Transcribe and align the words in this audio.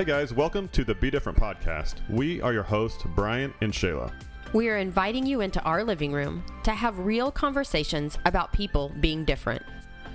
Hey 0.00 0.06
guys, 0.06 0.32
welcome 0.32 0.66
to 0.68 0.82
the 0.82 0.94
Be 0.94 1.10
Different 1.10 1.36
podcast. 1.36 1.96
We 2.08 2.40
are 2.40 2.54
your 2.54 2.62
hosts, 2.62 3.04
Brian 3.14 3.52
and 3.60 3.70
Shayla. 3.70 4.10
We 4.54 4.70
are 4.70 4.78
inviting 4.78 5.26
you 5.26 5.42
into 5.42 5.60
our 5.60 5.84
living 5.84 6.10
room 6.10 6.42
to 6.62 6.70
have 6.70 6.98
real 6.98 7.30
conversations 7.30 8.16
about 8.24 8.50
people 8.50 8.94
being 9.00 9.26
different. 9.26 9.62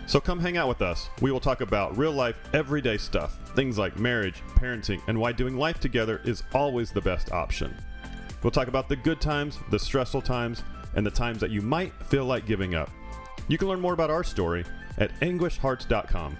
So 0.07 0.19
come 0.19 0.39
hang 0.39 0.57
out 0.57 0.69
with 0.69 0.81
us. 0.81 1.07
We 1.21 1.31
will 1.31 1.39
talk 1.39 1.61
about 1.61 1.95
real 1.99 2.13
life, 2.13 2.35
everyday 2.51 2.97
stuff, 2.97 3.37
things 3.55 3.77
like 3.77 3.99
marriage, 3.99 4.41
parenting, 4.55 5.03
and 5.07 5.19
why 5.19 5.33
doing 5.33 5.55
life 5.55 5.79
together 5.79 6.19
is 6.23 6.41
always 6.55 6.91
the 6.91 7.01
best 7.01 7.31
option. 7.31 7.71
We'll 8.41 8.49
talk 8.49 8.67
about 8.67 8.89
the 8.89 8.95
good 8.95 9.21
times, 9.21 9.59
the 9.69 9.77
stressful 9.77 10.23
times, 10.23 10.63
and 10.95 11.05
the 11.05 11.11
times 11.11 11.39
that 11.41 11.51
you 11.51 11.61
might 11.61 11.93
feel 12.07 12.25
like 12.25 12.47
giving 12.47 12.73
up. 12.73 12.89
You 13.47 13.59
can 13.59 13.67
learn 13.67 13.81
more 13.81 13.93
about 13.93 14.09
our 14.09 14.23
story 14.23 14.65
at 14.97 15.11
anguishhearts.com. 15.19 16.37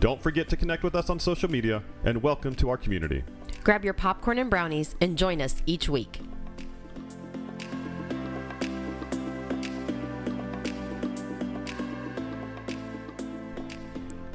Don't 0.00 0.22
forget 0.22 0.48
to 0.50 0.56
connect 0.56 0.84
with 0.84 0.94
us 0.94 1.10
on 1.10 1.18
social 1.18 1.50
media 1.50 1.82
and 2.04 2.22
welcome 2.22 2.54
to 2.54 2.70
our 2.70 2.76
community. 2.76 3.24
Grab 3.64 3.84
your 3.84 3.94
popcorn 3.94 4.38
and 4.38 4.48
brownies 4.48 4.94
and 5.00 5.18
join 5.18 5.40
us 5.40 5.56
each 5.66 5.88
week. 5.88 6.20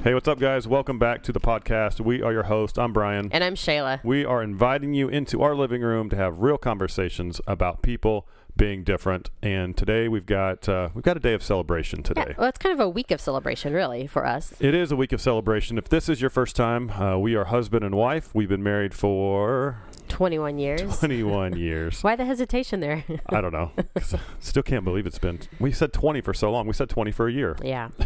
Hey, 0.02 0.12
what's 0.12 0.28
up, 0.28 0.38
guys? 0.38 0.68
Welcome 0.68 0.98
back 0.98 1.22
to 1.22 1.32
the 1.32 1.40
podcast. 1.40 1.98
We 1.98 2.20
are 2.20 2.30
your 2.30 2.42
host. 2.42 2.78
I'm 2.78 2.92
Brian. 2.92 3.30
And 3.32 3.42
I'm 3.42 3.54
Shayla. 3.54 4.04
We 4.04 4.22
are 4.22 4.42
inviting 4.42 4.92
you 4.92 5.08
into 5.08 5.40
our 5.40 5.54
living 5.54 5.80
room 5.80 6.10
to 6.10 6.16
have 6.16 6.40
real 6.40 6.58
conversations 6.58 7.40
about 7.46 7.80
people 7.80 8.28
being 8.56 8.84
different. 8.84 9.30
And 9.42 9.76
today 9.76 10.08
we've 10.08 10.26
got 10.26 10.68
uh, 10.68 10.90
we've 10.94 11.04
got 11.04 11.16
a 11.16 11.20
day 11.20 11.34
of 11.34 11.42
celebration 11.42 12.02
today. 12.02 12.26
Yeah, 12.28 12.34
well, 12.38 12.48
it's 12.48 12.58
kind 12.58 12.72
of 12.72 12.80
a 12.80 12.88
week 12.88 13.10
of 13.10 13.20
celebration, 13.20 13.72
really, 13.72 14.06
for 14.06 14.26
us. 14.26 14.54
It 14.60 14.74
is 14.74 14.92
a 14.92 14.96
week 14.96 15.12
of 15.12 15.20
celebration. 15.20 15.78
If 15.78 15.88
this 15.88 16.08
is 16.08 16.20
your 16.20 16.30
first 16.30 16.56
time, 16.56 16.90
uh, 16.90 17.18
we 17.18 17.34
are 17.34 17.44
husband 17.44 17.84
and 17.84 17.94
wife. 17.94 18.34
We've 18.34 18.48
been 18.48 18.62
married 18.62 18.94
for 18.94 19.78
21 20.08 20.58
years. 20.58 20.98
21 20.98 21.56
years. 21.56 22.02
Why 22.02 22.16
the 22.16 22.24
hesitation 22.24 22.80
there? 22.80 23.04
I 23.30 23.40
don't 23.40 23.52
know. 23.52 23.72
I 23.96 24.02
still 24.40 24.62
can't 24.62 24.84
believe 24.84 25.06
it's 25.06 25.18
been. 25.18 25.40
We 25.58 25.72
said 25.72 25.92
20 25.92 26.20
for 26.20 26.34
so 26.34 26.50
long. 26.50 26.66
We 26.66 26.72
said 26.74 26.88
20 26.88 27.12
for 27.12 27.28
a 27.28 27.32
year. 27.32 27.56
yeah. 27.62 27.88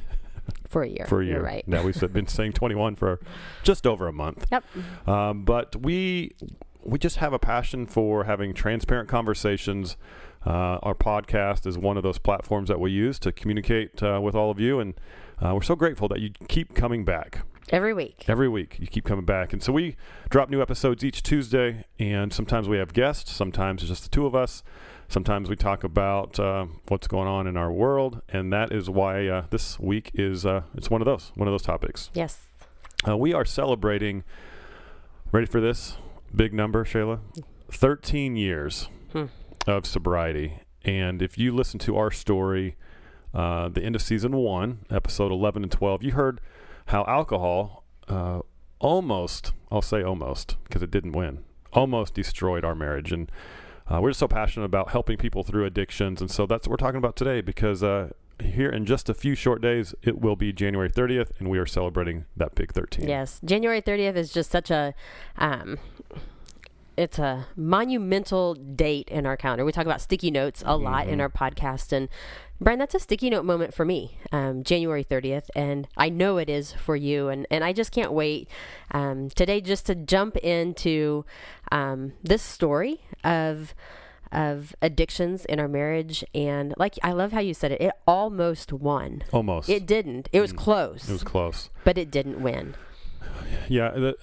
For 0.66 0.82
a 0.82 0.88
year. 0.88 1.06
For 1.06 1.22
a 1.22 1.24
year. 1.24 1.36
You're 1.36 1.42
right. 1.42 1.66
Now 1.66 1.82
we've 1.82 2.12
been 2.12 2.26
saying 2.26 2.52
21 2.52 2.96
for 2.96 3.20
just 3.62 3.86
over 3.86 4.06
a 4.06 4.12
month. 4.12 4.46
Yep. 4.52 4.64
Um, 5.08 5.44
but 5.44 5.76
we 5.76 6.32
we 6.82 6.98
just 6.98 7.16
have 7.16 7.32
a 7.32 7.38
passion 7.38 7.86
for 7.86 8.24
having 8.24 8.52
transparent 8.52 9.08
conversations. 9.08 9.96
Uh, 10.48 10.78
our 10.82 10.94
podcast 10.94 11.66
is 11.66 11.76
one 11.76 11.98
of 11.98 12.02
those 12.02 12.16
platforms 12.18 12.68
that 12.68 12.80
we 12.80 12.90
use 12.90 13.18
to 13.18 13.30
communicate 13.30 14.02
uh, 14.02 14.18
with 14.22 14.34
all 14.34 14.50
of 14.50 14.58
you, 14.58 14.80
and 14.80 14.94
uh, 15.44 15.52
we're 15.54 15.60
so 15.60 15.76
grateful 15.76 16.08
that 16.08 16.20
you 16.20 16.30
keep 16.48 16.74
coming 16.74 17.04
back 17.04 17.42
Every 17.70 17.92
week. 17.92 18.24
every 18.28 18.48
week. 18.48 18.78
You 18.80 18.86
keep 18.86 19.04
coming 19.04 19.26
back, 19.26 19.52
and 19.52 19.62
so 19.62 19.74
we 19.74 19.94
drop 20.30 20.48
new 20.48 20.62
episodes 20.62 21.04
each 21.04 21.22
Tuesday, 21.22 21.84
and 21.98 22.32
sometimes 22.32 22.66
we 22.66 22.78
have 22.78 22.94
guests, 22.94 23.30
sometimes 23.30 23.82
it's 23.82 23.90
just 23.90 24.04
the 24.04 24.08
two 24.08 24.24
of 24.24 24.34
us. 24.34 24.62
Sometimes 25.10 25.50
we 25.50 25.56
talk 25.56 25.84
about 25.84 26.38
uh, 26.40 26.64
what's 26.88 27.06
going 27.06 27.28
on 27.28 27.46
in 27.46 27.58
our 27.58 27.70
world, 27.70 28.22
and 28.30 28.50
that 28.50 28.72
is 28.72 28.88
why 28.88 29.26
uh, 29.26 29.44
this 29.50 29.78
week 29.78 30.10
is 30.14 30.46
uh, 30.46 30.62
it's 30.74 30.88
one 30.88 31.02
of 31.02 31.06
those 31.06 31.30
one 31.34 31.46
of 31.46 31.52
those 31.52 31.62
topics. 31.62 32.08
Yes. 32.14 32.46
Uh, 33.06 33.18
we 33.18 33.34
are 33.34 33.44
celebrating. 33.44 34.24
Ready 35.30 35.46
for 35.46 35.60
this 35.60 35.98
big 36.34 36.54
number, 36.54 36.84
Shayla? 36.86 37.20
Thirteen 37.70 38.34
years 38.36 38.88
Hmm. 39.12 39.26
Of 39.68 39.86
sobriety, 39.86 40.60
and 40.84 41.20
if 41.20 41.36
you 41.36 41.54
listen 41.54 41.78
to 41.80 41.96
our 41.96 42.10
story, 42.10 42.76
uh, 43.34 43.68
the 43.68 43.82
end 43.82 43.94
of 43.94 44.02
season 44.02 44.34
one, 44.36 44.84
episode 44.90 45.30
eleven 45.30 45.62
and 45.62 45.70
twelve, 45.70 46.02
you 46.02 46.12
heard 46.12 46.40
how 46.86 47.04
alcohol 47.06 47.84
uh, 48.08 48.40
almost, 48.78 49.52
I'll 49.70 49.82
say 49.82 50.02
almost, 50.02 50.56
because 50.64 50.82
it 50.82 50.90
didn't 50.90 51.12
win, 51.12 51.44
almost 51.72 52.14
destroyed 52.14 52.64
our 52.64 52.74
marriage, 52.74 53.12
and 53.12 53.30
uh, 53.90 54.00
we're 54.00 54.10
just 54.10 54.20
so 54.20 54.28
passionate 54.28 54.66
about 54.66 54.90
helping 54.90 55.18
people 55.18 55.42
through 55.42 55.66
addictions, 55.66 56.20
and 56.20 56.30
so 56.30 56.46
that's 56.46 56.66
what 56.66 56.72
we're 56.72 56.86
talking 56.86 56.98
about 56.98 57.16
today, 57.16 57.40
because. 57.40 57.82
Uh, 57.82 58.10
here 58.40 58.70
in 58.70 58.86
just 58.86 59.08
a 59.08 59.14
few 59.14 59.34
short 59.34 59.60
days, 59.60 59.96
it 60.00 60.20
will 60.20 60.36
be 60.36 60.52
January 60.52 60.88
30th, 60.88 61.30
and 61.40 61.50
we 61.50 61.58
are 61.58 61.66
celebrating 61.66 62.24
that 62.36 62.54
big 62.54 62.72
13. 62.72 63.08
Yes. 63.08 63.40
January 63.44 63.82
30th 63.82 64.14
is 64.14 64.32
just 64.32 64.52
such 64.52 64.70
a. 64.70 64.94
Um, 65.36 65.76
it's 66.98 67.18
a 67.18 67.46
monumental 67.56 68.54
date 68.54 69.08
in 69.08 69.24
our 69.26 69.36
calendar. 69.36 69.64
We 69.64 69.72
talk 69.72 69.86
about 69.86 70.00
sticky 70.00 70.30
notes 70.30 70.62
a 70.66 70.76
lot 70.76 71.04
Mm-hmm. 71.04 71.12
in 71.14 71.20
our 71.20 71.28
podcast, 71.30 71.92
and 71.92 72.08
Brian, 72.60 72.78
that's 72.80 72.94
a 72.94 72.98
sticky 72.98 73.30
note 73.30 73.44
moment 73.44 73.72
for 73.72 73.84
me, 73.84 74.18
um, 74.32 74.64
January 74.64 75.04
30th, 75.04 75.44
and 75.54 75.86
I 75.96 76.08
know 76.08 76.38
it 76.38 76.50
is 76.50 76.72
for 76.72 76.96
you, 76.96 77.28
and 77.28 77.46
and 77.50 77.62
I 77.62 77.72
just 77.72 77.92
can't 77.92 78.12
wait 78.12 78.48
um, 78.90 79.28
today 79.30 79.60
just 79.60 79.86
to 79.86 79.94
jump 79.94 80.36
into 80.38 81.24
um, 81.70 82.14
this 82.22 82.42
story 82.42 83.00
of 83.22 83.74
of 84.32 84.74
addictions 84.82 85.44
in 85.46 85.58
our 85.60 85.68
marriage, 85.68 86.24
and 86.34 86.74
like 86.76 86.98
I 87.02 87.12
love 87.12 87.32
how 87.32 87.40
you 87.40 87.54
said 87.54 87.72
it, 87.72 87.80
it 87.80 87.92
almost 88.06 88.72
won. 88.72 89.22
Almost. 89.32 89.68
It 89.68 89.86
didn't. 89.86 90.28
It 90.32 90.40
was 90.40 90.52
close, 90.52 91.04
Mm. 91.04 91.08
It 91.10 91.12
was 91.12 91.22
close. 91.24 91.70
but 91.84 91.96
it 91.96 92.10
didn't 92.10 92.42
win. 92.42 92.74
Yeah. 93.68 93.90
The, 93.92 94.16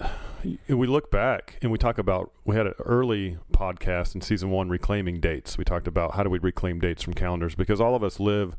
we 0.68 0.86
look 0.86 1.10
back 1.10 1.58
and 1.62 1.70
we 1.70 1.78
talk 1.78 1.98
about, 1.98 2.32
we 2.44 2.56
had 2.56 2.66
an 2.66 2.74
early 2.80 3.38
podcast 3.52 4.14
in 4.14 4.20
season 4.20 4.50
one, 4.50 4.68
reclaiming 4.68 5.20
dates. 5.20 5.56
We 5.58 5.64
talked 5.64 5.86
about 5.86 6.14
how 6.14 6.22
do 6.22 6.30
we 6.30 6.38
reclaim 6.38 6.80
dates 6.80 7.02
from 7.02 7.14
calendars 7.14 7.54
because 7.54 7.80
all 7.80 7.94
of 7.94 8.02
us 8.02 8.20
live 8.20 8.56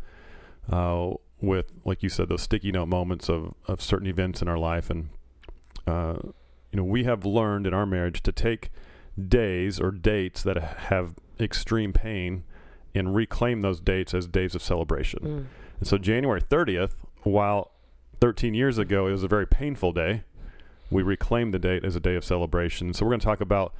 uh, 0.72 1.12
with, 1.42 1.72
like 1.86 2.04
you 2.04 2.10
said, 2.10 2.30
those 2.30 2.42
sticky 2.42 2.72
note 2.72 2.88
moments 2.88 3.30
of, 3.30 3.54
of 3.68 3.82
certain 3.82 4.08
events 4.08 4.42
in 4.42 4.48
our 4.48 4.58
life. 4.58 4.90
And, 4.90 5.10
uh, 5.86 6.16
you 6.72 6.78
know, 6.78 6.84
we 6.84 7.04
have 7.06 7.26
learned 7.26 7.68
in 7.68 7.74
our 7.74 7.86
marriage 7.86 8.22
to 8.24 8.32
take 8.32 8.70
days 9.28 9.80
or 9.80 9.92
dates 9.92 10.44
that 10.44 10.62
have 10.62 11.16
extreme 11.40 11.94
pain 11.94 12.44
and 12.94 13.16
reclaim 13.16 13.62
those 13.62 13.80
dates 13.80 14.14
as 14.14 14.28
days 14.28 14.56
of 14.56 14.62
celebration. 14.62 15.20
Mm. 15.20 15.46
And 15.80 15.88
so 15.88 15.98
January 15.98 16.42
30th, 16.42 16.94
while 17.24 17.72
13 18.20 18.54
years 18.54 18.78
ago 18.78 19.08
it 19.08 19.12
was 19.12 19.24
a 19.24 19.28
very 19.28 19.46
painful 19.46 19.92
day, 19.92 20.24
we 20.90 21.04
reclaim 21.04 21.52
the 21.52 21.60
date 21.60 21.84
as 21.84 21.96
a 21.96 22.00
day 22.00 22.16
of 22.16 22.24
celebration. 22.24 22.94
So 22.94 23.06
we're 23.06 23.12
going 23.12 23.20
to 23.20 23.26
talk 23.26 23.42
about 23.42 23.74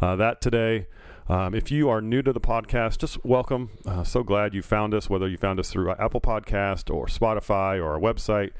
uh, 0.00 0.16
that 0.16 0.40
today. 0.40 0.86
Um, 1.28 1.54
if 1.54 1.70
you 1.70 1.88
are 1.88 2.02
new 2.02 2.22
to 2.22 2.32
the 2.32 2.40
podcast, 2.40 2.98
just 2.98 3.24
welcome. 3.24 3.70
Uh, 3.86 4.04
so 4.04 4.22
glad 4.22 4.52
you 4.54 4.62
found 4.62 4.92
us, 4.92 5.08
whether 5.08 5.26
you 5.26 5.38
found 5.38 5.58
us 5.58 5.70
through 5.70 5.90
Apple 5.92 6.20
Podcast 6.20 6.94
or 6.94 7.06
Spotify 7.06 7.78
or 7.78 7.94
our 7.94 8.00
website. 8.00 8.52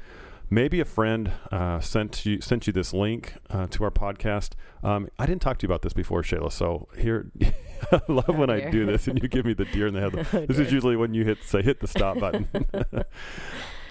Maybe 0.49 0.79
a 0.79 0.85
friend 0.85 1.31
uh, 1.51 1.79
sent 1.79 2.23
you 2.25 2.39
sent 2.39 2.67
you 2.67 2.73
this 2.73 2.93
link 2.93 3.33
uh, 3.49 3.65
to 3.67 3.83
our 3.83 3.89
podcast. 3.91 4.51
Um, 4.83 5.09
I 5.17 5.25
didn't 5.25 5.41
talk 5.41 5.57
to 5.59 5.63
you 5.63 5.67
about 5.67 5.81
this 5.81 5.93
before, 5.93 6.21
Shayla. 6.21 6.51
So 6.51 6.87
here, 6.97 7.31
I 7.91 8.01
love 8.07 8.37
when 8.37 8.51
I 8.51 8.69
do 8.69 8.85
this 8.85 9.07
and 9.07 9.21
you 9.21 9.27
give 9.27 9.45
me 9.45 9.53
the 9.53 9.65
deer 9.65 9.87
in 9.87 9.95
the 9.95 10.01
head. 10.01 10.15
Oh, 10.33 10.45
this 10.45 10.59
is 10.59 10.71
usually 10.71 10.95
when 10.95 11.13
you 11.13 11.25
hit 11.25 11.43
say 11.43 11.63
hit 11.63 11.79
the 11.79 11.87
stop 11.87 12.19
button. 12.19 12.47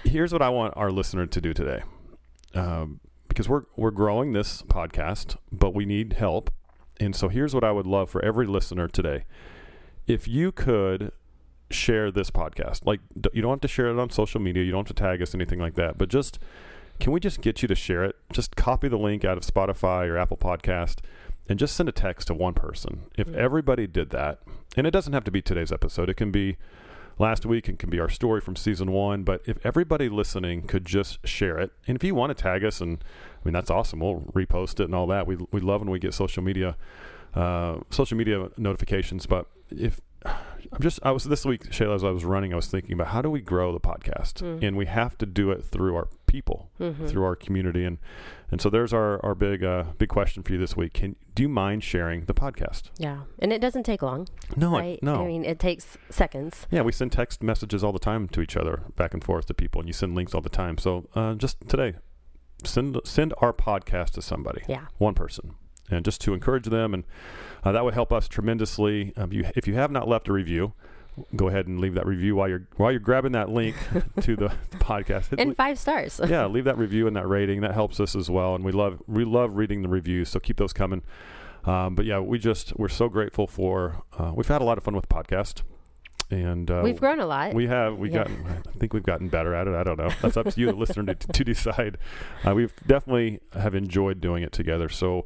Here's 0.04 0.32
what 0.32 0.42
I 0.42 0.48
want 0.48 0.74
our 0.76 0.90
listener 0.92 1.26
to 1.26 1.40
do 1.40 1.54
today, 1.54 1.82
um, 2.54 3.00
because 3.34 3.48
we're 3.48 3.64
we're 3.76 3.90
growing 3.90 4.32
this 4.32 4.62
podcast, 4.62 5.36
but 5.50 5.74
we 5.74 5.84
need 5.84 6.14
help, 6.14 6.50
and 7.00 7.14
so 7.16 7.28
here's 7.28 7.54
what 7.54 7.64
I 7.64 7.72
would 7.72 7.86
love 7.86 8.08
for 8.08 8.24
every 8.24 8.46
listener 8.46 8.86
today: 8.88 9.24
if 10.06 10.28
you 10.28 10.52
could 10.52 11.10
share 11.70 12.10
this 12.12 12.30
podcast, 12.30 12.86
like 12.86 13.00
you 13.32 13.42
don't 13.42 13.50
have 13.52 13.60
to 13.62 13.68
share 13.68 13.88
it 13.88 13.98
on 13.98 14.10
social 14.10 14.40
media, 14.40 14.62
you 14.62 14.70
don't 14.70 14.86
have 14.88 14.96
to 14.96 15.02
tag 15.02 15.20
us, 15.20 15.34
anything 15.34 15.58
like 15.58 15.74
that, 15.74 15.98
but 15.98 16.08
just 16.08 16.38
can 17.00 17.12
we 17.12 17.18
just 17.18 17.40
get 17.40 17.60
you 17.60 17.66
to 17.68 17.74
share 17.74 18.04
it? 18.04 18.14
Just 18.32 18.54
copy 18.54 18.86
the 18.86 18.96
link 18.98 19.24
out 19.24 19.36
of 19.36 19.42
Spotify 19.44 20.06
or 20.08 20.16
Apple 20.16 20.36
Podcast 20.36 20.98
and 21.48 21.58
just 21.58 21.74
send 21.74 21.88
a 21.88 21.92
text 21.92 22.28
to 22.28 22.34
one 22.34 22.54
person. 22.54 23.04
If 23.18 23.26
Mm. 23.26 23.34
everybody 23.34 23.86
did 23.88 24.10
that, 24.10 24.40
and 24.76 24.86
it 24.86 24.92
doesn't 24.92 25.12
have 25.12 25.24
to 25.24 25.32
be 25.32 25.42
today's 25.42 25.72
episode, 25.72 26.08
it 26.08 26.16
can 26.16 26.30
be 26.30 26.56
last 27.18 27.46
week 27.46 27.68
and 27.68 27.78
can 27.78 27.90
be 27.90 28.00
our 28.00 28.08
story 28.08 28.40
from 28.40 28.56
season 28.56 28.90
one. 28.92 29.22
But 29.22 29.42
if 29.46 29.58
everybody 29.64 30.08
listening 30.08 30.62
could 30.62 30.84
just 30.84 31.26
share 31.26 31.58
it, 31.58 31.70
and 31.86 31.96
if 31.96 32.02
you 32.04 32.14
want 32.14 32.36
to 32.36 32.42
tag 32.42 32.64
us, 32.64 32.80
and 32.80 32.98
I 33.02 33.40
mean 33.44 33.52
that's 33.54 33.70
awesome, 33.70 34.00
we'll 34.00 34.20
repost 34.34 34.80
it 34.80 34.84
and 34.84 34.94
all 34.94 35.06
that. 35.08 35.26
We 35.26 35.36
we 35.52 35.60
love 35.60 35.80
when 35.80 35.90
we 35.90 35.98
get 35.98 36.14
social 36.14 36.42
media 36.42 36.76
uh, 37.34 37.78
social 37.90 38.16
media 38.16 38.48
notifications. 38.56 39.26
But 39.26 39.46
if 39.70 40.00
I'm 40.24 40.80
just 40.80 40.98
I 41.02 41.10
was 41.10 41.24
this 41.24 41.44
week, 41.44 41.64
Shayla, 41.70 41.94
as 41.96 42.04
I 42.04 42.10
was 42.10 42.24
running, 42.24 42.52
I 42.52 42.56
was 42.56 42.68
thinking 42.68 42.92
about 42.94 43.08
how 43.08 43.22
do 43.22 43.30
we 43.30 43.40
grow 43.40 43.72
the 43.72 43.80
podcast, 43.80 44.34
Mm. 44.42 44.62
and 44.62 44.76
we 44.76 44.86
have 44.86 45.18
to 45.18 45.26
do 45.26 45.50
it 45.50 45.64
through 45.64 45.96
our 45.96 46.08
people, 46.34 46.70
Mhm. 46.80 47.08
through 47.08 47.24
our 47.24 47.36
community, 47.36 47.84
and 47.84 47.98
and 48.50 48.60
so 48.60 48.68
there's 48.68 48.92
our 48.92 49.24
our 49.24 49.34
big 49.36 49.62
uh, 49.62 49.84
big 49.98 50.08
question 50.08 50.42
for 50.42 50.52
you 50.52 50.58
this 50.58 50.76
week. 50.76 50.92
Can 50.94 51.14
do 51.36 51.42
you 51.44 51.48
mind 51.48 51.84
sharing 51.84 52.24
the 52.24 52.34
podcast? 52.34 52.90
Yeah, 52.98 53.20
and 53.38 53.52
it 53.52 53.60
doesn't 53.60 53.84
take 53.84 54.02
long, 54.02 54.26
No, 54.56 54.72
right? 54.72 55.00
no. 55.02 55.22
I 55.22 55.26
mean, 55.28 55.44
it 55.44 55.58
takes 55.60 55.96
seconds. 56.10 56.66
Yeah, 56.72 56.82
we 56.82 56.90
send 56.92 57.12
text 57.12 57.42
messages 57.42 57.84
all 57.84 57.92
the 57.92 57.98
time 58.10 58.26
to 58.28 58.40
each 58.40 58.56
other, 58.56 58.82
back 58.96 59.14
and 59.14 59.22
forth 59.22 59.46
to 59.46 59.54
people, 59.54 59.80
and 59.80 59.88
you 59.88 59.92
send 59.92 60.14
links 60.16 60.34
all 60.34 60.40
the 60.40 60.48
time. 60.64 60.76
So 60.78 61.06
uh, 61.14 61.34
just 61.34 61.56
today, 61.68 61.94
send 62.64 62.98
send 63.04 63.32
our 63.38 63.52
podcast 63.52 64.10
to 64.14 64.22
somebody, 64.22 64.62
Yeah. 64.68 64.86
one 64.98 65.14
person, 65.14 65.54
and 65.90 66.04
just 66.04 66.20
to 66.22 66.34
encourage 66.34 66.66
them, 66.66 66.94
and 66.94 67.04
uh, 67.62 67.70
that 67.72 67.84
would 67.84 67.94
help 67.94 68.12
us 68.12 68.26
tremendously. 68.28 69.12
Um, 69.16 69.32
you, 69.32 69.44
if 69.54 69.68
you 69.68 69.74
have 69.74 69.90
not 69.92 70.08
left 70.08 70.28
a 70.28 70.32
review, 70.32 70.72
go 71.36 71.48
ahead 71.48 71.66
and 71.66 71.80
leave 71.80 71.94
that 71.94 72.06
review 72.06 72.36
while 72.36 72.48
you're 72.48 72.66
while 72.76 72.90
you're 72.90 73.00
grabbing 73.00 73.32
that 73.32 73.48
link 73.50 73.76
to 74.22 74.36
the 74.36 74.52
podcast. 74.74 75.30
Hit- 75.30 75.40
And 75.40 75.56
five 75.56 75.78
stars. 75.78 76.20
yeah, 76.26 76.46
leave 76.46 76.64
that 76.64 76.78
review 76.78 77.06
and 77.06 77.16
that 77.16 77.28
rating. 77.28 77.60
That 77.60 77.72
helps 77.74 78.00
us 78.00 78.14
as 78.16 78.28
well, 78.30 78.54
and 78.54 78.64
we 78.64 78.72
love 78.72 79.02
we 79.06 79.24
love 79.24 79.56
reading 79.56 79.82
the 79.82 79.88
reviews. 79.88 80.28
So 80.28 80.40
keep 80.40 80.56
those 80.56 80.72
coming. 80.72 81.02
Um, 81.64 81.94
but 81.94 82.04
yeah, 82.04 82.18
we 82.18 82.38
just 82.38 82.76
we're 82.78 82.88
so 82.88 83.08
grateful 83.08 83.46
for. 83.46 84.02
Uh, 84.18 84.32
we've 84.34 84.48
had 84.48 84.60
a 84.60 84.64
lot 84.64 84.76
of 84.78 84.84
fun 84.84 84.94
with 84.94 85.08
the 85.08 85.14
podcast, 85.14 85.62
and 86.30 86.70
uh, 86.70 86.82
We've 86.84 87.00
grown 87.00 87.20
a 87.20 87.26
lot. 87.26 87.54
we 87.54 87.66
have 87.68 87.96
we 87.96 88.08
Yeah. 88.10 88.18
gotten. 88.24 88.46
I 88.46 88.78
think 88.78 88.92
we've 88.92 89.02
gotten 89.02 89.28
better 89.28 89.54
at 89.54 89.66
it. 89.66 89.74
I 89.74 89.82
don't 89.82 89.98
know. 89.98 90.10
That's 90.20 90.36
up 90.36 90.46
to 90.50 90.60
you, 90.60 90.66
the 90.66 90.72
listener, 90.76 91.14
to, 91.14 91.26
to 91.28 91.44
decide. 91.44 91.96
Uh, 92.46 92.54
we've 92.54 92.74
definitely 92.86 93.40
have 93.54 93.74
enjoyed 93.74 94.20
doing 94.20 94.42
it 94.42 94.52
together. 94.52 94.88
So. 94.88 95.24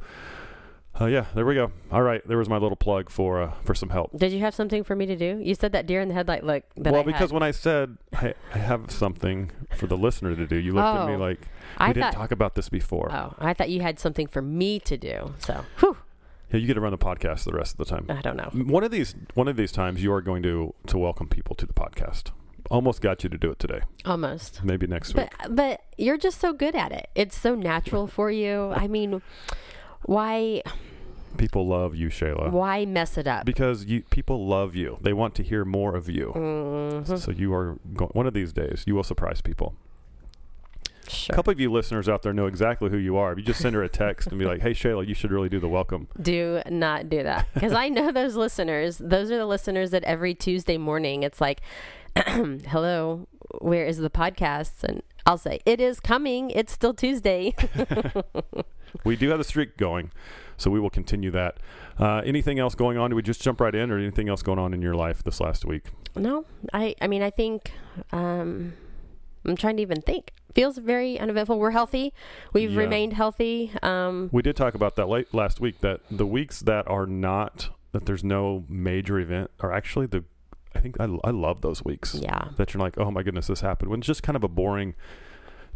Uh, 1.01 1.07
yeah, 1.07 1.27
there 1.35 1.47
we 1.47 1.55
go. 1.55 1.71
All 1.93 2.03
right, 2.03 2.27
there 2.27 2.39
was 2.39 2.49
my 2.49 2.57
little 2.57 2.75
plug 2.77 3.09
for 3.09 3.41
uh, 3.41 3.53
for 3.65 3.73
some 3.75 3.91
help. 3.91 4.11
Did 4.17 4.33
you 4.33 4.41
have 4.41 4.53
something 4.55 4.83
for 4.83 4.97
me 4.97 5.07
to 5.07 5.15
do? 5.15 5.39
You 5.41 5.55
said 5.55 5.71
that 5.73 5.87
deer 5.87 6.01
in 6.01 6.09
the 6.09 6.15
headlight 6.15 6.43
look 6.43 6.65
that 6.77 6.93
well, 6.93 7.03
I 7.03 7.05
because 7.05 7.31
had. 7.31 7.33
when 7.33 7.43
I 7.45 7.53
said 7.53 7.99
I, 8.15 8.35
I 8.53 8.59
have 8.59 8.91
something 8.91 9.53
for 9.77 9.87
the 9.87 9.97
listener 9.97 10.35
to 10.35 10.47
do, 10.47 10.57
you 10.57 10.73
looked 10.73 10.87
at 10.87 11.07
me 11.07 11.15
Oh. 11.15 11.19
like 11.19 11.41
we 11.43 11.47
I 11.79 11.93
didn't 11.93 12.03
thought, 12.13 12.15
talk 12.15 12.31
about 12.33 12.57
this 12.57 12.69
before. 12.69 13.13
oh, 13.13 13.35
I 13.39 13.55
thought 13.55 13.71
you 13.71 13.81
had 13.81 14.01
something 14.01 14.27
for 14.27 14.43
me 14.43 14.81
to 14.81 14.97
do. 14.97 15.35
So, 15.39 15.65
whew, 15.79 15.99
Yeah, 16.53 16.59
you 16.59 16.67
get 16.67 16.75
to 16.75 16.81
run 16.81 16.91
the 16.91 16.99
podcast 16.99 17.45
the 17.45 17.53
rest 17.53 17.79
of 17.79 17.79
the 17.79 17.85
time. 17.85 18.07
I 18.09 18.21
don't 18.21 18.37
know. 18.37 18.51
One 18.65 18.83
of 18.83 18.91
these 18.91 19.15
one 19.35 19.47
of 19.47 19.57
these 19.57 19.71
times 19.71 20.03
you 20.03 20.13
are 20.13 20.21
going 20.21 20.43
to 20.43 20.75
to 20.89 20.99
welcome 20.99 21.29
people 21.29 21.55
to 21.57 21.67
the 21.67 21.75
podcast. 21.75 22.33
Almost 22.73 23.01
got 23.01 23.23
you 23.23 23.31
to 23.31 23.39
do 23.39 23.51
it 23.53 23.61
today. 23.61 23.81
Almost. 24.05 24.65
Maybe 24.65 24.89
next 24.89 25.15
week. 25.15 25.31
But 25.41 25.55
but 25.55 25.81
you're 25.97 26.19
just 26.19 26.41
so 26.41 26.53
good 26.53 26.75
at 26.75 26.91
it. 26.91 27.09
It's 27.15 27.39
so 27.39 27.55
natural 27.55 28.09
for 28.09 28.31
you. 28.33 28.73
I 28.75 28.89
mean, 28.89 29.23
why 30.05 30.63
People 31.37 31.67
love 31.67 31.95
you, 31.95 32.09
Shayla. 32.09 32.51
why 32.51 32.85
mess 32.87 33.17
it 33.19 33.27
up? 33.27 33.45
Because 33.45 33.85
you 33.85 34.03
people 34.11 34.47
love 34.47 34.75
you. 34.75 34.99
They 35.03 35.13
want 35.13 35.35
to 35.37 35.43
hear 35.43 35.65
more 35.65 35.95
of 35.95 36.09
you. 36.09 36.33
Mhm. 36.35 37.19
So 37.19 37.31
you 37.31 37.53
are 37.55 37.79
go- 37.95 38.11
one 38.13 38.27
of 38.27 38.35
these 38.35 38.53
days 38.53 38.85
you 38.87 38.95
will 38.95 39.05
surprise 39.05 39.41
people. 39.41 39.75
Sure. 41.09 41.33
A 41.33 41.37
couple 41.37 41.51
of 41.53 41.59
you 41.61 41.73
listeners 41.73 42.07
out 42.07 42.23
there 42.23 42.35
know 42.35 42.47
exactly 42.47 42.91
who 42.91 42.99
you 42.99 43.17
are. 43.17 43.33
If 43.33 43.39
you 43.39 43.45
just 43.45 43.61
send 43.61 43.75
her 43.75 43.83
a 43.83 43.89
text 43.89 44.29
and 44.29 44.39
be 44.39 44.45
like, 44.45 44.61
"Hey 44.61 44.73
Shayla, 44.73 45.07
you 45.07 45.15
should 45.15 45.31
really 45.31 45.49
do 45.49 45.59
the 45.59 45.69
welcome." 45.69 46.07
do 46.21 46.61
not 46.69 47.09
do 47.09 47.23
that 47.23 47.47
because 47.55 47.73
I 47.73 47.89
know 47.89 48.11
those 48.13 48.35
listeners. 48.37 48.99
Those 48.99 49.31
are 49.31 49.39
the 49.39 49.47
listeners 49.47 49.91
that 49.93 50.05
every 50.05 50.35
Tuesday 50.35 50.77
morning 50.77 51.23
it's 51.23 51.41
like, 51.41 51.61
"Hello, 52.17 53.27
where 53.61 53.87
is 53.87 53.99
the 53.99 54.11
podcast?" 54.11 54.85
And 54.85 55.03
I'll 55.29 55.39
say, 55.39 55.61
"It 55.67 55.81
is 55.81 56.01
coming. 56.01 56.51
It's 56.51 56.73
still 56.73 56.95
Tuesday." 56.95 57.55
We 59.05 59.17
do 59.17 59.29
have 59.29 59.37
the 59.37 59.45
streak 59.45 59.77
going, 59.77 60.13
so 60.57 60.71
we 60.71 60.81
will 60.81 60.89
continue 60.89 61.31
that. 61.33 61.59
Uh, 61.99 62.23
anything 62.25 62.59
else 62.59 62.75
going 62.75 62.97
on? 62.97 63.11
Do 63.11 63.17
we 63.17 63.23
just 63.23 63.43
jump 63.43 63.61
right 63.61 63.75
in, 63.75 63.91
or 63.91 63.99
anything 63.99 64.31
else 64.31 64.43
going 64.43 64.59
on 64.59 64.73
in 64.73 64.81
your 64.81 64.95
life 64.95 65.23
this 65.23 65.41
last 65.43 65.67
week? 65.67 65.85
no, 66.17 66.47
I. 66.73 66.95
I 67.03 67.07
mean, 67.07 67.23
I 67.23 67.29
think. 67.29 67.71
Um, 68.13 68.73
I'm 69.45 69.57
trying 69.57 69.77
to 69.77 69.83
even 69.83 70.01
think. 70.01 70.33
Feels 70.55 70.79
very 70.79 71.19
uneventful. 71.21 71.59
We're 71.59 71.71
healthy. 71.73 72.15
We've 72.55 72.73
Yeah. 72.73 72.79
remained 72.81 73.13
healthy. 73.13 73.73
Um, 73.83 74.31
We 74.33 74.41
did 74.41 74.57
talk 74.57 74.75
about 74.75 74.97
that 74.97 75.09
late 75.09 75.35
last 75.35 75.61
week. 75.61 75.81
That 75.81 76.01
the 76.11 76.27
weeks 76.27 76.61
that 76.61 76.89
are 76.89 77.07
not 77.07 77.69
that 77.93 78.07
there's 78.07 78.25
no 78.25 78.65
major 78.71 79.19
event 79.21 79.51
are 79.61 79.73
actually 79.73 80.07
the. 80.07 80.25
I 80.79 80.81
think 80.81 81.01
I, 81.01 81.09
I 81.25 81.31
love 81.31 81.61
those 81.61 81.85
weeks 81.85 82.15
yeah. 82.15 82.51
that 82.57 82.73
you're 82.73 82.81
like, 82.81 82.97
oh 82.99 83.11
my 83.11 83.25
goodness, 83.25 83.49
this 83.49 83.61
happened. 83.63 83.91
When 83.91 83.99
it's 83.99 84.07
just 84.07 84.23
kind 84.23 84.37
of 84.37 84.45
a 84.45 84.49
boring, 84.49 84.95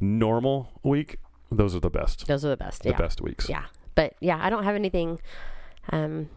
normal 0.00 0.80
week, 0.84 1.16
those 1.50 1.74
are 1.74 1.80
the 1.80 1.90
best. 1.90 2.28
Those 2.28 2.44
are 2.44 2.50
the 2.50 2.56
best. 2.56 2.84
The 2.84 2.90
yeah. 2.90 2.98
best 2.98 3.20
weeks. 3.20 3.48
Yeah. 3.48 3.64
But 3.96 4.14
yeah, 4.20 4.38
I 4.40 4.48
don't 4.48 4.62
have 4.62 4.76
anything 4.76 5.18
um, 5.90 6.30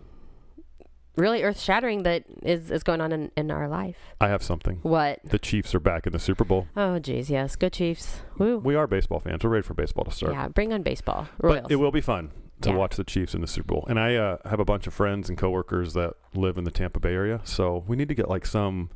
really 1.16 1.44
earth 1.44 1.60
shattering 1.60 2.04
that 2.04 2.24
is, 2.42 2.72
is 2.72 2.82
going 2.82 3.02
on 3.02 3.12
in, 3.12 3.32
in 3.38 3.52
our 3.52 3.68
life. 3.68 3.98
I 4.20 4.30
have 4.30 4.42
something. 4.42 4.80
What? 4.82 5.20
The 5.24 5.40
Chiefs 5.40 5.76
are 5.76 5.80
back 5.80 6.08
in 6.08 6.12
the 6.12 6.20
Super 6.20 6.44
Bowl. 6.44 6.68
Oh, 6.76 6.98
geez, 6.98 7.30
yes. 7.30 7.56
Go 7.56 7.70
Chiefs. 7.70 8.22
Woo. 8.40 8.58
We 8.58 8.74
are 8.74 8.88
baseball 8.88 9.20
fans. 9.20 9.44
We're 9.44 9.52
ready 9.52 9.64
for 9.64 9.76
baseball 9.76 10.06
to 10.06 10.12
start. 10.12 10.34
Yeah, 10.34 10.48
bring 10.48 10.74
on 10.74 10.82
baseball. 10.82 11.28
Royals. 11.38 11.62
But 11.62 11.72
it 11.72 11.76
will 11.76 11.92
be 11.92 12.02
fun 12.02 12.32
to 12.62 12.70
Yeah. 12.70 12.76
watch 12.76 12.96
the 12.96 13.04
Chiefs 13.04 13.34
in 13.36 13.42
the 13.42 13.48
Super 13.48 13.68
Bowl. 13.74 13.86
And 13.90 14.00
I 14.00 14.16
uh, 14.16 14.38
have 14.50 14.60
a 14.60 14.66
bunch 14.66 14.88
of 14.88 14.94
friends 14.94 15.30
and 15.30 15.38
coworkers 15.38 15.94
that 15.94 16.14
live 16.34 16.58
in 16.58 16.64
the 16.64 16.72
Tampa 16.72 17.00
Bay 17.00 17.14
area, 17.14 17.42
so 17.44 17.84
we 17.88 17.96
need 17.96 18.08
to 18.08 18.16
get 18.16 18.30
like 18.30 18.46
some 18.46 18.90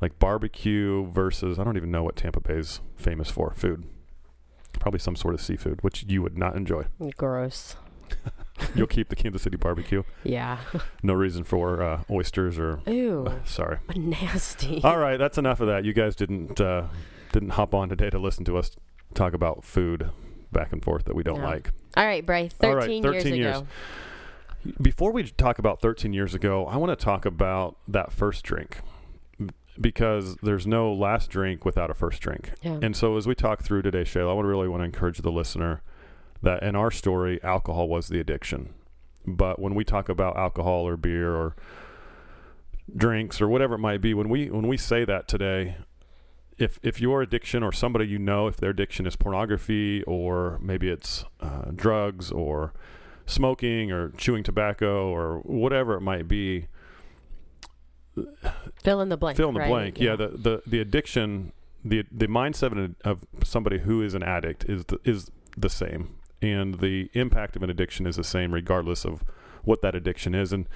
like 0.00 0.18
barbecue 0.18 1.06
versus 1.10 1.58
I 1.58 1.64
don't 1.64 1.76
even 1.76 1.90
know 1.90 2.02
what 2.02 2.16
Tampa 2.16 2.40
Bay's 2.40 2.80
famous 2.96 3.30
for 3.30 3.52
food. 3.54 3.84
Probably 4.80 4.98
some 4.98 5.14
sort 5.16 5.34
of 5.34 5.40
seafood, 5.40 5.80
which 5.82 6.04
you 6.08 6.22
would 6.22 6.36
not 6.36 6.56
enjoy. 6.56 6.84
Gross. 7.16 7.76
You'll 8.74 8.86
keep 8.86 9.08
the 9.08 9.16
Kansas 9.16 9.42
City 9.42 9.56
barbecue. 9.56 10.02
Yeah. 10.24 10.58
No 11.04 11.14
reason 11.14 11.42
for 11.44 11.82
uh, 11.82 12.02
oysters 12.10 12.58
or 12.58 12.80
Ooh. 12.88 13.32
sorry. 13.44 13.78
Nasty. 13.96 14.80
All 14.84 14.98
right, 14.98 15.16
that's 15.18 15.36
enough 15.36 15.60
of 15.60 15.66
that. 15.66 15.84
You 15.84 15.92
guys 15.92 16.14
didn't 16.14 16.60
uh, 16.60 16.86
didn't 17.32 17.50
hop 17.50 17.74
on 17.74 17.88
today 17.88 18.08
to 18.10 18.18
listen 18.18 18.44
to 18.46 18.56
us 18.56 18.70
talk 19.14 19.32
about 19.34 19.64
food 19.64 20.10
back 20.52 20.72
and 20.72 20.82
forth 20.82 21.04
that 21.06 21.14
we 21.14 21.22
don't 21.22 21.40
No. 21.40 21.46
like. 21.46 21.70
All 21.96 22.04
right, 22.06 22.24
Bray. 22.24 22.48
13, 22.48 22.70
All 22.70 22.76
right, 22.76 23.22
13 23.22 23.34
years 23.34 23.36
years. 23.36 23.56
ago. 23.58 23.66
Before 24.80 25.10
we 25.12 25.24
talk 25.24 25.58
about 25.58 25.80
13 25.80 26.12
years 26.12 26.34
ago, 26.34 26.66
I 26.66 26.76
want 26.76 26.96
to 26.96 27.04
talk 27.04 27.24
about 27.26 27.76
that 27.88 28.12
first 28.12 28.44
drink 28.44 28.80
because 29.80 30.36
there's 30.42 30.66
no 30.66 30.92
last 30.92 31.30
drink 31.30 31.64
without 31.64 31.90
a 31.90 31.94
first 31.94 32.20
drink. 32.22 32.52
Yeah. 32.62 32.78
And 32.82 32.94
so 32.94 33.16
as 33.16 33.26
we 33.26 33.34
talk 33.34 33.62
through 33.62 33.82
today, 33.82 34.02
Shayla, 34.02 34.30
I 34.30 34.34
would 34.34 34.46
really 34.46 34.68
want 34.68 34.80
to 34.82 34.84
encourage 34.84 35.18
the 35.18 35.32
listener 35.32 35.82
that 36.42 36.62
in 36.62 36.76
our 36.76 36.90
story, 36.90 37.42
alcohol 37.42 37.88
was 37.88 38.08
the 38.08 38.20
addiction. 38.20 38.74
But 39.26 39.58
when 39.60 39.74
we 39.74 39.84
talk 39.84 40.08
about 40.08 40.36
alcohol 40.36 40.86
or 40.86 40.96
beer 40.96 41.34
or 41.34 41.56
drinks 42.94 43.40
or 43.40 43.48
whatever 43.48 43.74
it 43.76 43.78
might 43.78 44.00
be, 44.00 44.14
when 44.14 44.28
we 44.28 44.50
when 44.50 44.66
we 44.68 44.76
say 44.76 45.04
that 45.04 45.26
today, 45.28 45.76
if 46.58 46.78
if 46.82 47.00
your 47.00 47.22
addiction 47.22 47.62
or 47.62 47.72
somebody 47.72 48.06
you 48.06 48.18
know, 48.18 48.46
if 48.46 48.56
their 48.56 48.70
addiction 48.70 49.06
is 49.06 49.16
pornography 49.16 50.02
or 50.04 50.58
maybe 50.62 50.88
it's 50.90 51.24
uh, 51.40 51.70
drugs 51.74 52.30
or 52.30 52.72
smoking 53.26 53.90
or 53.92 54.10
chewing 54.10 54.42
tobacco 54.42 55.08
or 55.08 55.38
whatever 55.40 55.94
it 55.94 56.00
might 56.00 56.28
be, 56.28 56.66
Fill 58.82 59.00
in 59.00 59.08
the 59.08 59.16
blank. 59.16 59.36
fill 59.36 59.48
in 59.48 59.54
the 59.54 59.60
right? 59.60 59.68
blank. 59.68 60.00
Yeah, 60.00 60.16
the, 60.16 60.28
the 60.28 60.62
the 60.66 60.80
addiction, 60.80 61.52
the 61.84 62.04
the 62.12 62.26
mindset 62.26 62.72
of, 62.72 62.94
of 63.04 63.26
somebody 63.44 63.78
who 63.78 64.02
is 64.02 64.14
an 64.14 64.22
addict 64.22 64.64
is 64.68 64.84
the, 64.84 64.98
is 65.04 65.30
the 65.56 65.70
same, 65.70 66.16
and 66.42 66.80
the 66.80 67.08
impact 67.14 67.56
of 67.56 67.62
an 67.62 67.70
addiction 67.70 68.06
is 68.06 68.16
the 68.16 68.24
same 68.24 68.52
regardless 68.52 69.04
of 69.06 69.24
what 69.64 69.80
that 69.82 69.94
addiction 69.94 70.34
is. 70.34 70.52
And 70.52 70.68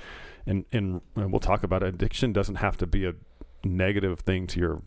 and 0.47 0.65
and 0.73 1.03
we'll 1.15 1.41
talk 1.41 1.63
about 1.63 1.83
it. 1.83 1.89
addiction 1.95 2.33
doesn't 2.33 2.57
have 2.57 2.79
to 2.79 2.87
be 2.87 3.05
a 3.05 3.15
negative 3.65 4.21
thing 4.21 4.47
to 4.47 4.61
your 4.61 4.83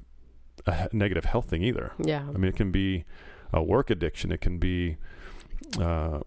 a 0.66 0.90
negative 0.92 1.26
health 1.26 1.50
thing 1.50 1.64
either. 1.64 1.94
Yeah. 2.00 2.24
I 2.28 2.38
mean, 2.38 2.50
it 2.50 2.56
can 2.56 2.72
be 2.72 3.06
a 3.54 3.64
work 3.64 3.90
addiction. 3.90 4.32
It 4.32 4.42
can 4.42 4.58
be 4.60 4.98
uh, 5.80 6.20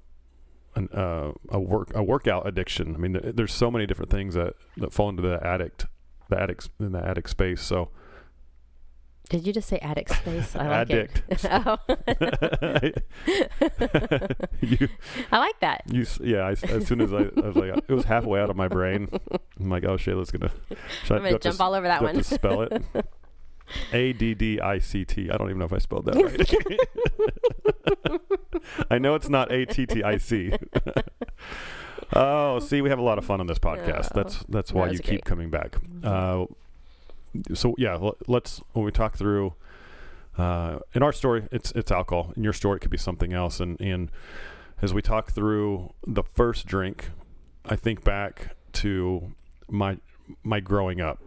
an, 0.75 0.89
uh, 0.93 1.33
a 1.49 1.61
work 1.61 1.91
a 1.95 2.03
workout 2.03 2.47
addiction. 2.47 2.95
I 2.95 2.99
mean, 2.99 3.15
th- 3.15 3.35
there's 3.35 3.53
so 3.53 3.71
many 3.71 3.87
different 3.87 4.11
things 4.11 4.35
that, 4.35 4.55
that 4.77 4.93
fall 4.93 5.09
into 5.09 5.23
the 5.23 5.45
addict 5.47 5.87
the 6.29 6.41
addict 6.41 6.71
in 6.81 6.93
the 6.93 7.05
addict 7.05 7.29
space. 7.31 7.61
So 7.61 7.91
Did 9.29 9.47
you 9.47 9.53
just 9.53 9.69
say 9.69 9.79
addict 9.79 10.11
space? 10.15 10.57
I 10.57 10.67
like 10.69 10.91
addict. 10.91 11.23
it. 11.29 11.45
oh, 11.51 11.79
you, 14.61 14.89
I 15.31 15.39
like 15.39 15.61
that. 15.61 15.83
you, 15.91 16.07
yeah. 16.23 16.47
I 16.47 16.51
as 16.53 16.87
soon 16.87 17.01
as 17.01 17.13
I, 17.13 17.29
I 17.37 17.47
was 17.49 17.57
like, 17.57 17.77
it 17.89 17.93
was 17.93 18.05
halfway 18.05 18.41
out 18.41 18.51
of 18.51 18.57
my 18.57 18.69
brain. 18.69 19.09
I'm 19.61 19.71
like, 19.71 19.85
oh 19.85 19.97
shit, 19.97 20.17
let's 20.17 20.31
gonna. 20.31 20.51
I'm 21.11 21.19
gonna 21.23 21.39
jump 21.39 21.61
all 21.61 21.75
over 21.75 21.87
that 21.87 22.01
do 22.01 22.07
I 22.07 22.09
have 22.09 22.17
one. 22.17 22.25
to 22.25 22.35
spell 22.35 22.63
it. 22.63 22.83
A 23.93 24.13
D 24.13 24.35
D 24.35 24.61
I 24.61 24.79
C 24.79 25.05
T. 25.05 25.31
I 25.31 25.37
don't 25.37 25.49
even 25.49 25.59
know 25.59 25.65
if 25.65 25.73
I 25.73 25.79
spelled 25.79 26.07
that 26.07 26.17
right. 26.17 28.21
I 28.91 28.99
know 28.99 29.15
it's 29.15 29.29
not 29.29 29.53
A 29.53 29.67
T 29.67 29.87
T 29.87 30.03
I 30.03 30.19
C. 30.19 30.53
Oh, 32.15 32.59
see, 32.59 32.83
we 32.83 32.91
have 32.91 32.99
a 32.99 33.03
lot 33.03 33.17
of 33.17 33.25
fun 33.25 33.41
on 33.41 33.47
this 33.47 33.59
podcast. 33.59 34.11
Oh, 34.13 34.23
that's 34.23 34.45
that's 34.49 34.73
why 34.73 34.87
you 34.87 34.93
was 34.93 35.01
keep 35.01 35.25
coming 35.25 35.49
back. 35.49 35.77
Uh, 36.05 36.45
so 37.55 37.75
yeah, 37.79 37.95
l- 37.95 38.19
let's 38.27 38.61
when 38.73 38.85
we 38.85 38.93
talk 38.93 39.17
through. 39.17 39.55
Uh, 40.37 40.79
in 40.95 41.03
our 41.03 41.13
story, 41.13 41.49
it's 41.51 41.73
it's 41.73 41.91
alcohol. 41.91 42.33
In 42.37 42.45
your 42.45 42.53
story, 42.53 42.77
it 42.77 42.81
could 42.81 42.91
be 42.91 42.99
something 42.99 43.33
else. 43.33 43.61
And 43.61 43.81
and 43.81 44.11
as 44.83 44.93
we 44.93 45.01
talk 45.01 45.33
through 45.33 45.95
the 46.07 46.23
first 46.23 46.67
drink, 46.67 47.11
I 47.65 47.77
think 47.77 48.05
back 48.05 48.57
to 48.75 49.33
my 49.71 49.97
my 50.43 50.61
growing 50.61 51.01
up, 51.01 51.19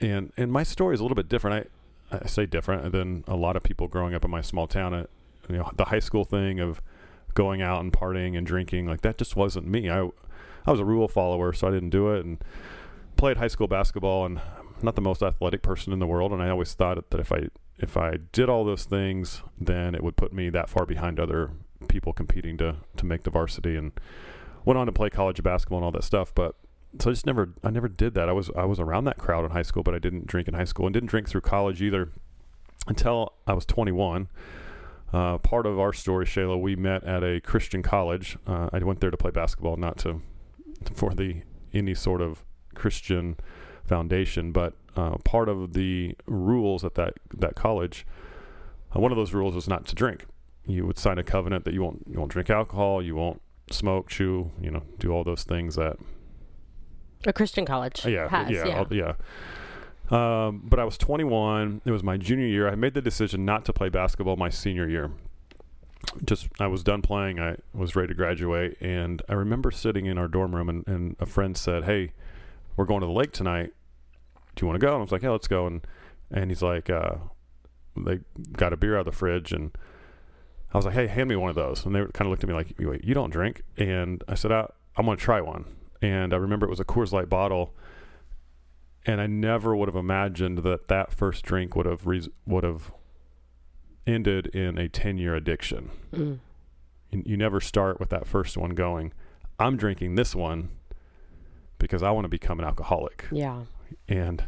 and 0.00 0.32
and 0.38 0.50
my 0.50 0.62
story 0.62 0.94
is 0.94 1.00
a 1.00 1.04
little 1.04 1.16
bit 1.16 1.28
different. 1.28 1.66
I 1.66 1.70
I 2.10 2.26
say 2.26 2.46
different 2.46 2.92
than 2.92 3.24
a 3.26 3.36
lot 3.36 3.56
of 3.56 3.62
people 3.62 3.88
growing 3.88 4.14
up 4.14 4.24
in 4.24 4.30
my 4.30 4.40
small 4.40 4.66
town. 4.66 4.94
Uh, 4.94 5.06
you 5.48 5.56
know, 5.56 5.70
the 5.76 5.86
high 5.86 5.98
school 6.00 6.24
thing 6.24 6.60
of 6.60 6.82
going 7.34 7.62
out 7.62 7.80
and 7.80 7.92
partying 7.92 8.36
and 8.36 8.46
drinking 8.46 8.86
like 8.86 9.02
that 9.02 9.18
just 9.18 9.36
wasn't 9.36 9.66
me. 9.66 9.88
I 9.88 10.08
I 10.66 10.70
was 10.70 10.80
a 10.80 10.84
rule 10.84 11.08
follower, 11.08 11.52
so 11.52 11.68
I 11.68 11.70
didn't 11.70 11.90
do 11.90 12.10
it, 12.10 12.24
and 12.24 12.38
played 13.16 13.38
high 13.38 13.48
school 13.48 13.66
basketball. 13.66 14.26
And 14.26 14.38
I'm 14.38 14.74
not 14.82 14.94
the 14.94 15.00
most 15.00 15.22
athletic 15.22 15.62
person 15.62 15.92
in 15.92 15.98
the 15.98 16.06
world, 16.06 16.32
and 16.32 16.42
I 16.42 16.50
always 16.50 16.74
thought 16.74 17.10
that 17.10 17.20
if 17.20 17.32
I 17.32 17.48
if 17.78 17.96
I 17.96 18.18
did 18.32 18.48
all 18.48 18.64
those 18.64 18.84
things, 18.84 19.42
then 19.58 19.94
it 19.94 20.02
would 20.02 20.16
put 20.16 20.32
me 20.32 20.50
that 20.50 20.68
far 20.68 20.84
behind 20.84 21.18
other 21.18 21.50
people 21.88 22.12
competing 22.12 22.56
to 22.58 22.76
to 22.96 23.06
make 23.06 23.22
the 23.22 23.30
varsity. 23.30 23.76
And 23.76 23.92
went 24.64 24.78
on 24.78 24.86
to 24.86 24.92
play 24.92 25.10
college 25.10 25.42
basketball 25.42 25.78
and 25.78 25.84
all 25.84 25.92
that 25.92 26.04
stuff. 26.04 26.34
But 26.34 26.54
so 26.98 27.10
I 27.10 27.12
just 27.12 27.26
never 27.26 27.54
I 27.62 27.70
never 27.70 27.88
did 27.88 28.14
that. 28.14 28.28
I 28.28 28.32
was 28.32 28.50
I 28.56 28.64
was 28.64 28.80
around 28.80 29.04
that 29.04 29.18
crowd 29.18 29.44
in 29.44 29.50
high 29.52 29.62
school, 29.62 29.82
but 29.82 29.94
I 29.94 29.98
didn't 29.98 30.26
drink 30.26 30.48
in 30.48 30.54
high 30.54 30.64
school 30.64 30.86
and 30.86 30.92
didn't 30.92 31.08
drink 31.08 31.28
through 31.28 31.42
college 31.42 31.80
either 31.80 32.10
until 32.86 33.34
I 33.46 33.52
was 33.52 33.64
21. 33.66 34.28
Uh, 35.12 35.38
part 35.38 35.66
of 35.66 35.78
our 35.78 35.92
story, 35.92 36.24
Shayla, 36.24 36.60
we 36.60 36.76
met 36.76 37.02
at 37.04 37.24
a 37.24 37.40
Christian 37.40 37.82
college. 37.82 38.38
Uh, 38.46 38.70
I 38.72 38.78
went 38.78 39.00
there 39.00 39.10
to 39.10 39.16
play 39.16 39.30
basketball, 39.30 39.76
not 39.76 39.98
to 39.98 40.22
for 40.94 41.14
the 41.14 41.42
any 41.72 41.94
sort 41.94 42.20
of 42.20 42.44
Christian 42.74 43.36
foundation, 43.84 44.52
but 44.52 44.74
uh, 44.96 45.16
part 45.24 45.48
of 45.48 45.72
the 45.72 46.16
rules 46.26 46.84
at 46.84 46.94
that 46.94 47.14
that 47.34 47.54
college, 47.54 48.06
uh, 48.94 49.00
one 49.00 49.12
of 49.12 49.16
those 49.16 49.32
rules 49.32 49.54
was 49.54 49.68
not 49.68 49.86
to 49.86 49.94
drink. 49.94 50.26
You 50.66 50.86
would 50.86 50.98
sign 50.98 51.18
a 51.18 51.24
covenant 51.24 51.64
that 51.64 51.74
you 51.74 51.82
won't 51.82 52.04
you 52.08 52.18
won't 52.18 52.32
drink 52.32 52.50
alcohol, 52.50 53.02
you 53.02 53.16
won't 53.16 53.40
smoke, 53.70 54.08
chew, 54.08 54.50
you 54.60 54.70
know, 54.70 54.82
do 54.98 55.10
all 55.10 55.24
those 55.24 55.44
things 55.44 55.76
that 55.76 55.96
a 57.26 57.32
Christian 57.32 57.64
college 57.64 58.04
yeah 58.06 58.28
has. 58.28 58.50
yeah 58.50 58.66
Yeah. 58.66 58.84
Yeah. 58.90 59.12
Um, 60.10 60.62
but 60.64 60.80
I 60.80 60.84
was 60.84 60.98
21. 60.98 61.82
It 61.84 61.90
was 61.92 62.02
my 62.02 62.16
junior 62.16 62.46
year. 62.46 62.68
I 62.68 62.74
made 62.74 62.94
the 62.94 63.02
decision 63.02 63.44
not 63.44 63.64
to 63.66 63.72
play 63.72 63.88
basketball 63.88 64.36
my 64.36 64.48
senior 64.48 64.88
year. 64.88 65.12
Just 66.24 66.48
I 66.58 66.66
was 66.66 66.82
done 66.82 67.02
playing. 67.02 67.38
I 67.38 67.56
was 67.72 67.94
ready 67.94 68.08
to 68.08 68.14
graduate, 68.14 68.76
and 68.80 69.22
I 69.28 69.34
remember 69.34 69.70
sitting 69.70 70.06
in 70.06 70.18
our 70.18 70.26
dorm 70.26 70.56
room, 70.56 70.68
and, 70.68 70.88
and 70.88 71.14
a 71.20 71.26
friend 71.26 71.56
said, 71.56 71.84
"Hey, 71.84 72.12
we're 72.76 72.86
going 72.86 73.00
to 73.00 73.06
the 73.06 73.12
lake 73.12 73.32
tonight. 73.32 73.72
Do 74.56 74.64
you 74.64 74.66
want 74.66 74.80
to 74.80 74.84
go?" 74.84 74.92
And 74.92 74.98
I 74.98 75.02
was 75.02 75.12
like, 75.12 75.22
"Yeah, 75.22 75.30
let's 75.30 75.46
go." 75.46 75.66
And 75.66 75.86
and 76.30 76.50
he's 76.50 76.62
like, 76.62 76.88
uh, 76.88 77.16
"They 77.96 78.20
got 78.52 78.72
a 78.72 78.78
beer 78.78 78.96
out 78.96 79.00
of 79.00 79.06
the 79.06 79.12
fridge," 79.12 79.52
and 79.52 79.76
I 80.72 80.78
was 80.78 80.86
like, 80.86 80.94
"Hey, 80.94 81.06
hand 81.06 81.28
me 81.28 81.36
one 81.36 81.50
of 81.50 81.54
those." 81.56 81.84
And 81.84 81.94
they 81.94 82.00
kind 82.00 82.22
of 82.22 82.28
looked 82.28 82.42
at 82.42 82.48
me 82.48 82.54
like, 82.54 82.74
"Wait, 82.78 83.04
you 83.04 83.12
don't 83.12 83.30
drink?" 83.30 83.62
And 83.76 84.24
I 84.26 84.34
said, 84.34 84.50
I, 84.50 84.68
"I'm 84.96 85.04
going 85.04 85.18
to 85.18 85.22
try 85.22 85.40
one." 85.42 85.66
And 86.02 86.32
I 86.32 86.36
remember 86.36 86.66
it 86.66 86.70
was 86.70 86.80
a 86.80 86.84
Coors 86.84 87.12
Light 87.12 87.28
bottle 87.28 87.74
and 89.06 89.20
I 89.20 89.26
never 89.26 89.74
would 89.74 89.88
have 89.88 89.96
imagined 89.96 90.58
that 90.58 90.88
that 90.88 91.12
first 91.12 91.44
drink 91.44 91.74
would 91.74 91.86
have 91.86 92.06
res- 92.06 92.28
would 92.46 92.64
have 92.64 92.92
ended 94.06 94.48
in 94.48 94.78
a 94.78 94.88
10 94.88 95.18
year 95.18 95.34
addiction. 95.34 95.90
Mm. 96.12 96.38
You, 97.10 97.22
you 97.24 97.36
never 97.36 97.60
start 97.60 97.98
with 97.98 98.10
that 98.10 98.26
first 98.26 98.56
one 98.56 98.70
going, 98.70 99.12
I'm 99.58 99.76
drinking 99.76 100.14
this 100.14 100.34
one 100.34 100.70
because 101.78 102.02
I 102.02 102.10
want 102.10 102.24
to 102.24 102.28
become 102.28 102.58
an 102.60 102.66
alcoholic. 102.66 103.26
Yeah. 103.30 103.62
And 104.08 104.44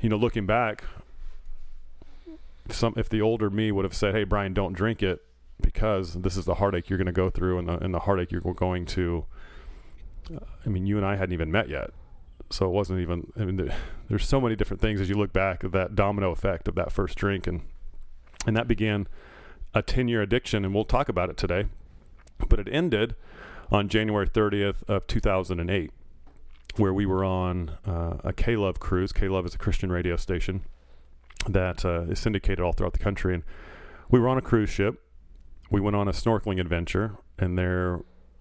you 0.00 0.08
know, 0.08 0.16
looking 0.16 0.46
back, 0.46 0.84
some 2.70 2.94
if 2.96 3.08
the 3.08 3.22
older 3.22 3.50
me 3.50 3.72
would 3.72 3.84
have 3.84 3.94
said, 3.94 4.14
"Hey, 4.14 4.24
Brian, 4.24 4.54
don't 4.54 4.74
drink 4.74 5.02
it 5.02 5.24
because 5.60 6.14
this 6.14 6.36
is 6.36 6.44
the 6.44 6.54
heartache 6.54 6.88
you're 6.88 6.98
going 6.98 7.06
to 7.06 7.12
go 7.12 7.30
through, 7.30 7.58
and 7.58 7.68
the 7.68 7.78
and 7.78 7.92
the 7.92 8.00
heartache 8.00 8.30
you're 8.30 8.40
going 8.40 8.86
to." 8.86 9.24
I 10.64 10.68
mean, 10.68 10.86
you 10.86 10.96
and 10.96 11.06
I 11.06 11.16
hadn't 11.16 11.32
even 11.32 11.50
met 11.50 11.68
yet, 11.68 11.90
so 12.50 12.66
it 12.66 12.72
wasn't 12.72 13.00
even. 13.00 13.32
I 13.36 13.44
mean, 13.44 13.56
there, 13.56 13.76
there's 14.08 14.26
so 14.26 14.40
many 14.40 14.56
different 14.56 14.80
things 14.80 15.00
as 15.00 15.08
you 15.08 15.14
look 15.14 15.32
back 15.32 15.64
at 15.64 15.72
that 15.72 15.94
domino 15.94 16.30
effect 16.30 16.68
of 16.68 16.74
that 16.74 16.92
first 16.92 17.16
drink, 17.16 17.46
and 17.46 17.62
and 18.46 18.56
that 18.56 18.68
began 18.68 19.06
a 19.74 19.82
10 19.82 20.08
year 20.08 20.22
addiction, 20.22 20.64
and 20.64 20.74
we'll 20.74 20.84
talk 20.84 21.08
about 21.08 21.30
it 21.30 21.36
today. 21.36 21.66
But 22.48 22.60
it 22.60 22.68
ended 22.70 23.16
on 23.70 23.88
January 23.88 24.26
30th 24.26 24.82
of 24.88 25.06
2008 25.06 25.90
where 26.76 26.94
we 26.94 27.06
were 27.06 27.24
on 27.24 27.72
uh, 27.86 28.18
a 28.24 28.32
K 28.32 28.56
Love 28.56 28.80
cruise. 28.80 29.12
K 29.12 29.28
Love 29.28 29.46
is 29.46 29.54
a 29.54 29.58
Christian 29.58 29.90
radio 29.90 30.16
station 30.16 30.62
that 31.48 31.84
uh, 31.84 32.02
is 32.02 32.18
syndicated 32.18 32.60
all 32.60 32.72
throughout 32.72 32.92
the 32.92 32.98
country. 32.98 33.34
And 33.34 33.42
we 34.10 34.20
were 34.20 34.28
on 34.28 34.38
a 34.38 34.42
cruise 34.42 34.70
ship. 34.70 35.02
We 35.70 35.80
went 35.80 35.96
on 35.96 36.08
a 36.08 36.12
snorkeling 36.12 36.60
adventure, 36.60 37.16
and 37.38 37.58
there 37.58 38.00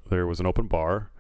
there 0.10 0.26
was 0.26 0.40
an 0.40 0.46
open 0.46 0.68
bar, 0.68 1.12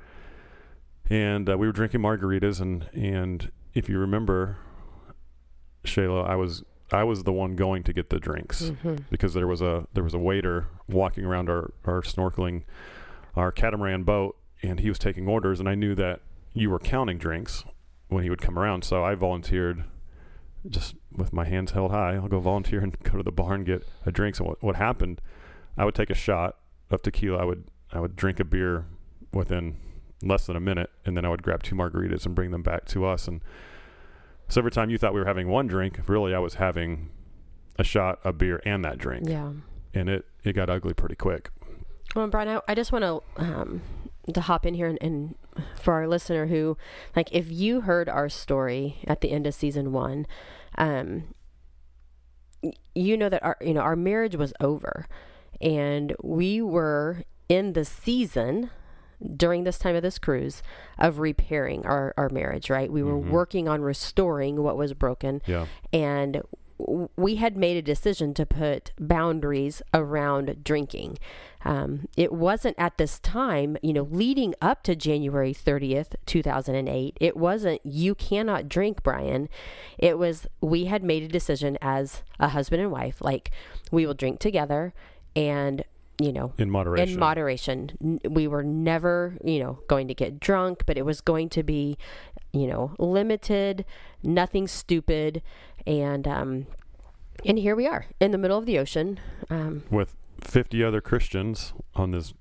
and 1.10 1.50
uh, 1.50 1.58
we 1.58 1.68
were 1.68 1.74
drinking 1.74 2.02
margaritas. 2.02 2.60
and 2.62 2.90
And 2.94 3.52
if 3.74 3.90
you 3.90 4.00
remember, 4.00 4.58
Shayla, 5.86 6.28
I 6.28 6.36
was 6.36 6.64
I 6.92 7.04
was 7.04 7.24
the 7.24 7.34
one 7.34 7.56
going 7.56 7.84
to 7.84 7.94
get 7.94 8.10
the 8.10 8.20
drinks 8.20 8.62
Mm-hmm. 8.64 8.96
because 9.10 9.34
there 9.34 9.48
was 9.48 9.62
a 9.62 9.88
there 9.94 10.04
was 10.04 10.14
a 10.14 10.20
waiter 10.20 10.68
walking 10.88 11.26
around 11.26 11.50
our, 11.50 11.74
our 11.86 12.02
snorkeling 12.02 12.64
our 13.36 13.52
catamaran 13.52 14.04
boat 14.04 14.38
and 14.64 14.80
he 14.80 14.90
was 14.90 14.98
taking 14.98 15.28
orders 15.28 15.60
and 15.60 15.68
I 15.68 15.76
knew 15.76 15.94
that 15.96 16.22
you 16.54 16.70
were 16.70 16.80
counting 16.80 17.18
drinks 17.18 17.66
when 18.08 18.24
he 18.24 18.30
would 18.30 18.42
come 18.42 18.58
around 18.58 18.84
so 18.86 19.04
I 19.04 19.16
volunteered 19.16 19.84
just 20.68 20.96
with 21.12 21.34
my 21.34 21.44
hands 21.46 21.72
held 21.72 21.92
high 21.92 22.16
I'll 22.16 22.30
go 22.30 22.40
volunteer 22.40 22.80
and 22.80 22.98
go 23.04 23.18
to 23.18 23.24
the 23.24 23.32
bar 23.34 23.54
and 23.54 23.66
get 23.66 23.86
a 24.06 24.12
drink 24.12 24.36
so 24.38 24.46
what, 24.46 24.64
what 24.64 24.76
happened 24.78 25.20
I 25.78 25.84
would 25.84 25.94
take 25.94 26.10
a 26.10 26.16
shot 26.16 26.56
of 26.90 27.02
tequila 27.02 27.38
I 27.40 27.44
would 27.44 27.66
I 27.92 28.00
would 28.00 28.16
drink 28.16 28.40
a 28.40 28.46
beer 28.46 28.86
within 29.34 29.76
less 30.24 30.46
than 30.48 30.56
a 30.56 30.60
minute 30.60 30.90
and 31.06 31.16
then 31.16 31.26
I 31.26 31.30
would 31.30 31.44
grab 31.44 31.62
two 31.64 31.76
margaritas 31.76 32.26
and 32.26 32.34
bring 32.34 32.52
them 32.52 32.64
back 32.64 32.86
to 32.86 33.06
us 33.06 33.28
and 33.28 33.42
so 34.50 34.60
every 34.62 34.72
time 34.72 34.90
you 34.90 34.98
thought 34.98 35.14
we 35.14 35.20
were 35.20 35.26
having 35.28 35.48
one 35.50 35.68
drink 35.68 36.00
really 36.08 36.34
I 36.34 36.40
was 36.40 36.56
having 36.56 37.10
a 37.80 37.84
shot, 37.84 38.20
a 38.24 38.34
beer, 38.34 38.60
and 38.66 38.84
that 38.84 38.98
drink, 38.98 39.28
Yeah. 39.30 39.52
and 39.94 40.10
it 40.10 40.26
it 40.44 40.54
got 40.54 40.68
ugly 40.70 40.94
pretty 40.96 41.16
quick. 41.16 41.52
Well, 42.16 42.28
Brian, 42.28 42.48
I, 42.48 42.62
I 42.68 42.74
just 42.74 42.92
want 42.92 43.04
to 43.04 43.22
um, 43.44 43.82
to 44.34 44.42
hop 44.42 44.66
in 44.66 44.74
here 44.74 44.88
and, 44.88 44.98
and 45.00 45.36
for 45.80 45.94
our 45.94 46.08
listener 46.08 46.48
who, 46.48 46.76
like, 47.16 47.32
if 47.32 47.52
you 47.52 47.82
heard 47.82 48.10
our 48.10 48.30
story 48.30 48.98
at 49.06 49.22
the 49.22 49.30
end 49.32 49.46
of 49.46 49.54
season 49.54 49.92
one, 49.92 50.26
um, 50.78 51.36
you 52.96 53.16
know 53.16 53.30
that 53.30 53.44
our 53.44 53.58
you 53.62 53.74
know 53.74 53.82
our 53.82 53.96
marriage 53.96 54.36
was 54.36 54.54
over, 54.60 55.06
and 55.62 56.16
we 56.24 56.62
were 56.62 57.24
in 57.48 57.74
the 57.74 57.86
season 57.86 58.70
during 59.36 59.64
this 59.64 59.78
time 59.80 59.96
of 59.96 60.04
this 60.04 60.20
cruise 60.20 60.62
of 60.98 61.20
repairing 61.20 61.86
our, 61.86 62.14
our 62.18 62.30
marriage 62.30 62.70
right 62.70 62.92
we 62.92 63.02
were 63.04 63.18
Mhm. 63.20 63.30
working 63.30 63.68
on 63.68 63.82
restoring 63.82 64.62
what 64.64 64.78
was 64.78 64.94
broken 64.94 65.42
Yeah, 65.46 65.66
and 65.92 66.42
w- 66.80 67.10
we 67.18 67.36
had 67.36 67.58
made 67.58 67.78
a 67.78 67.82
decision 67.82 68.34
to 68.36 68.46
put 68.46 68.92
boundaries 69.00 69.82
around 69.96 70.64
drinking. 70.64 71.18
Um, 71.66 72.08
it 72.16 72.32
wasn't 72.32 72.76
at 72.78 73.00
this 73.00 73.18
time, 73.20 73.76
you 73.82 73.92
know, 73.94 74.04
leading 74.12 74.54
up 74.62 74.84
to 74.84 74.96
January 74.96 75.54
30th, 75.54 76.16
2008. 76.28 77.18
It 77.20 77.36
wasn't, 77.36 77.82
you 77.84 78.14
cannot 78.14 78.70
drink, 78.70 79.02
Brian. 79.02 79.50
It 79.98 80.20
was, 80.20 80.46
we 80.62 80.86
had 80.86 81.04
made 81.04 81.24
a 81.24 81.28
decision 81.28 81.78
as 81.82 82.22
a 82.40 82.50
husband 82.50 82.84
and 82.84 82.92
wife, 82.92 83.18
like, 83.22 83.50
we 83.92 84.06
will 84.06 84.14
drink 84.14 84.40
together 84.40 84.94
and, 85.36 85.84
you 86.20 86.32
know, 86.34 86.54
in 86.58 86.70
moderation. 86.70 87.10
in 87.14 87.20
moderation. 87.20 88.20
We 88.30 88.48
were 88.48 88.64
never, 88.64 89.38
you 89.44 89.60
know, 89.60 89.80
going 89.88 90.08
to 90.08 90.14
get 90.16 90.40
drunk, 90.40 90.84
but 90.86 90.98
it 90.98 91.06
was 91.06 91.22
going 91.22 91.50
to 91.50 91.64
be, 91.64 91.98
you 92.54 92.68
know, 92.68 92.94
limited, 92.98 93.86
nothing 94.24 94.68
stupid, 94.68 95.42
and 95.86 96.28
um, 96.28 96.68
and 97.46 97.60
here 97.60 97.76
we 97.76 97.86
are 97.88 98.06
in 98.20 98.32
the 98.32 98.38
middle 98.38 98.58
of 98.58 98.66
the 98.66 98.80
ocean, 98.80 99.20
um, 99.50 99.84
with 99.92 100.16
fifty 100.42 100.84
other 100.84 101.02
Christians 101.02 101.74
on 101.96 102.12
this 102.12 102.34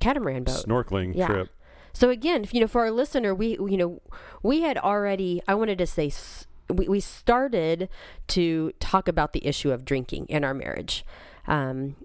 catamaran 0.00 0.44
boat. 0.44 0.64
snorkeling 0.66 1.14
Yeah. 1.14 1.26
trip. 1.26 1.48
So 1.92 2.08
again, 2.08 2.46
you 2.52 2.60
know, 2.60 2.68
for 2.68 2.82
our 2.82 2.90
listener, 2.90 3.34
we 3.34 3.48
you 3.58 3.76
know, 3.76 4.00
we 4.42 4.62
had 4.62 4.78
already. 4.78 5.42
I 5.46 5.54
wanted 5.54 5.78
to 5.78 5.86
say. 5.86 6.06
s- 6.06 6.46
We, 6.70 6.86
we 6.88 7.00
started 7.00 7.88
to 8.28 8.70
talk 8.78 9.08
about 9.08 9.32
the 9.32 9.44
issue 9.44 9.72
of 9.72 9.84
drinking 9.84 10.26
in 10.28 10.44
our 10.44 10.54
marriage. 10.54 11.04
Um, 11.48 11.96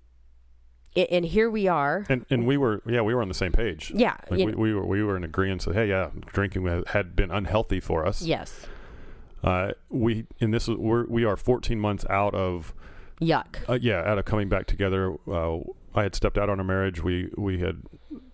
and 0.95 1.25
here 1.25 1.49
we 1.49 1.67
are. 1.67 2.05
And 2.09 2.25
and 2.29 2.45
we 2.47 2.57
were 2.57 2.81
yeah 2.85 3.01
we 3.01 3.13
were 3.13 3.21
on 3.21 3.27
the 3.27 3.33
same 3.33 3.51
page. 3.51 3.91
Yeah. 3.95 4.15
Like 4.29 4.45
we, 4.45 4.53
we 4.53 4.73
were 4.73 4.85
we 4.85 5.03
were 5.03 5.17
in 5.17 5.23
agreement. 5.23 5.61
So 5.61 5.71
hey 5.73 5.89
yeah, 5.89 6.09
drinking 6.27 6.65
had- 6.67 6.87
had 6.87 7.15
been 7.15 7.31
unhealthy 7.31 7.79
for 7.79 8.05
us. 8.05 8.21
yes. 8.21 8.65
Uh, 9.43 9.71
we 9.89 10.25
and 10.41 10.53
this 10.53 10.67
is 10.67 10.75
we're 10.75 11.05
we 11.07 11.23
are 11.23 11.35
14 11.37 11.79
months 11.79 12.03
out 12.09 12.33
of 12.33 12.73
Yuck. 13.21 13.57
uh, 13.69 13.77
yeah 13.79 14.01
out 14.03 14.17
of 14.17 14.25
coming 14.25 14.49
back 14.49 14.65
together. 14.65 15.13
Uh, 15.27 15.59
I 15.93 16.03
had 16.03 16.15
stepped 16.15 16.37
out 16.37 16.49
on 16.49 16.59
our 16.59 16.65
marriage. 16.65 17.03
We 17.03 17.29
we 17.37 17.59
had 17.59 17.83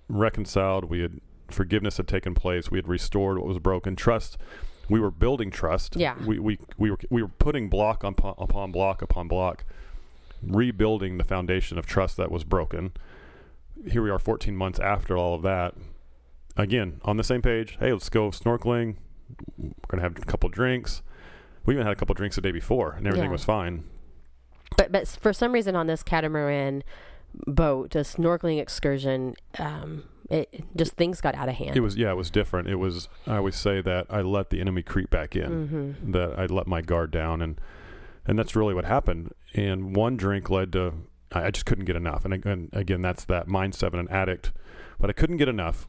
reconciled. 0.08 0.86
We 0.86 1.01
had 1.01 1.20
forgiveness 1.50 1.98
had 1.98 2.08
taken 2.08 2.34
place. 2.34 2.72
We 2.72 2.77
had 2.77 2.88
restored 2.88 3.38
what 3.38 3.48
was 3.48 3.60
broken. 3.60 3.96
Trust. 3.96 4.38
We 4.89 5.00
were 5.00 5.12
building 5.12 5.51
trust. 5.51 5.96
Yeah. 5.96 6.15
We 6.25 6.39
we 6.39 6.60
we 6.77 6.91
were 6.91 6.98
we 7.10 7.22
were 7.22 7.27
putting 7.30 7.70
block 7.70 8.03
upon, 8.03 8.36
upon 8.38 8.72
block 8.72 9.01
upon 9.01 9.27
block, 9.27 9.63
rebuilding 10.42 11.18
the 11.18 11.24
foundation 11.24 11.78
of 11.78 11.86
trust 11.86 12.18
that 12.18 12.32
was 12.32 12.44
broken. 12.44 12.92
Here 13.90 14.02
we 14.02 14.10
are, 14.10 14.20
14 14.20 14.56
months 14.56 14.80
after 14.80 15.18
all 15.18 15.36
of 15.36 15.42
that. 15.44 15.74
Again, 16.58 17.00
on 17.04 17.18
the 17.18 17.24
same 17.24 17.42
page. 17.42 17.78
Hey, 17.80 17.94
let's 17.94 18.10
go 18.10 18.30
snorkeling. 18.30 18.96
We're 19.58 19.72
gonna 19.88 20.04
have 20.04 20.18
a 20.18 20.22
couple 20.22 20.50
drinks. 20.50 21.02
We 21.66 21.74
even 21.76 21.86
had 21.86 21.94
a 21.94 21.96
couple 21.96 22.14
drinks 22.16 22.36
the 22.36 22.42
day 22.42 22.52
before, 22.52 22.94
and 22.94 23.08
everything 23.08 23.30
Yeah. 23.30 23.32
was 23.34 23.44
fine. 23.46 23.84
But 24.78 24.92
but 24.92 25.08
for 25.08 25.32
some 25.34 25.54
reason 25.54 25.76
on 25.76 25.88
this 25.88 26.04
catamaran 26.04 26.84
boat, 27.48 27.96
a 27.96 28.00
snorkeling 28.00 28.60
excursion, 28.60 29.36
um, 29.60 30.04
it 30.30 30.64
just 30.76 30.94
things 30.94 31.22
got 31.22 31.36
out 31.36 31.48
of 31.50 31.56
hand. 31.56 31.76
It 31.78 31.82
was 31.82 31.96
yeah, 31.96 32.12
it 32.12 32.16
was 32.18 32.30
different. 32.30 32.68
It 32.68 32.76
was 32.76 33.08
I 33.26 33.38
always 33.38 33.56
say 33.56 33.82
that 33.82 34.08
I 34.10 34.22
let 34.22 34.50
the 34.50 34.60
enemy 34.60 34.82
creep 34.84 35.10
back 35.10 35.36
in. 35.36 35.96
hmm 36.02 36.12
That 36.12 36.38
I 36.38 36.46
let 36.48 36.68
my 36.68 36.82
guard 36.82 37.12
down 37.12 37.42
and 37.42 37.60
and 38.28 38.38
that's 38.38 38.56
really 38.56 38.74
what 38.74 38.86
happened. 38.86 39.34
And 39.53 39.96
one 39.96 40.17
drink 40.17 40.50
led 40.50 40.72
to 40.74 40.93
I 41.31 41.46
I 41.46 41.51
just 41.51 41.65
couldn't 41.65 41.86
get 41.86 41.96
enough. 41.96 42.25
And 42.25 42.34
again, 42.34 42.70
again 42.74 43.01
that's 43.01 43.25
that 43.25 43.48
mindset 43.48 43.88
of 43.88 43.93
an 43.96 44.08
addict. 44.10 44.51
But 45.00 45.10
I 45.10 45.13
couldn't 45.13 45.38
get 45.38 45.50
enough. 45.50 45.88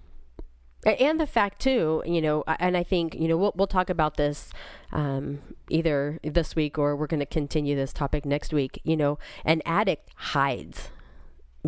and 0.84 1.20
the 1.20 1.28
fact 1.28 1.60
too 1.60 2.02
you 2.04 2.20
know 2.20 2.42
and 2.58 2.76
i 2.76 2.82
think 2.82 3.14
you 3.14 3.28
know 3.28 3.36
we'll, 3.36 3.52
we'll 3.54 3.68
talk 3.68 3.88
about 3.88 4.16
this 4.16 4.50
um, 4.90 5.38
either 5.70 6.18
this 6.24 6.56
week 6.56 6.76
or 6.76 6.96
we're 6.96 7.06
going 7.06 7.20
to 7.20 7.26
continue 7.40 7.76
this 7.76 7.92
topic 7.92 8.26
next 8.26 8.52
week 8.52 8.80
you 8.82 8.96
know 8.96 9.16
an 9.44 9.62
addict 9.64 10.10
hides 10.16 10.90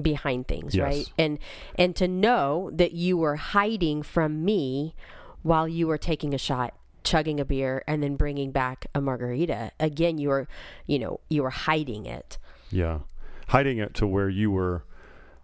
behind 0.02 0.48
things 0.48 0.74
Yes. 0.74 0.82
right 0.84 1.12
and 1.16 1.38
and 1.76 1.94
to 1.94 2.08
know 2.08 2.70
that 2.74 2.90
you 2.92 3.16
were 3.16 3.36
hiding 3.36 4.02
from 4.02 4.44
me 4.44 4.96
while 5.42 5.68
you 5.68 5.86
were 5.86 5.98
taking 5.98 6.34
a 6.34 6.38
shot 6.38 6.74
chugging 7.04 7.38
a 7.38 7.44
beer 7.44 7.84
and 7.87 8.02
then 8.02 8.16
bringing 8.16 8.50
back 8.50 8.87
a 8.94 9.00
margarita 9.00 9.70
again 9.78 10.18
you 10.18 10.28
were 10.30 10.49
you 10.87 10.99
know 10.99 11.20
you 11.28 11.42
were 11.42 11.50
hiding 11.50 12.06
it 12.06 12.38
Yeah. 12.70 13.00
Hiding 13.49 13.78
it 13.78 13.92
to 13.94 14.06
where 14.06 14.28
you 14.30 14.50
were 14.50 14.84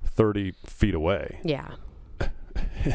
30 0.05 0.53
feet 0.67 0.95
away. 0.95 1.39
yeah 1.45 1.73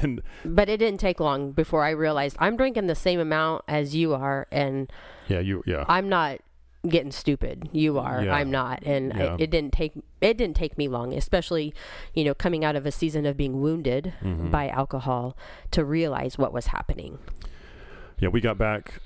And 0.02 0.22
but 0.44 0.68
it 0.70 0.78
didn't 0.78 1.00
take 1.00 1.20
long 1.20 1.52
before 1.52 1.84
i 1.84 1.90
realized 1.92 2.36
i'm 2.40 2.58
drinking 2.58 2.88
the 2.88 2.96
same 2.96 3.20
amount 3.20 3.64
as 3.68 3.96
you 3.96 4.14
are 4.14 4.48
and 4.52 4.92
yeah, 5.28 5.40
you, 5.40 5.64
yeah. 5.66 5.86
I'm 5.88 6.08
not 6.08 6.40
getting 6.88 7.10
stupid. 7.12 7.68
You 7.72 7.98
are. 7.98 8.24
Yeah. 8.24 8.36
I'm 8.36 8.52
not. 8.52 8.84
And 8.84 9.12
I, 9.12 9.36
it 9.40 9.50
didn't 9.50 9.72
take 9.74 9.94
it 10.22 10.38
didn't 10.38 10.56
take 10.56 10.78
me 10.78 10.88
long, 10.88 11.14
especially 11.16 11.74
you 12.14 12.24
know 12.24 12.36
coming 12.36 12.64
out 12.64 12.76
of 12.76 12.86
a 12.86 12.92
season 12.92 13.26
of 13.26 13.36
being 13.36 13.60
wounded 13.60 14.14
Mhm. 14.24 14.52
by 14.52 14.70
alcohol 14.70 15.36
to 15.72 15.84
realize 15.84 16.38
what 16.38 16.54
was 16.54 16.68
happening. 16.68 17.18
Yeah, 18.20 18.30
we 18.30 18.42
got 18.42 18.58
back. 18.58 19.02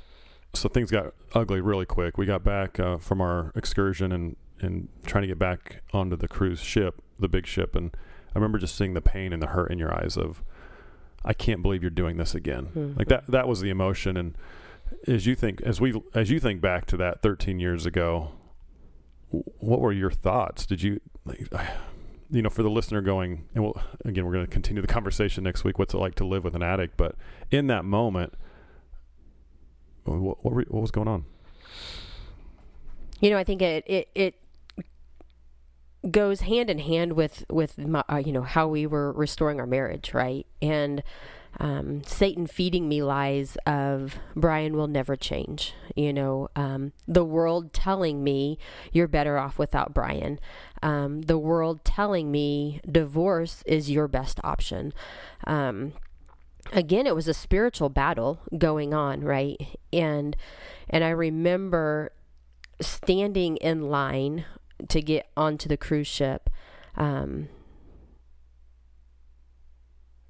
So 0.53 0.67
things 0.67 0.89
got 0.91 1.13
ugly 1.33 1.61
really 1.61 1.85
quick. 1.85 2.17
We 2.17 2.25
got 2.25 2.43
back 2.43 2.79
uh, 2.79 2.97
from 2.97 3.21
our 3.21 3.51
excursion 3.55 4.11
and 4.11 4.35
and 4.61 4.89
trying 5.05 5.21
to 5.21 5.27
get 5.27 5.39
back 5.39 5.81
onto 5.93 6.15
the 6.17 6.27
cruise 6.27 6.59
ship, 6.59 7.01
the 7.17 7.29
big 7.29 7.45
ship, 7.47 7.75
and 7.75 7.95
I 7.95 8.37
remember 8.37 8.57
just 8.57 8.75
seeing 8.75 8.93
the 8.93 9.01
pain 9.01 9.31
and 9.31 9.41
the 9.41 9.47
hurt 9.47 9.71
in 9.71 9.79
your 9.79 9.93
eyes 9.93 10.17
of, 10.17 10.43
I 11.23 11.33
can't 11.33 11.61
believe 11.61 11.81
you're 11.81 11.89
doing 11.89 12.17
this 12.17 12.35
again. 12.35 12.67
Mhm. 12.75 12.97
Like 12.97 13.07
that. 13.07 13.27
That 13.27 13.47
was 13.47 13.61
the 13.61 13.69
emotion. 13.69 14.17
And 14.17 14.35
as 15.07 15.25
you 15.25 15.35
think, 15.35 15.61
as 15.61 15.79
we, 15.79 16.01
as 16.13 16.29
you 16.29 16.39
think 16.39 16.59
back 16.61 16.85
to 16.87 16.97
that 16.97 17.21
13 17.21 17.59
years 17.59 17.85
ago, 17.85 18.31
what 19.29 19.79
were 19.79 19.91
your 19.93 20.11
thoughts? 20.11 20.65
Did 20.65 20.81
you, 20.83 20.99
like, 21.25 21.47
you 22.29 22.41
know, 22.41 22.49
for 22.49 22.61
the 22.63 22.69
listener 22.69 23.01
going, 23.01 23.45
and 23.55 23.63
we'll, 23.63 23.81
again, 24.05 24.25
we're 24.25 24.33
going 24.33 24.45
to 24.45 24.51
continue 24.51 24.81
the 24.81 24.87
conversation 24.87 25.43
next 25.43 25.63
week. 25.63 25.79
What's 25.79 25.93
it 25.93 25.97
like 25.99 26.15
to 26.15 26.25
live 26.25 26.43
with 26.43 26.55
an 26.55 26.63
addict? 26.63 26.97
But 26.97 27.15
in 27.49 27.67
that 27.67 27.85
moment, 27.85 28.33
what, 30.05 30.43
what, 30.43 30.53
were- 30.53 30.65
what 30.69 30.81
was 30.81 30.91
going 30.91 31.07
on? 31.07 31.25
You 33.21 33.29
know, 33.29 33.37
I 33.37 33.43
think 33.43 33.61
it 33.61 33.83
it 33.85 34.07
it 34.15 34.35
goes 36.09 36.41
hand 36.41 36.69
in 36.69 36.79
hand 36.79 37.13
with 37.13 37.43
with 37.49 37.77
my, 37.77 38.03
uh, 38.11 38.21
you 38.25 38.31
know 38.31 38.43
how 38.43 38.67
we 38.67 38.87
were 38.87 39.11
restoring 39.11 39.59
our 39.59 39.65
marriage, 39.67 40.13
right? 40.13 40.45
And 40.61 41.03
um, 41.59 42.03
Satan 42.05 42.47
feeding 42.47 42.87
me 42.87 43.01
lies 43.03 43.57
of 43.65 44.17
Brian 44.35 44.77
will 44.77 44.87
never 44.87 45.15
change. 45.17 45.73
You 45.95 46.13
know, 46.13 46.49
um, 46.55 46.93
the 47.07 47.25
world 47.25 47.73
telling 47.73 48.23
me 48.23 48.57
you're 48.93 49.07
better 49.07 49.37
off 49.37 49.57
without 49.57 49.93
Brian. 49.93 50.39
Um, 50.81 51.23
the 51.23 51.39
world 51.39 51.83
telling 51.83 52.31
me 52.31 52.79
divorce 52.89 53.63
is 53.65 53.91
your 53.91 54.07
best 54.07 54.39
option. 54.43 54.93
Again, 56.71 57.07
it 57.07 57.15
was 57.15 57.27
a 57.27 57.33
spiritual 57.33 57.89
battle 57.89 58.39
going 58.57 58.93
on, 58.93 59.21
right? 59.21 59.79
And 59.91 60.35
and 60.89 61.03
I 61.03 61.09
remember 61.09 62.11
standing 62.81 63.57
in 63.57 63.89
line 63.89 64.45
to 64.87 65.01
get 65.01 65.29
onto 65.35 65.67
the 65.67 65.77
cruise 65.77 66.07
ship. 66.07 66.49
Um, 66.95 67.49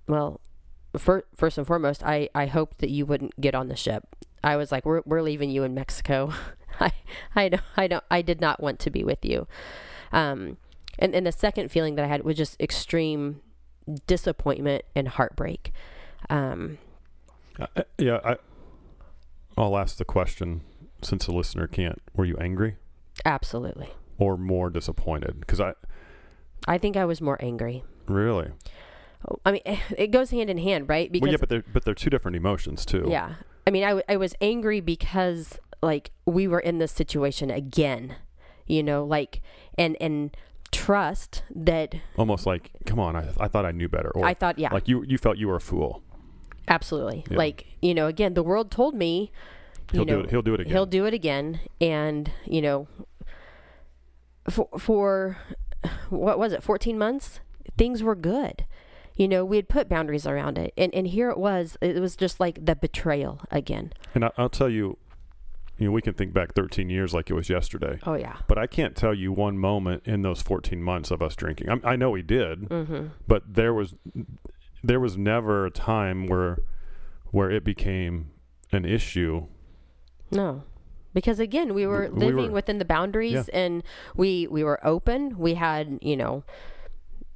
well, 0.08 0.42
fir- 0.98 1.26
first 1.36 1.58
and 1.58 1.68
foremost, 1.68 2.04
I, 2.04 2.30
I 2.34 2.48
hoped 2.48 2.80
that 2.80 2.90
you 2.90 3.06
wouldn't 3.06 3.40
get 3.40 3.56
on 3.56 3.68
the 3.68 3.76
ship. 3.76 4.04
I 4.44 4.56
was 4.56 4.72
like, 4.72 4.86
we're, 4.86 5.02
we're 5.06 5.22
leaving 5.22 5.52
you 5.52 5.64
in 5.64 5.74
Mexico. 5.74 6.34
I, 6.80 6.92
I 7.36 7.50
don't, 7.50 7.64
I 7.78 7.88
don't, 7.88 8.04
I 8.10 8.22
did 8.22 8.42
not 8.42 8.62
want 8.62 8.80
to 8.80 8.90
be 8.90 9.04
with 9.04 9.24
you. 9.24 9.48
Um, 10.12 10.58
and, 10.98 11.14
and 11.14 11.28
the 11.28 11.32
second 11.32 11.70
feeling 11.70 11.96
that 11.96 12.06
I 12.06 12.08
had 12.08 12.24
was 12.24 12.38
just 12.38 12.60
extreme 12.60 13.42
disappointment 14.08 14.86
and 14.96 15.08
heartbreak. 15.08 15.72
Um, 16.30 16.78
Uh, 17.60 17.68
uh, 17.76 17.84
yeah, 17.98 18.20
I, 18.24 18.38
I'll 19.58 19.78
ask 19.78 19.98
the 19.98 20.06
question 20.06 20.62
since 21.02 21.26
the 21.26 21.34
listener 21.34 21.68
can't. 21.68 22.02
Were 22.16 22.26
you 22.26 22.38
angry 22.38 22.78
absolutely. 23.26 23.90
or 24.18 24.38
more 24.38 24.70
disappointed? 24.70 25.40
Because 25.40 25.60
I 25.60 25.74
I 26.68 26.78
think 26.78 26.98
I 26.98 27.06
was 27.06 27.22
more 27.22 27.38
angry. 27.42 27.84
really, 28.08 28.50
I 29.46 29.52
mean, 29.52 29.62
it 29.98 30.12
goes 30.12 30.32
hand 30.32 30.50
in 30.50 30.58
hand, 30.58 30.88
right? 30.90 31.12
Because 31.12 31.28
well, 31.28 31.32
yeah, 31.32 31.38
but 31.40 31.50
they're 31.50 31.64
but 31.74 31.86
they're 31.86 31.94
two 31.94 32.10
different 32.10 32.38
emotions 32.38 32.86
too. 32.86 33.08
Yeah. 33.10 33.36
I 33.68 33.72
mean, 33.72 33.84
I, 33.84 33.90
w- 33.90 34.06
I 34.10 34.18
was 34.18 34.34
angry 34.42 34.80
because 34.82 35.60
like 35.82 36.12
we 36.26 36.48
were 36.48 36.60
in 36.60 36.80
this 36.80 36.92
situation 36.92 37.50
again, 37.52 38.16
you 38.66 38.82
know, 38.84 39.04
like 39.06 39.42
and 39.78 39.96
and 40.02 40.36
trust 40.72 41.44
that 41.54 41.96
almost 42.18 42.46
like, 42.46 42.72
come 42.86 43.00
on, 43.00 43.16
I, 43.16 43.30
I 43.40 43.48
thought 43.48 43.66
I 43.66 43.72
knew 43.72 43.90
better, 43.90 44.10
or 44.12 44.26
I 44.26 44.34
thought, 44.34 44.58
yeah, 44.60 44.74
like 44.74 44.88
you 44.88 45.04
you 45.04 45.18
felt 45.18 45.38
you 45.38 45.48
were 45.48 45.56
a 45.58 45.62
fool. 45.62 46.04
Absolutely. 46.70 47.26
Yeah. 47.30 47.38
Like, 47.38 47.66
you 47.82 47.94
know, 47.94 48.08
again, 48.08 48.34
the 48.36 48.44
world 48.44 48.72
told 48.72 48.96
me 48.96 49.32
He'll 49.92 50.02
you 50.02 50.06
know, 50.06 50.18
do 50.22 50.24
it. 50.26 50.30
He'll 50.30 50.42
do 50.44 50.54
it 50.54 50.60
again. 50.62 50.72
he'll 50.72 50.86
do 50.86 51.06
it 51.06 51.14
again 51.16 51.60
and, 51.82 52.32
you 52.46 52.62
know, 52.62 52.88
for 54.50 54.68
for 54.78 55.38
what 56.10 56.38
was 56.40 56.54
it? 56.54 56.64
14 56.64 56.98
months? 56.98 57.40
Things 57.78 58.04
were 58.04 58.16
good. 58.16 58.66
You 59.16 59.28
know, 59.28 59.44
we 59.44 59.58
had 59.58 59.68
put 59.68 59.90
boundaries 59.90 60.26
around 60.26 60.58
it. 60.58 60.74
And 60.78 60.94
and 60.94 61.08
here 61.08 61.30
it 61.30 61.38
was. 61.38 61.78
It 61.82 62.00
was 62.00 62.16
just 62.16 62.40
like 62.40 62.66
the 62.66 62.76
betrayal 62.76 63.42
again. 63.52 63.94
and 64.16 64.26
I, 64.26 64.32
I'll 64.38 64.50
tell 64.50 64.70
you, 64.70 64.98
you 65.78 65.88
know, 65.88 65.92
we 65.92 66.02
can 66.02 66.14
think 66.14 66.34
back 66.34 66.54
13 66.54 66.90
years 66.90 67.14
like 67.14 67.30
it 67.30 67.34
was 67.34 67.50
yesterday. 67.50 68.00
Oh 68.06 68.14
yeah. 68.16 68.38
But 68.48 68.58
I 68.58 68.68
can't 68.68 68.96
tell 68.96 69.14
you 69.14 69.32
one 69.32 69.58
moment 69.58 70.04
in 70.06 70.22
those 70.22 70.42
14 70.42 70.82
months 70.82 71.12
of 71.12 71.22
us 71.22 71.36
drinking. 71.36 71.70
I, 71.70 71.80
I 71.92 71.96
know 71.96 72.10
we 72.12 72.22
did, 72.22 72.70
Mhm. 72.70 73.12
but 73.28 73.44
there 73.54 73.74
was 73.74 73.94
there 74.84 75.00
was 75.00 75.18
never 75.18 75.66
a 75.66 75.72
time 75.72 76.28
where 76.28 76.60
where 77.32 77.52
it 77.52 77.64
became 77.64 78.32
an 78.72 78.86
issue. 78.86 79.46
No. 80.32 80.64
Because 81.14 81.40
again, 81.40 81.74
we 81.74 81.86
were 81.88 82.10
We 82.12 82.26
living 82.28 82.46
were- 82.48 82.52
within 82.52 82.78
the 82.78 82.86
boundaries 82.86 83.50
and 83.50 83.84
we 84.16 84.48
we 84.48 84.64
were 84.64 84.80
open. 84.86 85.38
We 85.38 85.56
had, 85.56 86.00
you 86.02 86.16
know, 86.18 86.44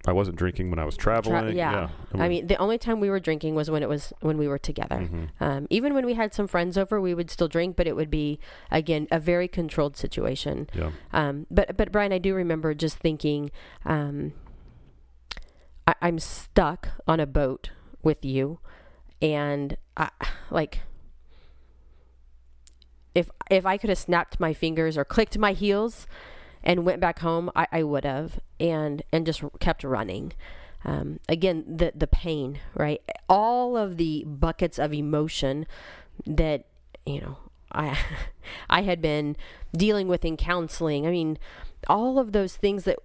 I 0.06 0.12
wasn't 0.12 0.36
drinking 0.38 0.70
when 0.70 0.80
I 0.80 0.86
was 0.86 0.98
tra- 0.98 1.22
traveling. 1.22 1.56
yeah. 1.56 1.88
I 2.14 2.28
mean, 2.28 2.48
the 2.48 2.58
only 2.58 2.78
time 2.78 3.00
we 3.00 3.10
were 3.10 3.22
drinking 3.22 3.56
was 3.56 3.72
when 3.72 3.82
it 3.82 3.88
was 3.90 4.12
when 4.20 4.38
we 4.38 4.48
were 4.50 4.58
together. 4.60 4.98
Mhm. 5.10 5.30
Um, 5.40 5.68
even 5.70 5.94
when 5.94 6.06
we 6.06 6.14
had 6.14 6.34
some 6.34 6.46
friends 6.46 6.78
over, 6.78 7.00
we 7.00 7.14
would 7.14 7.30
still 7.32 7.48
drink, 7.48 7.76
but 7.78 7.88
it 7.88 7.96
would 7.96 8.10
be 8.12 8.38
again 8.70 9.08
a 9.12 9.20
very 9.20 9.48
controlled 9.48 9.96
situation. 9.96 10.68
yeah, 10.74 10.92
Um, 11.14 11.46
but 11.50 11.78
but 11.78 11.92
Brian, 11.92 12.12
I 12.12 12.18
do 12.20 12.36
remember 12.36 12.74
just 12.74 12.98
thinking, 12.98 13.50
um, 13.86 14.34
I, 15.88 15.96
I'm 16.02 16.20
stuck 16.20 16.90
on 17.08 17.20
a 17.20 17.26
boat 17.26 17.72
with 18.02 18.24
you, 18.26 18.60
and 19.22 19.78
I, 19.98 20.10
like 20.50 20.82
if 23.16 23.30
if 23.50 23.66
I 23.66 23.78
could 23.78 23.90
have 23.90 24.00
snapped 24.00 24.40
my 24.40 24.54
fingers 24.54 24.98
or 24.98 25.06
clicked 25.06 25.38
my 25.38 25.54
heels 25.54 26.08
and 26.64 26.86
went 26.86 27.02
back 27.02 27.20
home, 27.20 27.52
I, 27.56 27.68
I 27.72 27.84
would 27.84 28.06
have, 28.06 28.40
and 28.60 29.04
and 29.12 29.26
just 29.26 29.44
kept 29.60 29.84
running. 29.84 30.34
Um, 30.86 31.20
again, 31.30 31.64
the 31.68 31.94
the 31.96 32.08
pain, 32.08 32.60
right? 32.74 33.02
All 33.30 33.78
of 33.78 33.98
the 33.98 34.24
buckets 34.26 34.80
of 34.80 34.94
emotion 34.94 35.66
that 36.26 36.66
you 37.06 37.22
know 37.22 37.38
I 37.72 37.98
I 38.70 38.82
had 38.82 39.02
been 39.02 39.36
dealing 39.76 40.08
with 40.08 40.26
in 40.26 40.38
counseling. 40.38 41.06
I 41.06 41.12
mean, 41.12 41.38
all 41.88 42.20
of 42.20 42.32
those 42.32 42.56
things 42.56 42.84
that 42.86 43.00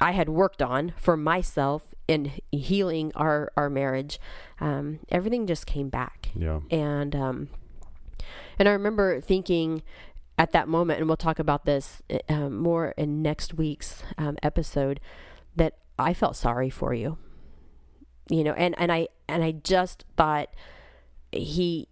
I 0.00 0.12
had 0.12 0.28
worked 0.28 0.62
on 0.62 0.92
for 0.96 1.16
myself 1.16 1.94
in 2.08 2.32
healing 2.50 3.12
our 3.14 3.52
our 3.56 3.70
marriage. 3.70 4.18
Um, 4.60 4.98
everything 5.10 5.46
just 5.46 5.66
came 5.66 5.90
back 5.90 6.30
yeah, 6.34 6.60
and 6.70 7.14
um, 7.14 7.48
and 8.58 8.68
I 8.68 8.72
remember 8.72 9.20
thinking 9.20 9.82
at 10.38 10.52
that 10.52 10.68
moment, 10.68 11.00
and 11.00 11.08
we'll 11.08 11.16
talk 11.16 11.38
about 11.38 11.64
this 11.64 12.02
um, 12.28 12.56
more 12.56 12.94
in 12.96 13.22
next 13.22 13.54
week's 13.54 14.02
um, 14.16 14.36
episode, 14.42 15.00
that 15.54 15.74
I 15.98 16.14
felt 16.14 16.36
sorry 16.36 16.70
for 16.70 16.94
you, 16.94 17.18
you 18.30 18.42
know, 18.42 18.52
and 18.52 18.74
and 18.78 18.90
I 18.90 19.08
and 19.28 19.44
I 19.44 19.52
just 19.52 20.04
thought 20.16 20.48
he 21.30 21.88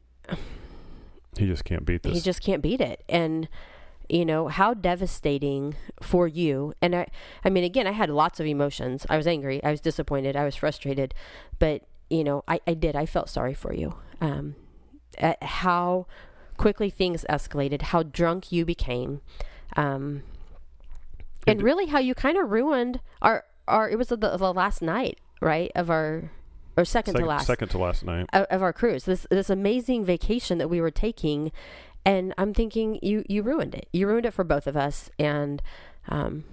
he 1.38 1.46
just 1.46 1.64
can't 1.64 1.84
beat 1.84 2.02
this. 2.02 2.14
he 2.14 2.20
just 2.20 2.40
can't 2.40 2.62
beat 2.62 2.80
it, 2.80 3.02
and 3.08 3.48
you 4.08 4.24
know 4.24 4.48
how 4.48 4.74
devastating 4.74 5.74
for 6.00 6.26
you. 6.28 6.72
And 6.82 6.94
i 6.94 7.06
i 7.44 7.50
mean 7.50 7.64
again 7.64 7.86
i 7.86 7.92
had 7.92 8.10
lots 8.10 8.40
of 8.40 8.46
emotions. 8.46 9.06
I 9.08 9.16
was 9.16 9.26
angry. 9.26 9.62
I 9.64 9.70
was 9.70 9.80
disappointed. 9.80 10.36
I 10.36 10.44
was 10.44 10.56
frustrated. 10.56 11.14
But 11.58 11.82
you 12.10 12.24
know 12.24 12.44
i, 12.48 12.60
I 12.66 12.74
did. 12.74 12.96
I 12.96 13.06
felt 13.06 13.28
sorry 13.28 13.54
for 13.54 13.72
you. 13.72 13.94
Um 14.20 14.54
how 15.42 16.06
quickly 16.56 16.90
things 16.90 17.24
escalated 17.28 17.82
how 17.82 18.02
drunk 18.02 18.50
you 18.52 18.64
became 18.64 19.20
um 19.76 20.22
and 21.46 21.58
And- 21.58 21.62
really 21.62 21.86
how 21.86 21.98
you 21.98 22.14
kind 22.14 22.36
of 22.36 22.50
ruined 22.50 23.00
our 23.22 23.44
our 23.68 23.88
it 23.90 23.96
was 23.96 24.08
the, 24.08 24.16
the 24.16 24.52
last 24.52 24.80
night 24.82 25.18
right 25.40 25.70
of 25.74 25.90
our 25.90 26.30
or 26.78 26.84
second, 26.84 27.12
second 27.14 27.22
to 27.22 27.26
last 27.28 27.46
second 27.46 27.68
to 27.68 27.78
last 27.78 28.04
night. 28.04 28.26
of, 28.34 28.44
of 28.50 28.62
our 28.62 28.72
cruise. 28.72 29.04
This 29.04 29.26
this 29.30 29.48
amazing 29.48 30.04
vacation 30.04 30.58
that 30.58 30.68
we 30.68 30.78
were 30.78 30.90
taking, 30.90 31.50
and 32.06 32.32
I'm 32.38 32.54
thinking 32.54 33.00
you 33.02 33.24
you 33.28 33.42
ruined 33.42 33.74
it. 33.74 33.88
You 33.92 34.06
ruined 34.06 34.24
it 34.24 34.30
for 34.30 34.44
both 34.44 34.66
of 34.66 34.76
us, 34.76 35.10
and 35.18 35.60
um, 36.08 36.44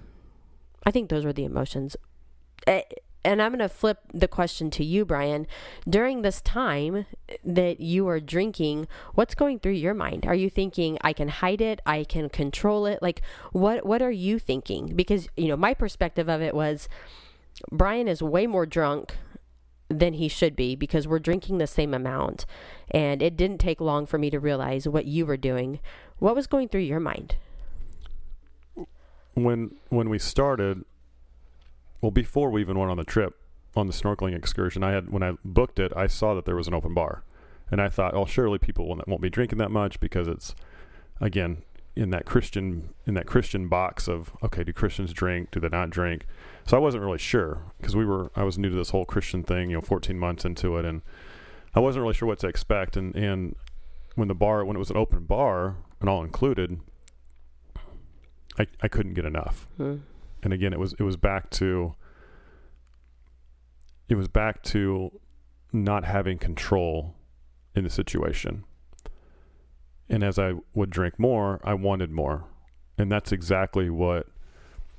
I 0.84 0.90
think 0.90 1.08
those 1.08 1.24
were 1.24 1.32
the 1.32 1.44
emotions. 1.44 1.96
Eh, 2.66 2.82
and 3.26 3.40
I'm 3.40 3.52
going 3.52 3.60
to 3.60 3.70
flip 3.70 4.00
the 4.12 4.28
question 4.28 4.70
to 4.72 4.84
you, 4.84 5.06
Brian. 5.06 5.46
During 5.88 6.20
this 6.20 6.42
time 6.42 7.06
that 7.42 7.80
you 7.80 8.06
are 8.06 8.20
drinking, 8.20 8.86
what's 9.14 9.34
going 9.34 9.60
through 9.60 9.72
your 9.72 9.94
mind? 9.94 10.26
Are 10.26 10.34
you 10.34 10.50
thinking 10.50 10.98
I 11.00 11.14
can 11.14 11.28
hide 11.28 11.62
it, 11.62 11.80
I 11.86 12.04
can 12.04 12.28
control 12.28 12.84
it? 12.84 13.00
Like 13.00 13.22
what 13.52 13.86
what 13.86 14.02
are 14.02 14.10
you 14.10 14.38
thinking? 14.38 14.94
Because 14.94 15.28
you 15.36 15.48
know, 15.48 15.56
my 15.56 15.72
perspective 15.72 16.28
of 16.28 16.42
it 16.42 16.54
was 16.54 16.88
Brian 17.70 18.08
is 18.08 18.22
way 18.22 18.46
more 18.46 18.66
drunk 18.66 19.16
than 19.88 20.14
he 20.14 20.28
should 20.28 20.56
be 20.56 20.74
because 20.74 21.06
we're 21.06 21.18
drinking 21.18 21.58
the 21.58 21.66
same 21.66 21.94
amount. 21.94 22.46
And 22.90 23.22
it 23.22 23.36
didn't 23.36 23.58
take 23.58 23.80
long 23.80 24.06
for 24.06 24.18
me 24.18 24.30
to 24.30 24.40
realize 24.40 24.88
what 24.88 25.06
you 25.06 25.26
were 25.26 25.36
doing. 25.36 25.80
What 26.18 26.34
was 26.34 26.46
going 26.46 26.68
through 26.68 26.82
your 26.82 27.00
mind? 27.00 27.36
When 29.34 29.76
when 29.88 30.08
we 30.08 30.18
started, 30.18 30.84
well, 32.00 32.12
before 32.12 32.50
we 32.50 32.60
even 32.60 32.78
went 32.78 32.90
on 32.90 32.96
the 32.96 33.04
trip 33.04 33.36
on 33.74 33.88
the 33.88 33.92
snorkeling 33.92 34.36
excursion, 34.36 34.84
I 34.84 34.92
had 34.92 35.10
when 35.10 35.22
I 35.24 35.32
booked 35.44 35.78
it, 35.80 35.92
I 35.96 36.06
saw 36.06 36.34
that 36.34 36.44
there 36.44 36.54
was 36.54 36.68
an 36.68 36.74
open 36.74 36.94
bar, 36.94 37.24
and 37.70 37.80
I 37.80 37.88
thought, 37.88 38.14
oh, 38.14 38.26
surely 38.26 38.58
people 38.58 38.86
won't, 38.86 39.06
won't 39.08 39.20
be 39.20 39.30
drinking 39.30 39.58
that 39.58 39.72
much 39.72 39.98
because 39.98 40.28
it's 40.28 40.54
again 41.20 41.62
in 41.96 42.10
that 42.10 42.24
Christian 42.24 42.92
in 43.06 43.14
that 43.14 43.26
Christian 43.26 43.68
box 43.68 44.08
of 44.08 44.32
okay, 44.42 44.64
do 44.64 44.72
Christians 44.72 45.12
drink? 45.12 45.50
Do 45.50 45.60
they 45.60 45.68
not 45.68 45.90
drink? 45.90 46.26
So 46.66 46.76
I 46.76 46.80
wasn't 46.80 47.04
really 47.04 47.18
sure 47.18 47.62
because 47.78 47.94
we 47.94 48.04
were 48.04 48.30
I 48.34 48.42
was 48.42 48.58
new 48.58 48.70
to 48.70 48.76
this 48.76 48.90
whole 48.90 49.04
Christian 49.04 49.42
thing, 49.42 49.70
you 49.70 49.76
know, 49.76 49.82
14 49.82 50.18
months 50.18 50.44
into 50.44 50.76
it, 50.76 50.84
and 50.84 51.02
I 51.74 51.80
wasn't 51.80 52.02
really 52.02 52.14
sure 52.14 52.26
what 52.26 52.38
to 52.40 52.48
expect. 52.48 52.96
And 52.96 53.14
and 53.14 53.56
when 54.16 54.28
the 54.28 54.34
bar 54.34 54.64
when 54.64 54.76
it 54.76 54.80
was 54.80 54.90
an 54.90 54.96
open 54.96 55.24
bar 55.24 55.76
and 56.00 56.08
all 56.08 56.24
included, 56.24 56.80
I 58.58 58.66
I 58.82 58.88
couldn't 58.88 59.14
get 59.14 59.24
enough. 59.24 59.68
Hmm. 59.76 59.98
And 60.42 60.52
again, 60.52 60.72
it 60.72 60.78
was 60.78 60.94
it 60.98 61.04
was 61.04 61.16
back 61.16 61.50
to 61.50 61.94
it 64.08 64.16
was 64.16 64.28
back 64.28 64.62
to 64.64 65.20
not 65.72 66.04
having 66.04 66.38
control 66.38 67.14
in 67.74 67.84
the 67.84 67.90
situation. 67.90 68.64
And 70.08 70.22
as 70.22 70.38
I 70.38 70.54
would 70.74 70.90
drink 70.90 71.18
more, 71.18 71.60
I 71.64 71.74
wanted 71.74 72.10
more. 72.10 72.44
And 72.98 73.10
that's 73.10 73.32
exactly 73.32 73.88
what 73.90 74.26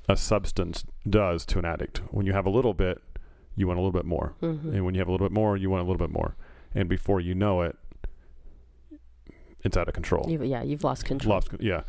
a 0.08 0.16
substance 0.16 0.84
does 1.08 1.44
to 1.46 1.58
an 1.58 1.64
addict. 1.64 1.98
When 2.10 2.26
you 2.26 2.32
have 2.32 2.46
a 2.46 2.50
little 2.50 2.74
bit, 2.74 3.00
you 3.56 3.66
want 3.66 3.78
a 3.78 3.82
little 3.82 3.98
bit 3.98 4.04
more. 4.04 4.34
Mhm. 4.42 4.74
And 4.74 4.84
when 4.84 4.94
you 4.94 5.00
have 5.00 5.08
a 5.08 5.12
little 5.12 5.26
bit 5.26 5.32
more, 5.34 5.56
you 5.56 5.70
want 5.70 5.80
a 5.82 5.90
little 5.90 6.04
bit 6.06 6.12
more. 6.12 6.34
And 6.74 6.88
before 6.88 7.20
you 7.20 7.34
know 7.34 7.62
it, 7.62 7.76
it's 9.64 9.76
out 9.76 9.88
of 9.88 9.94
control. 9.94 10.26
You've, 10.28 10.44
yeah, 10.44 10.62
you've 10.62 10.84
lost 10.84 11.04
control. 11.04 11.34
Lost, 11.36 11.48
yeah. 11.58 11.82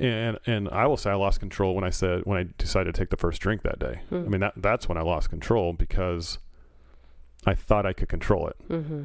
And 0.00 0.38
and 0.46 0.68
I 0.70 0.86
will 0.86 0.96
say 0.96 1.10
I 1.10 1.14
lost 1.14 1.38
control 1.40 1.74
when 1.74 1.84
I 1.84 1.90
said 1.90 2.22
when 2.24 2.38
I 2.38 2.46
decided 2.58 2.94
to 2.94 2.98
take 2.98 3.10
the 3.10 3.16
first 3.16 3.40
drink 3.42 3.62
that 3.62 3.78
day. 3.78 4.00
Hmm. 4.08 4.16
I 4.16 4.28
mean 4.28 4.40
that 4.40 4.54
that's 4.56 4.88
when 4.88 4.96
I 4.96 5.02
lost 5.02 5.28
control 5.30 5.72
because 5.74 6.38
I 7.46 7.54
thought 7.54 7.84
I 7.84 7.92
could 7.92 8.08
control 8.08 8.48
it, 8.48 8.56
Mm-hmm. 8.70 9.02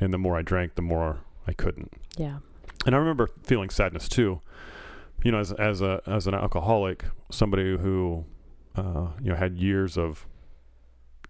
and 0.00 0.12
the 0.12 0.18
more 0.18 0.36
I 0.36 0.42
drank, 0.42 0.74
the 0.74 0.82
more 0.82 1.18
I 1.46 1.52
couldn't. 1.52 1.92
Yeah. 2.20 2.40
And 2.84 2.94
I 2.94 2.98
remember 2.98 3.30
feeling 3.42 3.70
sadness 3.70 4.06
too. 4.06 4.42
You 5.24 5.32
know, 5.32 5.38
as 5.38 5.52
as 5.52 5.80
a 5.80 6.02
as 6.06 6.26
an 6.26 6.34
alcoholic, 6.34 7.04
somebody 7.30 7.78
who 7.78 8.26
uh, 8.76 9.08
you 9.22 9.30
know 9.30 9.36
had 9.36 9.56
years 9.56 9.96
of 9.96 10.26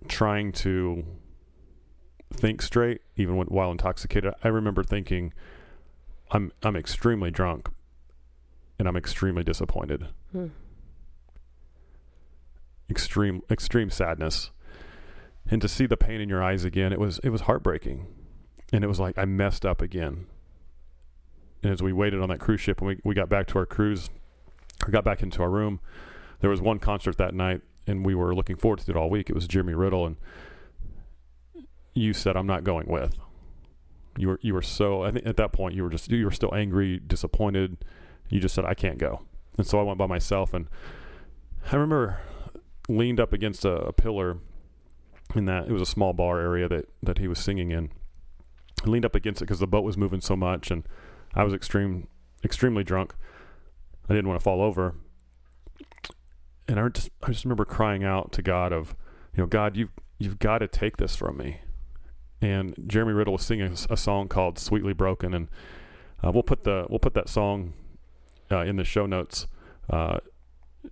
trying 0.09 0.51
to 0.53 1.05
think 2.33 2.61
straight, 2.61 3.03
even 3.17 3.37
when, 3.37 3.47
while 3.47 3.71
intoxicated. 3.71 4.35
I 4.43 4.49
remember 4.49 4.83
thinking, 4.83 5.33
I'm 6.33 6.51
I'm 6.65 6.75
extremely 6.75 7.31
drunk, 7.31 7.69
and 8.77 8.89
I'm 8.89 8.97
extremely 8.97 9.45
disappointed. 9.45 10.09
Hmm. 10.33 10.49
Extreme 12.91 13.43
extreme 13.49 13.91
sadness, 13.91 14.51
and 15.49 15.63
to 15.63 15.69
see 15.69 15.87
the 15.87 15.97
pain 15.97 16.21
in 16.21 16.29
your 16.29 16.43
eyes 16.43 16.65
again, 16.65 16.93
it 16.93 16.99
was 16.99 17.21
it 17.23 17.29
was 17.31 17.43
heartbreaking, 17.43 18.09
and 18.73 18.83
it 18.83 18.89
was 18.89 18.99
like 18.99 19.17
I 19.17 19.25
messed 19.25 19.65
up 19.65 19.81
again. 19.81 20.27
And 21.63 21.73
as 21.73 21.83
we 21.83 21.93
waited 21.93 22.21
on 22.21 22.29
that 22.31 22.41
cruise 22.41 22.61
ship 22.61 22.81
we, 22.81 23.01
we 23.05 23.15
got 23.15 23.29
back 23.29 23.47
to 23.49 23.59
our 23.59 23.67
cruise, 23.67 24.11
or 24.87 24.91
got 24.91 25.05
back 25.05 25.23
into 25.23 25.43
our 25.43 25.51
room, 25.51 25.81
there 26.41 26.51
was 26.51 26.61
one 26.61 26.79
concert 26.79 27.19
that 27.19 27.35
night 27.35 27.61
and 27.87 28.05
we 28.05 28.15
were 28.15 28.35
looking 28.35 28.57
forward 28.57 28.81
to 28.81 28.91
it 28.91 28.97
all 28.97 29.11
week. 29.11 29.29
It 29.29 29.35
was 29.35 29.47
Jeremy 29.47 29.75
Riddle 29.75 30.07
and 30.07 30.17
you 31.95 32.13
said 32.13 32.37
I'm 32.37 32.47
not 32.47 32.65
going 32.65 32.87
with. 32.89 33.15
You 34.17 34.29
were 34.29 34.39
you 34.43 34.55
were 34.55 34.63
so 34.63 35.03
I 35.03 35.11
think 35.11 35.27
at 35.27 35.37
that 35.37 35.53
point 35.53 35.75
you 35.75 35.83
were 35.83 35.91
just 35.91 36.11
you 36.11 36.25
were 36.25 36.31
still 36.31 36.55
angry, 36.55 36.99
disappointed. 36.99 37.79
You 38.29 38.41
just 38.41 38.55
said 38.55 38.65
I 38.65 38.75
can't 38.75 38.99
go. 38.99 39.23
And 39.59 39.67
so 39.67 39.79
I 39.79 39.83
went 39.83 39.99
by 39.99 40.07
myself 40.07 40.55
and 40.55 40.67
I 41.71 41.77
remember 41.77 42.21
leaned 42.89 43.21
up 43.21 43.33
against 43.33 43.65
a, 43.65 43.75
a 43.75 43.93
pillar 43.93 44.39
in 45.35 45.45
that 45.45 45.69
it 45.69 45.73
was 45.73 45.83
a 45.83 45.87
small 45.87 46.13
bar 46.13 46.41
area 46.41 46.69
that 46.69 46.87
that 47.03 47.19
he 47.19 47.29
was 47.29 47.39
singing 47.39 47.71
in. 47.71 47.91
I 48.85 48.89
leaned 48.89 49.05
up 49.05 49.15
against 49.15 49.43
it 49.43 49.45
because 49.45 49.61
the 49.61 49.67
boat 49.67 49.85
was 49.85 49.97
moving 49.97 50.21
so 50.21 50.37
much 50.37 50.71
and 50.71 50.85
I 51.35 51.45
was 51.45 51.53
extreme, 51.53 52.09
extremely 52.45 52.85
drunk. 52.85 53.15
I 54.09 54.15
didn't 54.15 54.29
want 54.29 54.41
to 54.41 54.45
fall 54.45 54.61
over, 54.61 54.95
and 56.67 56.81
I 56.81 56.89
just, 56.89 57.11
I 57.23 57.29
just 57.29 57.45
remember 57.45 57.65
crying 57.65 58.03
out 58.03 58.33
to 58.33 58.43
God 58.43 58.73
of, 58.73 58.97
you 59.35 59.43
know, 59.43 59.47
God, 59.47 59.77
you've, 59.77 59.93
you've 60.19 60.39
got 60.41 60.59
to 60.59 60.69
take 60.69 60.97
this 60.97 61.15
from 61.15 61.37
me. 61.37 61.61
And 62.43 62.75
Jeremy 62.87 63.13
Riddle 63.13 63.35
was 63.35 63.43
singing 63.43 63.77
a 63.89 63.97
song 63.97 64.27
called 64.27 64.59
"Sweetly 64.59 64.95
Broken," 64.95 65.35
and 65.35 65.49
uh, 66.25 66.33
we'll 66.33 66.43
put 66.43 66.65
the, 66.65 66.87
we'll 66.89 66.99
put 66.99 67.15
that 67.15 67.29
song 67.29 67.75
uh, 68.51 68.61
in 68.63 68.77
the 68.77 68.85
show 68.85 69.07
notes. 69.07 69.47
Uh, 69.89 70.19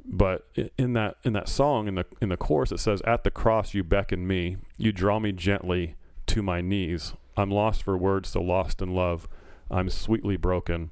but 0.04 0.46
in 0.76 0.92
that, 0.92 1.16
in 1.24 1.32
that 1.32 1.48
song, 1.48 1.88
in 1.88 1.94
the, 1.94 2.04
in 2.20 2.28
the 2.28 2.36
chorus, 2.36 2.70
it 2.70 2.78
says, 2.78 3.00
"At 3.06 3.24
the 3.24 3.30
cross 3.30 3.72
you 3.72 3.82
beckon 3.82 4.26
me, 4.26 4.58
you 4.76 4.92
draw 4.92 5.18
me 5.18 5.32
gently 5.32 5.96
to 6.26 6.42
my 6.42 6.60
knees. 6.60 7.14
I'm 7.36 7.50
lost 7.50 7.82
for 7.82 7.96
words, 7.96 8.28
so 8.28 8.42
lost 8.42 8.82
in 8.82 8.94
love." 8.94 9.26
I'm 9.70 9.90
sweetly 9.90 10.36
broken, 10.36 10.90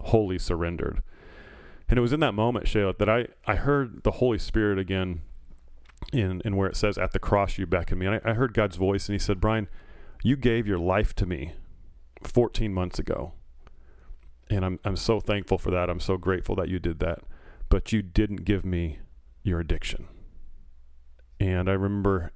wholly 0.00 0.38
surrendered. 0.38 1.02
And 1.88 1.98
it 1.98 2.02
was 2.02 2.12
in 2.12 2.20
that 2.20 2.32
moment, 2.32 2.66
Shayla, 2.66 2.96
that 2.98 3.08
I, 3.08 3.26
I 3.46 3.56
heard 3.56 4.02
the 4.04 4.12
Holy 4.12 4.38
Spirit 4.38 4.78
again 4.78 5.20
in, 6.12 6.40
in 6.44 6.56
where 6.56 6.68
it 6.68 6.76
says, 6.76 6.96
At 6.96 7.12
the 7.12 7.18
cross 7.18 7.58
you 7.58 7.66
beckon 7.66 7.98
me. 7.98 8.06
And 8.06 8.20
I, 8.24 8.30
I 8.30 8.34
heard 8.34 8.54
God's 8.54 8.76
voice, 8.76 9.08
and 9.08 9.14
He 9.14 9.18
said, 9.18 9.40
Brian, 9.40 9.68
you 10.22 10.36
gave 10.36 10.66
your 10.66 10.78
life 10.78 11.14
to 11.16 11.26
me 11.26 11.52
14 12.22 12.72
months 12.72 12.98
ago. 12.98 13.32
And 14.48 14.64
I'm, 14.64 14.80
I'm 14.84 14.96
so 14.96 15.20
thankful 15.20 15.58
for 15.58 15.70
that. 15.70 15.90
I'm 15.90 16.00
so 16.00 16.16
grateful 16.16 16.54
that 16.56 16.68
you 16.68 16.78
did 16.78 16.98
that. 17.00 17.20
But 17.68 17.92
you 17.92 18.02
didn't 18.02 18.44
give 18.44 18.64
me 18.64 18.98
your 19.42 19.60
addiction. 19.60 20.06
And 21.38 21.68
I 21.68 21.72
remember 21.72 22.32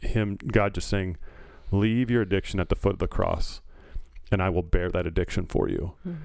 Him, 0.00 0.36
God 0.36 0.74
just 0.74 0.88
saying, 0.88 1.16
Leave 1.70 2.10
your 2.10 2.22
addiction 2.22 2.60
at 2.60 2.68
the 2.68 2.76
foot 2.76 2.94
of 2.94 2.98
the 2.98 3.08
cross 3.08 3.60
and 4.32 4.42
I 4.42 4.48
will 4.48 4.62
bear 4.62 4.88
that 4.90 5.06
addiction 5.06 5.46
for 5.46 5.68
you. 5.68 5.92
Mhm. 6.06 6.16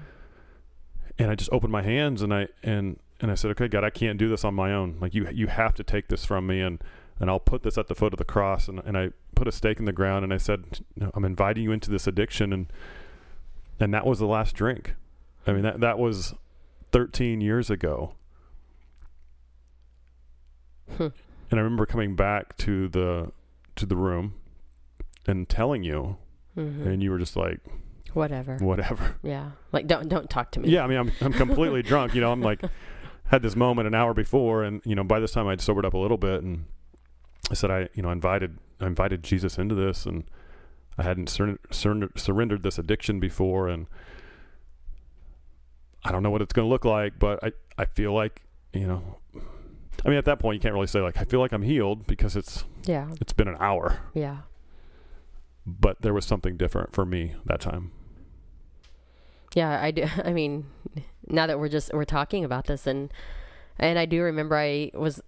And 1.18 1.30
I 1.30 1.34
just 1.34 1.50
opened 1.52 1.72
my 1.72 1.82
hands 1.82 2.22
and 2.22 2.32
I 2.34 2.48
and 2.62 2.98
and 3.20 3.30
I 3.30 3.34
said, 3.34 3.50
"Okay, 3.52 3.68
God, 3.68 3.84
I 3.84 3.90
can't 3.90 4.18
do 4.18 4.28
this 4.28 4.44
on 4.44 4.54
my 4.54 4.72
own. 4.72 4.96
Like 5.00 5.14
you 5.14 5.28
you 5.30 5.46
have 5.48 5.74
to 5.74 5.84
take 5.84 6.08
this 6.08 6.24
from 6.24 6.46
me 6.46 6.60
and 6.60 6.82
and 7.20 7.28
I'll 7.28 7.40
put 7.40 7.62
this 7.64 7.76
at 7.76 7.88
the 7.88 7.94
foot 7.94 8.12
of 8.14 8.18
the 8.18 8.24
cross." 8.24 8.68
And 8.68 8.78
and 8.80 8.96
I 8.96 9.10
put 9.34 9.46
a 9.48 9.52
stake 9.52 9.78
in 9.78 9.84
the 9.84 9.92
ground 9.92 10.24
and 10.24 10.32
I 10.32 10.36
said, 10.38 10.80
no, 10.96 11.10
"I'm 11.14 11.24
inviting 11.24 11.64
you 11.64 11.72
into 11.72 11.90
this 11.90 12.06
addiction." 12.06 12.52
And 12.52 12.72
and 13.80 13.92
that 13.92 14.06
was 14.06 14.18
the 14.20 14.26
last 14.26 14.54
drink. 14.54 14.94
I 15.46 15.52
mean, 15.52 15.62
that 15.62 15.80
that 15.80 15.98
was 15.98 16.34
13 16.92 17.40
years 17.40 17.68
ago. 17.70 18.14
Hmm. 20.96 21.08
And 21.50 21.58
I 21.58 21.62
remember 21.62 21.86
coming 21.86 22.14
back 22.16 22.56
to 22.58 22.88
the 22.88 23.32
to 23.76 23.86
the 23.86 23.96
room 23.96 24.34
and 25.26 25.48
telling 25.48 25.82
you 25.84 26.16
Mhm. 26.56 26.86
and 26.86 27.02
you 27.02 27.10
were 27.10 27.18
just 27.18 27.36
like 27.36 27.60
Whatever. 28.18 28.56
whatever 28.58 29.16
Yeah. 29.22 29.50
Like 29.72 29.86
don't 29.86 30.08
don't 30.08 30.28
talk 30.28 30.50
to 30.52 30.60
me. 30.60 30.68
yeah 30.70 30.82
i 30.84 30.86
mean 30.86 30.98
i'm, 30.98 31.12
I'm 31.20 31.32
completely 31.32 31.82
drunk 31.90 32.14
you 32.14 32.20
know 32.20 32.32
i'm 32.32 32.42
like 32.42 32.60
had 33.26 33.42
this 33.42 33.54
moment 33.56 33.86
an 33.86 33.94
hour 33.94 34.12
before 34.14 34.62
and 34.64 34.80
you 34.84 34.94
know 34.94 35.04
by 35.04 35.20
this 35.20 35.32
time 35.32 35.46
i'd 35.48 35.60
sobered 35.60 35.84
up 35.86 35.94
a 35.94 35.98
little 35.98 36.16
bit 36.16 36.42
and 36.42 36.64
i 37.50 37.54
said 37.54 37.70
i 37.70 37.88
you 37.94 38.02
know 38.02 38.10
invited 38.10 38.58
i 38.80 38.86
invited 38.86 39.22
jesus 39.22 39.58
into 39.58 39.74
this 39.74 40.04
and 40.06 40.24
i 40.98 41.02
hadn't 41.02 41.28
sur- 41.28 41.58
sur- 41.70 42.10
surrendered 42.16 42.62
this 42.62 42.78
addiction 42.78 43.20
before 43.20 43.68
and 43.68 43.86
i 46.04 46.12
don't 46.12 46.22
know 46.22 46.30
what 46.30 46.42
it's 46.42 46.52
going 46.52 46.66
to 46.66 46.70
look 46.70 46.84
like 46.84 47.18
but 47.18 47.42
i 47.44 47.52
i 47.76 47.84
feel 47.84 48.12
like 48.12 48.42
you 48.72 48.86
know 48.86 49.18
i 50.04 50.08
mean 50.08 50.18
at 50.18 50.24
that 50.24 50.38
point 50.38 50.54
you 50.56 50.60
can't 50.60 50.74
really 50.74 50.86
say 50.86 51.00
like 51.00 51.18
i 51.18 51.24
feel 51.24 51.40
like 51.40 51.52
i'm 51.52 51.62
healed 51.62 52.06
because 52.06 52.34
it's 52.36 52.64
Yeah. 52.86 53.10
it's 53.20 53.32
been 53.32 53.48
an 53.48 53.56
hour 53.60 54.00
Yeah. 54.14 54.38
but 55.66 56.00
there 56.02 56.14
was 56.14 56.24
something 56.24 56.56
different 56.56 56.92
for 56.94 57.04
me 57.04 57.34
that 57.46 57.60
time 57.60 57.90
Yeah, 59.54 59.80
I 59.82 59.90
do. 59.90 60.06
I 60.24 60.32
mean, 60.32 60.66
now 61.26 61.46
that 61.46 61.58
we're 61.58 61.68
just 61.68 61.92
we're 61.92 62.04
talking 62.04 62.44
about 62.44 62.66
this, 62.66 62.86
and 62.86 63.12
and 63.78 63.98
I 63.98 64.06
do 64.06 64.22
remember 64.22 64.56
I 64.56 64.90
was 64.94 65.20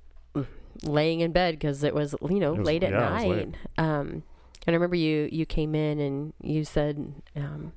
laying 0.83 1.21
in 1.21 1.33
bed 1.33 1.55
because 1.55 1.83
it 1.85 1.95
was 1.95 2.15
you 2.29 2.41
know 2.41 2.55
was- 2.55 2.67
late 2.67 2.83
at 2.83 2.93
yeah, 2.93 2.99
night. 2.99 3.55
Um, 3.79 4.23
and 4.67 4.75
I 4.75 4.77
remember 4.77 4.97
you 4.97 5.29
you 5.33 5.47
came 5.47 5.75
in 5.75 6.01
and 6.01 6.33
you 6.43 6.65
said 6.65 7.15
um, 7.37 7.73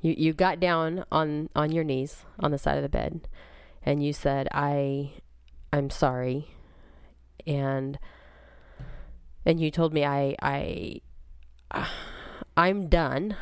you 0.00 0.14
you 0.16 0.32
got 0.32 0.60
down 0.60 1.04
on 1.10 1.48
on 1.54 1.72
your 1.72 1.84
knees 1.84 2.24
on 2.38 2.50
the 2.50 2.58
side 2.58 2.76
of 2.76 2.82
the 2.82 2.88
bed 2.88 3.28
and 3.82 4.04
you 4.04 4.12
said 4.12 4.48
I 4.52 5.12
I'm 5.72 5.90
sorry 5.90 6.48
and 7.46 7.98
and 9.44 9.60
you 9.60 9.70
told 9.70 9.92
me 9.92 10.04
I 10.04 10.34
I 10.42 11.00
uh, 11.70 11.86
I'm 12.56 12.88
done 12.88 13.36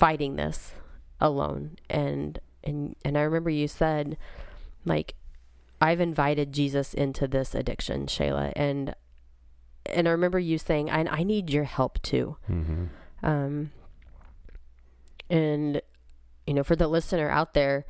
fighting 0.00 0.36
this 0.36 0.72
alone 1.20 1.76
and 1.90 2.40
and 2.64 2.96
and 3.04 3.16
I 3.16 3.20
remember 3.20 3.50
you 3.50 3.68
said 3.68 4.16
like 4.84 5.14
I've 5.80 6.00
invited 6.00 6.52
Jesus 6.52 6.92
into 6.92 7.26
this 7.26 7.54
addiction, 7.54 8.06
Shayla, 8.06 8.52
and 8.54 8.94
and 9.86 10.06
I 10.06 10.10
remember 10.10 10.38
you 10.38 10.58
saying, 10.58 10.90
"I, 10.90 11.06
I 11.06 11.22
need 11.22 11.50
your 11.50 11.64
help 11.64 12.00
too." 12.02 12.36
Mm-hmm. 12.50 12.84
Um, 13.22 13.70
and 15.30 15.80
you 16.46 16.54
know, 16.54 16.62
for 16.62 16.76
the 16.76 16.86
listener 16.86 17.30
out 17.30 17.54
there, 17.54 17.86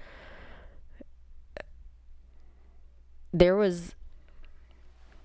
there 3.32 3.56
was 3.56 3.96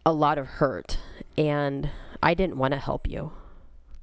a 0.06 0.12
lot 0.12 0.40
of 0.40 0.48
hurt, 0.48 0.98
and 1.38 1.92
I 2.24 2.34
didn't 2.34 2.58
want 2.58 2.74
to 2.74 2.80
help 2.80 3.08
you. 3.08 3.32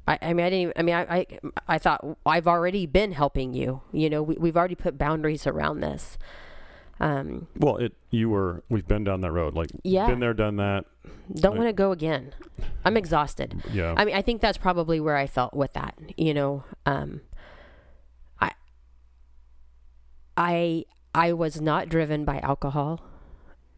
I, 0.08 0.18
I 0.20 0.32
mean, 0.32 0.44
I 0.46 0.50
didn't. 0.50 0.60
Even, 0.62 0.72
I 0.76 0.82
mean, 0.82 0.94
I, 0.94 1.02
I, 1.18 1.26
I 1.68 1.78
thought 1.78 2.04
I've 2.26 2.48
already 2.48 2.86
been 2.86 3.12
helping 3.12 3.54
you. 3.54 3.82
You 3.92 4.10
know, 4.10 4.22
we, 4.22 4.36
we've 4.36 4.56
already 4.56 4.74
put 4.74 4.98
boundaries 4.98 5.46
around 5.46 5.80
this. 5.80 6.18
Um, 7.00 7.46
Well, 7.56 7.76
it 7.78 7.94
you 8.10 8.28
were 8.28 8.62
we've 8.68 8.86
been 8.86 9.04
down 9.04 9.20
that 9.22 9.32
road. 9.32 9.54
Like 9.54 9.70
Yeah. 9.84 10.06
been 10.08 10.20
there, 10.20 10.34
done 10.34 10.56
that. 10.56 10.84
don't 11.32 11.52
Like- 11.52 11.58
want 11.58 11.68
to 11.68 11.72
go 11.72 11.92
again. 11.92 12.32
I'm 12.84 12.96
exhausted. 12.96 13.62
Yeah. 13.72 13.94
I 13.96 14.04
mean, 14.04 14.14
I 14.14 14.22
think 14.22 14.40
that's 14.40 14.58
probably 14.58 14.98
where 15.00 15.16
I 15.16 15.26
felt 15.26 15.54
with 15.54 15.72
that. 15.74 15.96
You 16.16 16.34
know, 16.34 16.64
um, 16.86 17.20
I, 18.40 18.50
I, 20.36 20.84
I 21.14 21.32
was 21.32 21.60
not 21.60 21.88
driven 21.88 22.24
by 22.24 22.38
alcohol. 22.40 23.00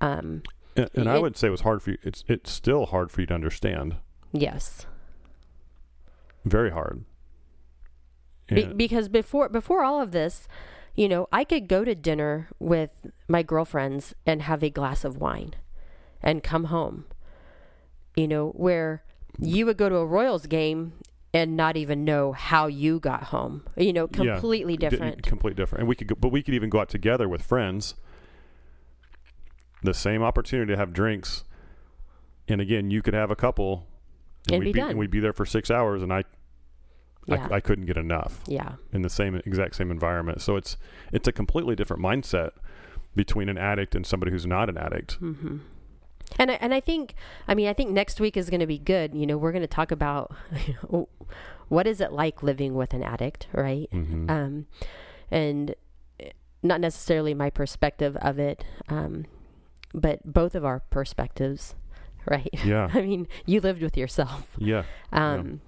Um, 0.00 0.42
and, 0.76 0.90
and 0.94 1.08
I 1.08 1.16
it- 1.16 1.22
would 1.22 1.37
say 1.37 1.48
it 1.48 1.50
was 1.50 1.62
hard 1.62 1.82
for 1.82 1.90
you. 1.92 1.98
It's 2.02 2.24
it's 2.28 2.50
still 2.50 2.87
hard 2.87 3.10
for 3.10 3.20
you 3.20 3.26
to 3.28 3.34
understand. 3.34 3.96
yes, 4.32 4.87
Very 6.44 6.70
hard. 6.70 7.04
Be- 8.48 8.66
because 8.66 9.09
before 9.09 9.48
before 9.48 9.85
all 9.85 10.00
of 10.00 10.12
this, 10.12 10.46
you 10.94 11.09
know, 11.09 11.26
I 11.33 11.44
could 11.44 11.66
go 11.66 11.85
to 11.85 11.94
dinner 11.94 12.48
with 12.59 12.90
my 13.26 13.42
girlfriends 13.42 14.14
and 14.26 14.42
have 14.42 14.62
a 14.62 14.70
glass 14.70 15.04
of 15.04 15.16
wine, 15.16 15.54
and 16.22 16.42
come 16.42 16.64
home. 16.64 17.07
You 18.16 18.28
know, 18.28 18.50
where 18.50 19.02
you 19.38 19.66
would 19.66 19.76
go 19.76 19.88
to 19.88 19.96
a 19.96 20.07
Royals 20.07 20.46
game 20.46 20.92
and 21.33 21.57
not 21.57 21.76
even 21.76 22.04
know 22.04 22.33
how 22.33 22.68
you 22.68 23.00
got 23.00 23.24
home. 23.24 23.64
You 23.76 23.92
know, 23.92 24.07
completely 24.07 24.76
di- 24.76 24.88
different. 24.90 25.22
completely 25.22 25.61
different. 25.61 25.80
And 25.80 25.88
we 25.88 25.96
could, 25.96 26.07
go, 26.07 26.14
but 26.14 26.28
we 26.28 26.42
could 26.42 26.54
even 26.54 26.70
go 26.70 26.80
out 26.80 26.88
together 26.88 27.28
with 27.28 27.42
friends. 27.42 27.94
The 29.83 29.94
same 29.94 30.22
opportunity 30.22 30.72
to 30.72 30.76
have 30.78 30.92
drinks, 30.92 31.44
and 32.48 32.61
again, 32.61 32.90
you 32.90 33.02
could 33.02 33.14
have 33.14 33.30
a 33.30 33.37
couple, 33.37 33.87
And 34.50 34.62
we'd 34.62 34.72
be 34.72 34.80
done. 34.80 34.90
and 34.90 34.98
we'd 34.98 35.11
be 35.11 35.20
there 35.20 35.33
for 35.33 35.46
six 35.46 35.70
hours, 35.70 36.02
and 36.02 36.12
I, 36.12 36.24
yeah, 37.26 37.48
I, 37.50 37.57
I 37.57 37.61
couldn't 37.61 37.87
get 37.87 37.96
enough 37.96 38.40
yeah. 38.46 38.74
in 38.92 39.02
the 39.02 39.09
same 39.09 39.37
exact 39.46 39.76
same 39.76 39.90
environment. 39.90 40.42
So 40.42 40.57
it's 40.57 40.76
it's 41.12 41.26
a 41.26 41.33
completely 41.33 41.74
different 41.74 42.02
mindset 42.02 42.50
between 43.16 43.48
an 43.48 43.57
addict 43.57 43.94
and 43.94 44.07
somebody 44.07 44.33
who's 44.33 44.46
not 44.46 44.68
an 44.68 44.76
addict. 44.76 45.14
hmm 45.14 45.59
And 46.38 46.50
I, 46.50 46.54
and 46.54 46.74
I 46.74 46.80
think 46.80 47.14
I 47.48 47.54
mean 47.54 47.68
I 47.68 47.72
think 47.72 47.90
next 47.90 48.20
week 48.20 48.37
is 48.37 48.50
going 48.50 48.61
to 48.61 48.66
be 48.66 48.78
good. 48.78 49.14
You 49.14 49.26
know, 49.26 49.38
we're 49.38 49.52
going 49.52 49.62
to 49.62 49.66
talk 49.66 49.90
about 49.90 50.35
what 51.68 51.87
is 51.87 52.00
it 52.00 52.12
like 52.12 52.42
living 52.42 52.74
with 52.74 52.92
an 52.92 53.02
addict, 53.02 53.46
right? 53.52 53.88
Mm-hmm. 53.92 54.30
Um, 54.30 54.66
and 55.30 55.74
not 56.62 56.80
necessarily 56.80 57.35
my 57.35 57.50
perspective 57.50 58.16
of 58.16 58.38
it, 58.38 58.64
um, 58.88 59.26
but 59.92 60.33
both 60.33 60.54
of 60.54 60.64
our 60.64 60.80
perspectives, 60.80 61.74
right? 62.30 62.48
yeah, 62.64 62.88
I 62.94 63.02
mean, 63.02 63.28
you 63.46 63.60
lived 63.60 63.82
with 63.82 63.96
yourself. 63.96 64.46
yeah, 64.58 64.84
Um, 65.12 65.60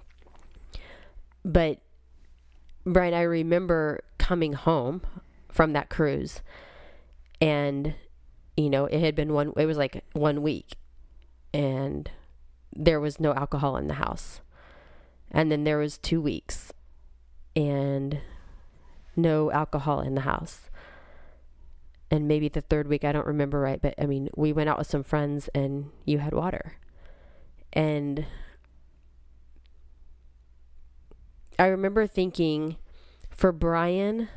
But 1.43 1.79
Brian, 2.85 3.13
I 3.13 3.21
remember 3.21 4.01
coming 4.17 4.53
home 4.53 5.01
from 5.49 5.73
that 5.73 5.89
cruise, 5.89 6.41
and 7.41 7.95
you 8.55 8.69
know 8.69 8.85
it 8.85 8.99
had 8.99 9.15
been 9.15 9.33
one. 9.33 9.53
It 9.57 9.65
was 9.65 9.77
like 9.77 10.03
one 10.13 10.41
week, 10.41 10.75
and 11.53 12.09
there 12.75 12.99
was 12.99 13.19
no 13.19 13.33
alcohol 13.33 13.77
in 13.77 13.87
the 13.87 13.95
house, 13.95 14.41
and 15.31 15.51
then 15.51 15.63
there 15.63 15.77
was 15.77 15.97
two 15.97 16.21
weeks, 16.21 16.71
and 17.55 18.19
no 19.15 19.51
alcohol 19.51 20.01
in 20.01 20.15
the 20.15 20.21
house. 20.21 20.69
And 22.09 22.27
maybe 22.27 22.47
the 22.47 22.61
third 22.61 22.87
week, 22.87 23.03
I 23.03 23.11
don't 23.11 23.27
remember 23.27 23.59
right, 23.59 23.81
but 23.81 23.93
I 23.97 24.05
mean, 24.05 24.29
we 24.35 24.53
went 24.53 24.69
out 24.69 24.77
with 24.77 24.87
some 24.87 25.03
friends 25.03 25.49
and 25.53 25.91
you 26.05 26.19
had 26.19 26.33
water. 26.33 26.73
And 27.73 28.25
I 31.59 31.67
remember 31.67 32.07
thinking, 32.07 32.77
for 33.29 33.51
Brian, 33.51 34.29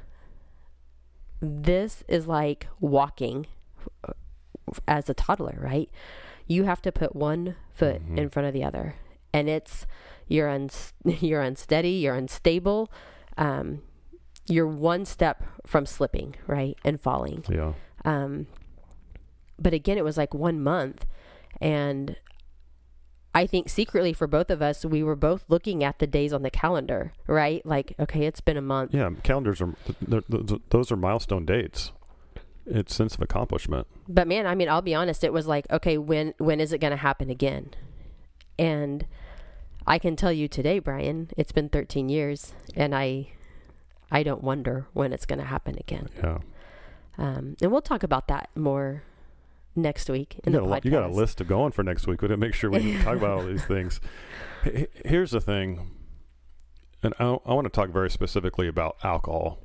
this 1.40 2.02
is 2.09 2.26
like 2.26 2.66
walking 2.80 3.46
as 4.88 5.09
a 5.09 5.14
toddler, 5.14 5.59
right? 5.61 5.90
You 6.46 6.64
have 6.64 6.83
to 6.83 6.92
put 6.92 7.14
one 7.14 7.56
foot 7.72 8.02
Mhm. 8.04 8.18
in 8.18 8.30
front 8.30 8.48
of 8.48 8.54
the 8.54 8.64
other, 8.64 8.96
and 9.33 9.48
it's 9.48 9.87
you're 10.28 10.48
un, 10.48 10.70
you're 11.04 11.42
unsteady, 11.42 11.90
you're 11.90 12.14
unstable, 12.14 12.90
um, 13.37 13.83
you're 14.46 14.66
one 14.66 15.05
step 15.05 15.42
from 15.66 15.87
slipping, 15.87 16.37
right, 16.46 16.79
and 16.85 17.00
falling. 17.00 17.44
yeah. 17.48 17.72
Um, 18.05 18.46
but 19.59 19.74
again, 19.74 19.98
it 19.98 20.05
was 20.05 20.16
like 20.16 20.33
one 20.33 20.61
month, 20.62 21.05
and 21.61 22.16
I 23.35 23.46
think 23.46 23.68
secretly 23.68 24.12
for 24.12 24.26
both 24.26 24.50
of 24.50 24.61
us, 24.61 24.85
we 24.85 25.03
were 25.03 25.16
both 25.16 25.44
looking 25.48 25.85
at 25.85 25.98
the 25.98 26.07
days 26.07 26.33
on 26.33 26.42
the 26.42 26.50
calendar, 26.50 27.12
right? 27.26 27.64
Like, 27.64 27.94
okay, 27.98 28.26
it's 28.26 28.40
been 28.40 28.57
a 28.57 28.62
month. 28.62 28.92
Yeah, 28.94 29.11
calendars 29.22 29.61
are 29.61 29.74
those 30.70 30.90
are 30.90 30.96
milestone 30.96 31.46
dates. 31.46 31.92
It's 32.66 32.94
sense 32.94 33.14
of 33.14 33.22
accomplishment. 33.22 33.87
But 34.09 34.26
man, 34.26 34.46
I 34.46 34.55
mean, 34.55 34.68
I'll 34.68 34.83
be 34.83 34.94
honest. 34.94 35.22
It 35.22 35.33
was 35.33 35.46
like, 35.46 35.66
okay, 35.70 35.96
when 35.96 36.35
when 36.38 36.61
is 36.61 36.72
it 36.72 36.79
going 36.79 36.92
to 36.92 36.96
happen 36.96 37.31
again? 37.31 37.70
And 38.59 39.07
I 39.87 39.98
can 39.98 40.16
tell 40.16 40.33
you 40.33 40.48
today, 40.48 40.79
Brian, 40.79 41.31
it's 41.37 41.53
been 41.53 41.68
13 41.68 42.09
years, 42.09 42.53
and 42.74 42.94
I 42.94 43.29
I 44.11 44.23
don't 44.23 44.42
wonder 44.42 44.87
when 44.92 45.12
it's 45.12 45.27
going 45.27 45.38
to 45.38 45.44
happen 45.44 45.77
again. 45.79 46.09
Yeah, 46.23 46.38
Um, 47.18 47.57
and 47.62 47.70
we'll 47.70 47.81
talk 47.83 48.03
about 48.03 48.29
that 48.29 48.51
more 48.57 49.03
next 49.77 50.11
week 50.11 50.40
in 50.44 50.53
you 50.53 50.59
the 50.61 50.66
got, 50.66 50.73
a, 50.73 50.81
podcast. 50.81 50.85
li- 50.85 50.90
you 50.90 50.90
got 50.90 51.11
a 51.11 51.12
list 51.12 51.38
to 51.38 51.44
go 51.44 51.62
on 51.62 51.70
for 51.73 51.83
next 51.83 52.07
week. 52.07 52.23
We 52.23 52.29
didn't 52.29 52.40
make 52.40 52.55
sure 52.55 52.70
we 52.70 52.99
talk 53.03 53.16
about 53.16 53.38
all 53.38 53.44
these 53.46 53.64
things. 53.64 54.01
Here's 55.05 55.31
the 55.31 55.40
thing, 55.40 55.90
and 57.03 57.14
I, 57.18 57.25
I 57.46 57.55
want 57.55 57.64
to 57.66 57.70
talk 57.70 57.90
very 57.90 58.11
specifically 58.11 58.66
about 58.68 58.96
alcohol. 59.05 59.59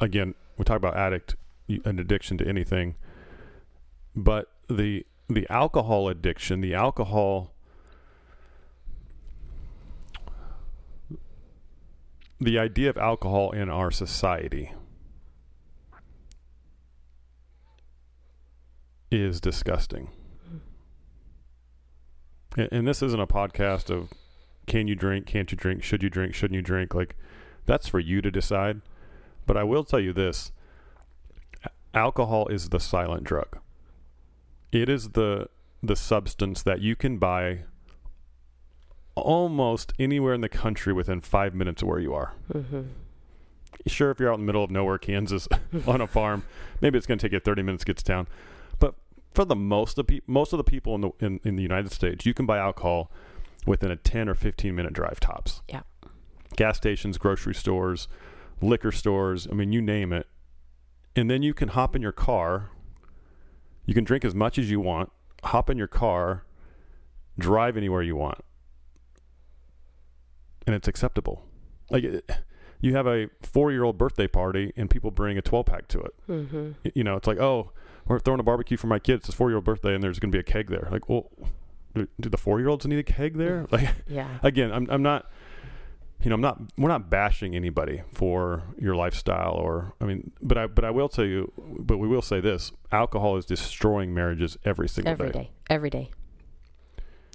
Again, 0.00 0.34
we 0.58 0.64
talk 0.64 0.76
about 0.78 0.96
addict, 0.96 1.36
an 1.68 1.98
addiction 1.98 2.38
to 2.38 2.46
anything, 2.48 2.96
but 4.16 4.48
the 4.68 5.06
the 5.28 5.46
alcohol 5.50 6.08
addiction, 6.08 6.60
the 6.60 6.74
alcohol 6.74 7.53
the 12.40 12.58
idea 12.58 12.90
of 12.90 12.98
alcohol 12.98 13.52
in 13.52 13.68
our 13.70 13.90
society 13.90 14.72
is 19.10 19.40
disgusting. 19.40 20.10
And, 22.56 22.86
this 22.86 23.02
isn't 23.02 23.20
a 23.20 23.26
podcast 23.26 23.90
of 23.90 24.12
can 24.66 24.86
you 24.86 24.94
drink, 24.94 25.26
can't 25.26 25.50
you 25.50 25.56
drink, 25.56 25.82
should 25.82 26.02
you 26.02 26.10
drink, 26.10 26.34
shouldn't 26.34 26.54
you 26.54 26.62
drink. 26.62 26.94
Like 26.94 27.16
that's 27.66 27.88
for 27.88 27.98
you 27.98 28.22
to 28.22 28.30
decide. 28.30 28.80
But 29.46 29.56
I 29.56 29.64
will 29.64 29.84
tell 29.84 30.00
you 30.00 30.12
this 30.12 30.52
alcohol 31.92 32.46
is 32.48 32.68
the 32.68 32.80
silent 32.80 33.24
drug. 33.24 33.58
It 34.72 34.88
is 34.88 35.10
the 35.10 35.48
the 35.82 35.96
substance 35.96 36.62
that 36.62 36.80
you 36.80 36.96
can 36.96 37.18
buy 37.18 37.64
almost 39.14 39.92
anywhere 39.98 40.34
in 40.34 40.40
the 40.40 40.48
country 40.48 40.92
within 40.92 41.20
five 41.20 41.54
minutes 41.54 41.82
of 41.82 41.88
where 41.88 42.00
you 42.00 42.14
are. 42.14 42.32
hmm 42.50 42.82
Sure, 43.86 44.10
if 44.10 44.18
you're 44.18 44.30
out 44.30 44.34
in 44.38 44.40
the 44.40 44.46
middle 44.46 44.64
of 44.64 44.70
nowhere, 44.70 44.96
Kansas, 44.96 45.46
on 45.86 46.00
a 46.00 46.06
farm, 46.06 46.44
maybe 46.80 46.96
it's 46.96 47.06
going 47.06 47.18
to 47.18 47.26
take 47.26 47.32
you 47.32 47.40
30 47.40 47.62
minutes 47.62 47.82
to 47.82 47.86
get 47.86 47.96
to 47.98 48.04
town. 48.04 48.26
But 48.78 48.94
for 49.34 49.44
the 49.44 49.56
most 49.56 49.98
of 49.98 50.06
the 50.06 50.20
pe- 50.20 50.24
most 50.26 50.52
of 50.54 50.56
the 50.58 50.64
people 50.64 50.94
in 50.94 51.00
the 51.02 51.10
in, 51.20 51.40
in 51.44 51.56
the 51.56 51.62
United 51.62 51.92
States, 51.92 52.24
you 52.24 52.32
can 52.32 52.46
buy 52.46 52.56
alcohol 52.58 53.10
within 53.66 53.90
a 53.90 53.96
10 53.96 54.28
or 54.28 54.34
15 54.34 54.74
minute 54.74 54.92
drive 54.94 55.20
tops. 55.20 55.60
Yeah. 55.68 55.82
Gas 56.56 56.76
stations, 56.78 57.18
grocery 57.18 57.54
stores, 57.54 58.08
liquor 58.62 58.92
stores, 58.92 59.46
I 59.50 59.54
mean, 59.54 59.72
you 59.72 59.82
name 59.82 60.12
it. 60.12 60.28
And 61.16 61.30
then 61.30 61.42
you 61.42 61.52
can 61.52 61.68
hop 61.68 61.94
in 61.94 62.00
your 62.00 62.12
car. 62.12 62.70
You 63.84 63.92
can 63.92 64.04
drink 64.04 64.24
as 64.24 64.34
much 64.34 64.56
as 64.58 64.70
you 64.70 64.80
want, 64.80 65.10
hop 65.44 65.68
in 65.68 65.76
your 65.76 65.88
car, 65.88 66.44
drive 67.38 67.76
anywhere 67.76 68.02
you 68.02 68.16
want. 68.16 68.38
And 70.66 70.74
it's 70.74 70.88
acceptable. 70.88 71.44
Like 71.90 72.04
it, 72.04 72.30
you 72.80 72.94
have 72.94 73.06
a 73.06 73.28
four-year-old 73.42 73.96
birthday 73.96 74.26
party 74.26 74.72
and 74.76 74.90
people 74.90 75.10
bring 75.10 75.38
a 75.38 75.42
12-pack 75.42 75.88
to 75.88 76.00
it. 76.00 76.14
Mm-hmm. 76.28 76.70
You 76.94 77.04
know, 77.04 77.16
it's 77.16 77.26
like, 77.26 77.38
oh, 77.38 77.72
we're 78.06 78.18
throwing 78.18 78.40
a 78.40 78.42
barbecue 78.42 78.76
for 78.76 78.86
my 78.88 78.98
kid. 78.98 79.16
It's 79.16 79.26
his 79.26 79.34
four-year-old 79.34 79.64
birthday, 79.64 79.94
and 79.94 80.02
there's 80.02 80.18
going 80.18 80.30
to 80.30 80.36
be 80.36 80.40
a 80.40 80.42
keg 80.42 80.68
there. 80.68 80.88
Like, 80.90 81.08
well, 81.08 81.30
do, 81.94 82.06
do 82.20 82.28
the 82.28 82.36
four-year-olds 82.36 82.86
need 82.86 82.98
a 82.98 83.02
keg 83.02 83.38
there? 83.38 83.66
Like, 83.70 83.88
Yeah. 84.06 84.28
again, 84.42 84.70
I'm 84.72 84.86
I'm 84.90 85.02
not. 85.02 85.30
You 86.22 86.30
know, 86.30 86.34
I'm 86.34 86.40
not. 86.40 86.60
We're 86.78 86.88
not 86.88 87.10
bashing 87.10 87.54
anybody 87.54 88.02
for 88.12 88.62
your 88.78 88.94
lifestyle, 88.94 89.52
or 89.52 89.94
I 90.00 90.04
mean, 90.04 90.32
but 90.40 90.56
I 90.56 90.66
but 90.66 90.84
I 90.84 90.90
will 90.90 91.08
tell 91.08 91.24
you, 91.24 91.52
but 91.58 91.98
we 91.98 92.08
will 92.08 92.22
say 92.22 92.40
this: 92.40 92.72
alcohol 92.92 93.36
is 93.36 93.44
destroying 93.44 94.14
marriages 94.14 94.56
every 94.64 94.88
single 94.88 95.14
day. 95.14 95.24
Every 95.24 95.32
day. 95.32 95.50
Every 95.68 95.90
day. 95.90 96.10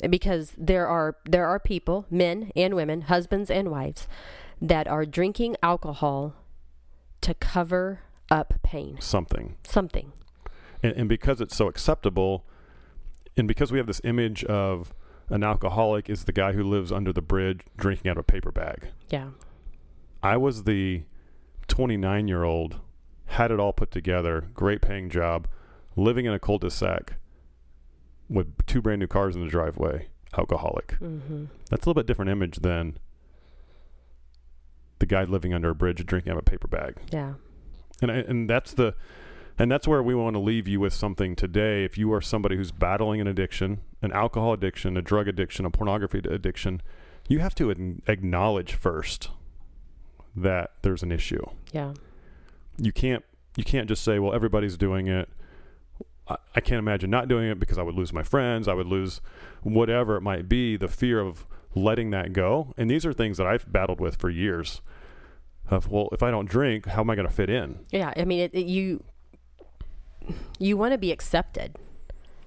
Because 0.09 0.53
there 0.57 0.88
are 0.88 1.17
there 1.25 1.47
are 1.47 1.59
people, 1.59 2.05
men 2.09 2.51
and 2.55 2.73
women, 2.75 3.01
husbands 3.01 3.49
and 3.49 3.69
wives, 3.71 4.07
that 4.62 4.88
are 4.88 5.05
drinking 5.05 5.55
alcohol 5.63 6.35
to 7.21 7.33
cover 7.33 8.01
up 8.31 8.53
pain. 8.63 8.97
Something, 9.01 9.55
Something. 9.67 10.13
and, 10.83 10.93
and 10.93 11.09
because 11.09 11.41
it's 11.41 11.55
so 11.55 11.67
acceptable, 11.67 12.45
and 13.35 13.47
because 13.47 13.71
we 13.71 13.77
have 13.77 13.88
this 13.88 14.01
image 14.03 14.43
of 14.45 14.93
an 15.29 15.43
alcoholic 15.43 16.09
is 16.09 16.23
the 16.25 16.31
guy 16.31 16.53
who 16.53 16.63
lives 16.63 16.91
under 16.91 17.13
the 17.13 17.21
bridge 17.21 17.62
drinking 17.77 18.09
out 18.09 18.17
of 18.17 18.21
a 18.21 18.23
paper 18.23 18.51
bag. 18.51 18.89
Yeah. 19.09 19.29
I 20.23 20.38
was 20.38 20.63
the 20.63 21.03
29 21.67 22.27
year 22.27 22.43
old, 22.43 22.79
had 23.27 23.51
it 23.51 23.59
all 23.59 23.73
put 23.73 23.91
together, 23.91 24.47
great 24.53 24.81
paying 24.81 25.09
job, 25.09 25.47
living 25.95 26.25
in 26.25 26.33
a 26.33 26.39
cul-de-sac 26.39 27.13
with 28.30 28.65
two 28.65 28.82
brand 28.82 29.00
new 29.00 29.08
cars 29.08 29.36
in 29.36 29.44
the 29.44 29.50
driveway, 29.50 30.08
alcoholic. 30.38 30.98
Mm-hmm. 31.00 31.46
That's 31.70 31.86
a 31.86 31.89
little 31.89 31.96
bit 31.96 32.08
different 32.08 32.32
image 32.32 32.58
than 32.58 32.98
the 35.00 35.06
guy 35.06 35.24
living 35.24 35.54
under 35.54 35.70
a 35.70 35.76
bridge 35.76 36.06
drinking 36.06 36.32
out 36.32 36.38
of 36.38 36.44
a 36.48 36.50
paper 36.50 36.68
bag. 36.68 36.98
Yeah. 37.12 37.34
And 38.02 38.12
I, 38.12 38.15
and 38.15 38.50
that's 38.50 38.74
the 38.74 38.96
and 39.58 39.70
that's 39.70 39.88
where 39.88 40.02
we 40.02 40.15
want 40.15 40.36
to 40.36 40.39
leave 40.39 40.68
you 40.68 40.80
with 40.80 40.94
something 40.94 41.36
today. 41.36 41.84
If 41.84 41.98
you 41.98 42.13
are 42.13 42.22
somebody 42.22 42.56
who's 42.56 42.72
battling 42.72 43.20
an 43.20 43.28
addiction, 43.28 43.82
an 44.02 44.13
alcohol 44.13 44.54
addiction, 44.54 44.96
a 44.96 45.02
drug 45.02 45.28
addiction, 45.28 45.65
a 45.65 45.70
pornography 45.70 46.20
addiction, 46.20 46.82
you 47.28 47.39
have 47.39 47.54
to 47.56 48.00
acknowledge 48.08 48.74
first 48.74 49.30
that 50.36 50.72
there's 50.82 51.04
an 51.04 51.12
issue. 51.12 51.46
Yeah. 51.74 51.94
You 52.78 52.94
can't 52.94 53.26
you 53.58 53.63
can't 53.63 53.89
just 53.89 54.04
say, 54.04 54.20
"Well, 54.20 54.34
everybody's 54.34 54.78
doing 54.78 55.08
it." 55.08 55.30
I, 56.56 56.62
can't 56.62 56.80
imagine 56.80 57.10
not 57.10 57.28
doing 57.28 57.50
it 57.50 57.60
because 57.60 57.78
I 57.78 57.82
would 57.82 57.96
lose 57.96 58.13
my 58.13 58.24
friends. 58.24 58.68
I 58.68 58.74
would 58.74 58.86
lose 58.88 59.20
whatever 59.63 60.15
it 60.15 60.22
might 60.22 60.48
be. 60.48 60.78
The 60.78 60.88
fear 60.88 61.20
of 61.20 61.46
letting 61.76 62.12
that 62.12 62.34
go, 62.34 62.74
and 62.78 62.89
these 62.89 63.06
are 63.06 63.13
things 63.13 63.38
that 63.38 63.48
I've 63.48 63.72
battled 63.72 64.00
with 64.00 64.15
for 64.18 64.30
years. 64.30 64.82
Of 65.70 65.88
well, 65.89 66.10
if 66.12 66.24
I 66.24 66.32
don't 66.32 66.50
drink, 66.50 66.86
how 66.88 67.02
am 67.02 67.10
I 67.10 67.15
going 67.15 67.28
to 67.28 67.34
fit 67.34 67.50
in? 67.50 67.80
Yeah. 67.92 68.13
I 68.18 68.26
mean, 68.26 68.39
it, 68.39 68.52
it- 68.54 68.65
you 68.65 69.04
you 70.60 70.78
want 70.78 70.92
to 70.94 70.98
be 70.98 71.12
accepted. 71.12 71.76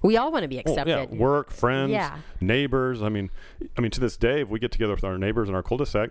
We 0.03 0.16
all 0.16 0.33
want 0.33 0.42
to 0.42 0.49
be 0.49 0.61
Well, 0.64 0.75
accepted. 0.75 1.11
yeah, 1.12 1.18
work, 1.18 1.51
friends, 1.53 1.92
Yeah. 1.92 2.18
neighbors. 2.40 3.03
I 3.03 3.09
mean, 3.09 3.31
I 3.77 3.81
mean, 3.81 3.92
to 3.92 4.01
this 4.01 4.16
day, 4.16 4.40
if 4.42 4.49
we 4.49 4.59
get 4.59 4.73
together 4.73 4.95
with 4.95 5.05
our 5.05 5.16
neighbors 5.16 5.49
in 5.49 5.55
our 5.55 5.62
cul-de-sac, 5.62 6.11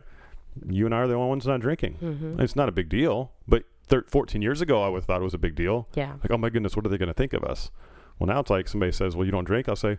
you 0.70 0.86
and 0.86 0.96
I 0.96 1.00
are 1.00 1.08
the 1.08 1.14
only 1.16 1.28
ones 1.30 1.46
not 1.46 1.60
drinking. 1.60 1.98
Mm-hmm. 2.02 2.40
It's 2.42 2.56
not 2.56 2.70
a 2.70 2.72
big 2.72 2.88
deal. 2.88 3.32
But 3.48 3.64
thir- 3.92 4.06
14 4.08 4.42
years 4.42 4.62
ago, 4.62 4.82
I 4.82 4.88
would 4.90 4.98
have 5.02 5.06
thought 5.06 5.22
it 5.22 5.24
was 5.24 5.36
a 5.36 5.38
big 5.38 5.54
deal. 5.54 5.88
Yeah. 5.94 6.14
Like, 6.24 6.32
oh 6.32 6.38
my 6.38 6.50
goodness, 6.50 6.76
what 6.76 6.86
are 6.86 6.90
they 6.90 6.98
going 6.98 7.08
to 7.08 7.14
think 7.14 7.34
of 7.34 7.44
us? 7.44 7.70
Well, 8.18 8.28
now 8.28 8.40
it's 8.40 8.50
like 8.50 8.68
somebody 8.68 8.92
says, 8.92 9.16
"Well, 9.16 9.26
you 9.26 9.32
don't 9.32 9.44
drink." 9.46 9.70
I'll 9.70 9.76
say, 9.76 9.98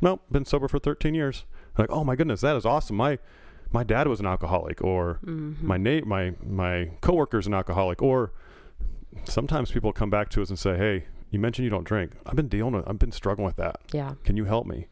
"No, 0.00 0.20
been 0.30 0.44
sober 0.46 0.68
for 0.68 0.78
13 0.78 1.14
years." 1.14 1.44
Like, 1.76 1.90
oh 1.90 2.04
my 2.04 2.16
goodness, 2.16 2.40
that 2.42 2.56
is 2.56 2.64
awesome. 2.64 2.96
My 2.96 3.18
my 3.72 3.82
dad 3.84 4.06
was 4.08 4.20
an 4.20 4.26
alcoholic, 4.26 4.82
or 4.82 5.18
Mm-hmm. 5.24 5.66
my 5.66 5.76
na- 5.76 6.04
my 6.06 6.34
my 6.46 6.90
coworker's 7.02 7.46
an 7.46 7.54
alcoholic, 7.54 8.00
or 8.02 8.32
sometimes 9.24 9.70
people 9.70 9.92
come 9.92 10.10
back 10.10 10.28
to 10.30 10.42
us 10.42 10.48
and 10.50 10.58
say, 10.58 10.76
"Hey, 10.76 11.06
you 11.30 11.38
mentioned 11.38 11.64
you 11.64 11.70
don't 11.70 11.84
drink. 11.84 12.12
I've 12.26 12.36
been 12.36 12.48
dealing 12.48 12.74
with. 12.74 12.86
I've 12.88 12.98
been 12.98 13.12
struggling 13.12 13.46
with 13.46 13.56
that." 13.56 13.80
Yeah. 13.92 14.14
can 14.24 14.36
you 14.36 14.44
help 14.44 14.66
me 14.66 14.88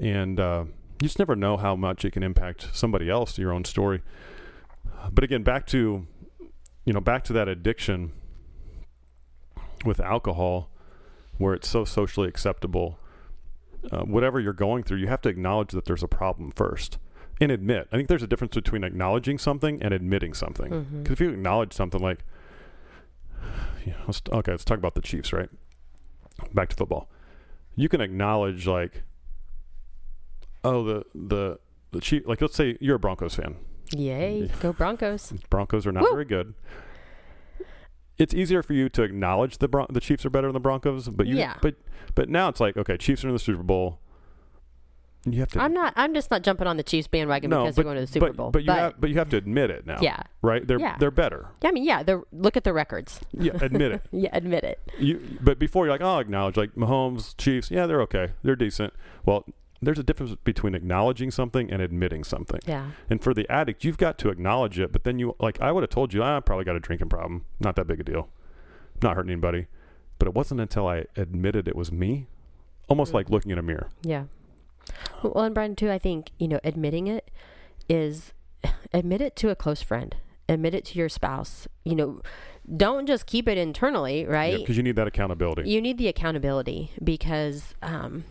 and 0.00 0.38
uh, 0.38 0.64
you 1.00 1.08
just 1.08 1.18
never 1.18 1.34
know 1.34 1.56
how 1.56 1.74
much 1.74 2.04
it 2.04 2.12
can 2.12 2.22
impact 2.22 2.68
somebody 2.72 3.10
else 3.10 3.36
your 3.36 3.52
own 3.52 3.64
story 3.64 4.00
but 5.12 5.24
again 5.24 5.42
back 5.42 5.66
to 5.66 6.06
you 6.88 6.94
know 6.94 7.00
back 7.02 7.22
to 7.22 7.34
that 7.34 7.48
addiction 7.48 8.12
with 9.84 10.00
alcohol 10.00 10.70
where 11.36 11.52
it's 11.52 11.68
so 11.68 11.84
socially 11.84 12.26
acceptable 12.26 12.98
uh, 13.92 14.00
whatever 14.04 14.40
you're 14.40 14.54
going 14.54 14.82
through 14.82 14.96
you 14.96 15.06
have 15.06 15.20
to 15.20 15.28
acknowledge 15.28 15.72
that 15.72 15.84
there's 15.84 16.02
a 16.02 16.08
problem 16.08 16.50
first 16.50 16.96
and 17.40 17.52
admit. 17.52 17.86
I 17.92 17.96
think 17.96 18.08
there's 18.08 18.22
a 18.22 18.26
difference 18.26 18.54
between 18.54 18.82
acknowledging 18.82 19.38
something 19.38 19.80
and 19.80 19.94
admitting 19.94 20.34
something. 20.34 20.70
Because 20.70 20.86
Mm-hmm. 20.86 21.12
if 21.12 21.20
you 21.20 21.28
acknowledge 21.30 21.72
something 21.72 22.00
like 22.00 22.24
yeah, 23.86 23.94
let's, 24.06 24.22
okay 24.32 24.52
let's 24.52 24.64
talk 24.64 24.78
about 24.78 24.94
the 24.94 25.02
chiefs 25.02 25.30
right? 25.32 25.50
Back 26.54 26.70
to 26.70 26.76
football. 26.76 27.10
You 27.76 27.88
can 27.90 28.00
acknowledge 28.00 28.66
like 28.66 29.02
oh 30.64 30.82
the 30.82 31.04
the 31.14 31.58
the 31.92 32.00
chief 32.00 32.22
like 32.26 32.40
let's 32.40 32.56
say 32.56 32.78
you're 32.80 32.96
a 32.96 32.98
broncos 32.98 33.34
fan 33.34 33.56
Yay. 33.96 34.50
Go 34.60 34.72
Broncos. 34.72 35.32
broncos 35.50 35.86
are 35.86 35.92
not 35.92 36.02
Woo! 36.04 36.10
very 36.12 36.24
good 36.24 36.54
it's 38.18 38.34
easier 38.34 38.62
for 38.64 38.72
you 38.72 38.88
to 38.88 39.02
acknowledge 39.04 39.58
the 39.58 39.68
Bron- 39.68 39.86
the 39.90 40.00
chiefs 40.00 40.26
are 40.26 40.30
better 40.30 40.48
than 40.48 40.54
the 40.54 40.60
broncos 40.60 41.08
but 41.08 41.26
you 41.26 41.36
Yeah. 41.36 41.54
but 41.62 41.76
but 42.14 42.28
now 42.28 42.48
it's 42.48 42.58
like 42.60 42.76
okay 42.76 42.96
chiefs 42.96 43.24
are 43.24 43.28
in 43.28 43.32
the 43.34 43.38
super 43.38 43.62
bowl 43.62 44.00
you 45.24 45.40
have 45.40 45.48
to 45.50 45.60
I'm 45.60 45.74
not. 45.74 45.92
I'm 45.96 46.14
just 46.14 46.30
not 46.30 46.42
jumping 46.42 46.66
on 46.68 46.76
the 46.76 46.82
Chiefs 46.82 47.06
bandwagon 47.08 47.50
no 47.50 47.64
because 47.64 47.74
but, 47.74 47.82
they're 47.82 47.92
going 47.92 47.96
to 47.96 48.00
the 48.06 48.12
Super 48.12 48.26
but, 48.28 48.36
Bowl. 48.36 48.50
but 48.50 48.64
you 48.64 48.70
have 48.70 49.00
but 49.00 49.10
you 49.10 49.16
have 49.18 49.28
to 49.30 49.36
admit 49.36 49.68
it 49.68 49.84
now 49.84 49.98
yeah, 50.00 50.22
right 50.42 50.66
they're 50.66 50.78
Yeah. 50.78 50.96
they're 50.98 51.10
better 51.10 51.48
yeah. 51.60 51.68
I 51.68 51.72
mean, 51.72 51.84
yeah. 51.84 52.02
The 52.04 52.22
look 52.32 52.56
at 52.56 52.64
the 52.64 52.72
records. 52.72 53.20
yeah 53.32 53.52
admit 53.60 53.92
it 53.92 54.02
Yeah, 54.12 54.30
admit 54.32 54.64
it. 54.64 54.80
you 54.98 55.20
but 55.40 55.58
before 55.58 55.84
you're 55.84 55.92
like, 55.94 56.00
oh, 56.00 56.14
I'll 56.14 56.18
acknowledge 56.20 56.56
like 56.56 56.74
Mahomes, 56.76 57.36
Chiefs, 57.36 57.70
yeah, 57.70 57.86
they're 57.86 58.00
okay, 58.02 58.28
they're 58.42 58.56
decent. 58.56 58.94
Well, 59.26 59.44
there's 59.80 59.98
a 59.98 60.02
difference 60.02 60.34
between 60.44 60.74
acknowledging 60.74 61.30
something 61.30 61.70
and 61.70 61.80
admitting 61.80 62.24
something. 62.24 62.60
Yeah, 62.66 62.90
And 63.08 63.22
for 63.22 63.32
the 63.32 63.48
addict, 63.50 63.84
you've 63.84 63.98
got 63.98 64.18
to 64.18 64.28
acknowledge 64.28 64.78
it, 64.78 64.90
but 64.92 65.04
then 65.04 65.18
you 65.18 65.36
like 65.38 65.60
I 65.60 65.70
would 65.72 65.82
have 65.82 65.90
told 65.90 66.12
you, 66.12 66.22
ah, 66.22 66.36
I 66.38 66.40
probably 66.40 66.64
got 66.64 66.76
a 66.76 66.80
drinking 66.80 67.08
problem, 67.08 67.44
not 67.60 67.76
that 67.76 67.86
big 67.86 68.00
a 68.00 68.04
deal, 68.04 68.28
not 69.02 69.14
hurting 69.16 69.30
anybody. 69.30 69.66
But 70.18 70.26
it 70.28 70.34
wasn't 70.34 70.60
until 70.60 70.88
I 70.88 71.04
admitted 71.16 71.68
it 71.68 71.76
was 71.76 71.92
me, 71.92 72.26
almost 72.88 73.14
like 73.14 73.26
Mhm. 73.26 73.30
looking 73.30 73.50
in 73.52 73.58
a 73.58 73.62
mirror. 73.62 73.88
yeah. 74.02 74.24
Well, 75.22 75.44
and 75.44 75.54
Brian 75.54 75.76
too. 75.76 75.90
I 75.90 75.98
think 75.98 76.30
you 76.38 76.48
know, 76.48 76.58
admitting 76.64 77.06
it 77.06 77.30
is 77.88 78.32
admit 78.92 79.20
it 79.20 79.36
to 79.36 79.50
a 79.50 79.54
close 79.54 79.82
friend. 79.82 80.16
Admit 80.48 80.74
it 80.74 80.84
to 80.86 80.98
your 80.98 81.10
spouse. 81.10 81.68
You 81.84 81.94
know, 81.94 82.22
don't 82.74 83.06
just 83.06 83.26
keep 83.26 83.46
it 83.46 83.58
internally, 83.58 84.24
right? 84.24 84.58
Because 84.58 84.76
you 84.78 84.82
need 84.82 84.96
that 84.96 85.06
accountability. 85.06 85.68
you 85.70 85.80
need 85.80 85.98
the 85.98 86.08
accountability 86.08 86.90
because 87.04 87.74
um 87.82 88.24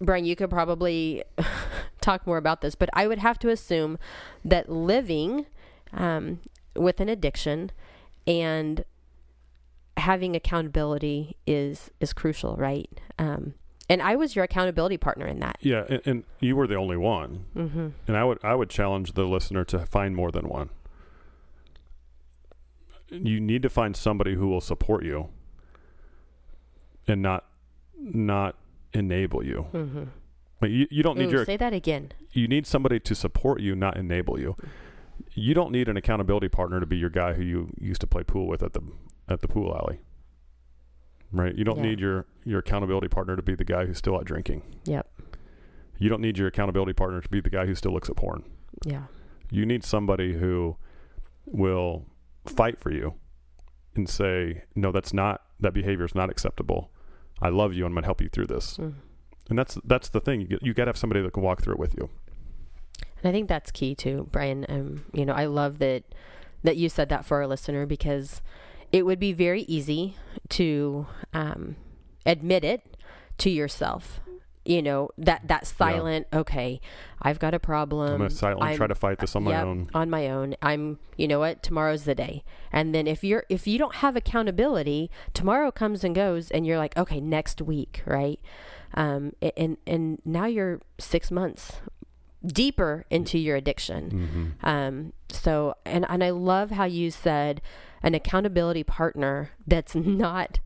Brian, 0.00 0.24
you 0.24 0.34
could 0.36 0.50
probably 0.50 1.22
talk 2.00 2.26
more 2.26 2.36
about 2.36 2.60
this, 2.60 2.74
but 2.74 2.90
I 2.92 3.06
would 3.06 3.18
have 3.18 3.38
to 3.40 3.48
assume 3.48 3.98
that 4.44 4.68
living 4.68 5.46
um, 5.92 6.40
with 6.74 7.00
an 7.00 7.08
addiction 7.08 7.70
and 8.26 8.84
having 9.96 10.34
accountability 10.34 11.36
is 11.46 11.90
is 12.00 12.12
crucial, 12.12 12.56
right? 12.56 12.90
Um, 13.18 13.54
and 13.88 14.00
I 14.00 14.16
was 14.16 14.34
your 14.34 14.44
accountability 14.44 14.96
partner 14.96 15.26
in 15.26 15.40
that. 15.40 15.58
yeah, 15.60 15.84
and, 15.88 16.00
and 16.06 16.24
you 16.40 16.56
were 16.56 16.66
the 16.66 16.76
only 16.76 16.96
one. 16.96 17.44
Mm-hmm. 17.54 17.88
And 18.06 18.16
I 18.16 18.24
would 18.24 18.38
I 18.42 18.54
would 18.54 18.70
challenge 18.70 19.12
the 19.12 19.24
listener 19.24 19.64
to 19.66 19.80
find 19.80 20.16
more 20.16 20.30
than 20.30 20.48
one. 20.48 20.70
You 23.10 23.40
need 23.40 23.60
to 23.62 23.68
find 23.68 23.94
somebody 23.94 24.34
who 24.34 24.48
will 24.48 24.62
support 24.62 25.04
you 25.04 25.28
and 27.06 27.20
not 27.20 27.44
not 27.98 28.56
enable 28.94 29.44
you. 29.44 29.66
Mm-hmm. 29.72 30.04
Like 30.60 30.70
you, 30.70 30.86
you 30.90 31.02
don't 31.02 31.18
need 31.18 31.28
Ooh, 31.28 31.32
your 31.38 31.44
say 31.44 31.56
that 31.56 31.72
again. 31.72 32.12
you 32.32 32.46
need 32.46 32.66
somebody 32.66 33.00
to 33.00 33.14
support 33.14 33.60
you, 33.60 33.74
not 33.74 33.96
enable 33.96 34.38
you. 34.38 34.54
You 35.34 35.54
don't 35.54 35.72
need 35.72 35.88
an 35.88 35.96
accountability 35.96 36.48
partner 36.48 36.78
to 36.80 36.86
be 36.86 36.96
your 36.96 37.10
guy 37.10 37.32
who 37.34 37.42
you 37.42 37.70
used 37.80 38.00
to 38.02 38.06
play 38.06 38.22
pool 38.22 38.46
with 38.46 38.62
at 38.62 38.72
the 38.72 38.82
at 39.28 39.40
the 39.40 39.48
pool 39.48 39.74
alley. 39.76 40.00
Right? 41.30 41.54
You 41.54 41.64
don't 41.64 41.78
Yeah. 41.78 41.82
need 41.82 42.00
your 42.00 42.26
your 42.44 42.58
accountability 42.60 43.08
partner 43.08 43.36
to 43.36 43.42
be 43.42 43.54
the 43.54 43.64
guy 43.64 43.86
who's 43.86 43.98
still 43.98 44.16
out 44.16 44.24
drinking. 44.24 44.62
Yep. 44.84 45.08
You 45.98 46.08
don't 46.08 46.20
need 46.20 46.36
your 46.38 46.48
accountability 46.48 46.92
partner 46.92 47.20
to 47.20 47.28
be 47.28 47.40
the 47.40 47.50
guy 47.50 47.66
who 47.66 47.74
still 47.74 47.92
looks 47.92 48.10
at 48.10 48.16
porn. 48.16 48.44
Yeah. 48.84 49.04
You 49.50 49.64
need 49.66 49.84
somebody 49.84 50.34
who 50.34 50.76
will 51.46 52.06
fight 52.46 52.78
for 52.80 52.90
you 52.90 53.14
and 53.94 54.08
say, 54.08 54.64
"No, 54.74 54.90
that's 54.92 55.12
not 55.12 55.42
that 55.60 55.72
behavior 55.74 56.04
is 56.04 56.14
not 56.14 56.28
acceptable. 56.30 56.90
I 57.42 57.50
love 57.50 57.74
you 57.74 57.84
and 57.84 57.90
I'm 57.90 57.94
going 57.94 58.02
to 58.02 58.06
help 58.06 58.22
you 58.22 58.28
through 58.28 58.46
this." 58.46 58.78
Mm. 58.78 58.94
And 59.50 59.58
that's 59.58 59.78
that's 59.84 60.08
the 60.08 60.20
thing. 60.20 60.40
You 60.40 60.46
get, 60.46 60.62
you 60.62 60.72
got 60.72 60.84
to 60.84 60.90
have 60.90 60.96
somebody 60.96 61.20
that 61.20 61.32
can 61.32 61.42
walk 61.42 61.62
through 61.62 61.74
it 61.74 61.78
with 61.78 61.94
you. 61.94 62.08
And 63.22 63.28
I 63.28 63.32
think 63.32 63.48
that's 63.48 63.70
key 63.70 63.94
too, 63.94 64.28
Brian. 64.32 64.64
Um, 64.68 65.04
you 65.12 65.26
know, 65.26 65.34
I 65.34 65.46
love 65.46 65.78
that 65.78 66.04
that 66.62 66.76
you 66.76 66.88
said 66.88 67.08
that 67.08 67.24
for 67.24 67.38
our 67.38 67.46
listener 67.46 67.86
because 67.86 68.40
it 68.92 69.04
would 69.04 69.18
be 69.18 69.32
very 69.32 69.62
easy 69.62 70.16
to 70.50 71.06
um, 71.32 71.76
admit 72.24 72.64
it 72.64 72.96
to 73.38 73.50
yourself. 73.50 74.20
You 74.64 74.80
know 74.82 75.08
that 75.18 75.46
that 75.48 75.66
silent 75.66 76.26
okay 76.32 76.80
i've 77.20 77.38
got 77.40 77.52
a 77.54 77.58
problem. 77.58 78.22
I'm 78.22 78.28
to 78.28 78.34
silently 78.34 78.68
I'm- 78.68 78.76
try 78.76 78.86
to 78.86 78.94
fight 78.94 79.18
this 79.18 79.34
on 79.34 79.42
my 79.44 79.50
Yep, 79.52 79.64
own. 79.64 79.88
on 79.94 80.08
my 80.10 80.28
own. 80.28 80.54
I'm 80.62 80.98
you 81.16 81.26
know 81.28 81.40
what? 81.40 81.62
Tomorrow's 81.62 82.04
the 82.04 82.14
day. 82.14 82.44
And 82.72 82.94
then 82.94 83.06
if 83.06 83.22
you're 83.24 83.44
if 83.48 83.66
you 83.66 83.76
don't 83.78 83.96
have 83.96 84.14
accountability 84.16 85.10
tomorrow 85.34 85.70
comes 85.70 86.04
and 86.04 86.14
goes 86.14 86.50
and 86.50 86.64
you're 86.66 86.78
like 86.78 86.96
okay 86.96 87.20
next 87.20 87.60
week 87.62 88.02
right? 88.06 88.38
Um 88.94 89.32
and 89.56 89.78
and 89.86 90.20
now 90.24 90.46
you're 90.46 90.80
six 90.98 91.30
months 91.30 91.80
deeper 92.44 93.04
into 93.10 93.38
your 93.38 93.56
addiction. 93.56 94.54
Hmm 94.62 94.68
um 94.68 95.12
so 95.28 95.74
and 95.86 96.04
and 96.08 96.22
i 96.22 96.30
love 96.30 96.70
how 96.72 96.84
you 96.84 97.10
said 97.10 97.62
an 98.02 98.14
accountability 98.14 98.82
partner 98.84 99.50
that's 99.66 99.94
not 99.94 100.58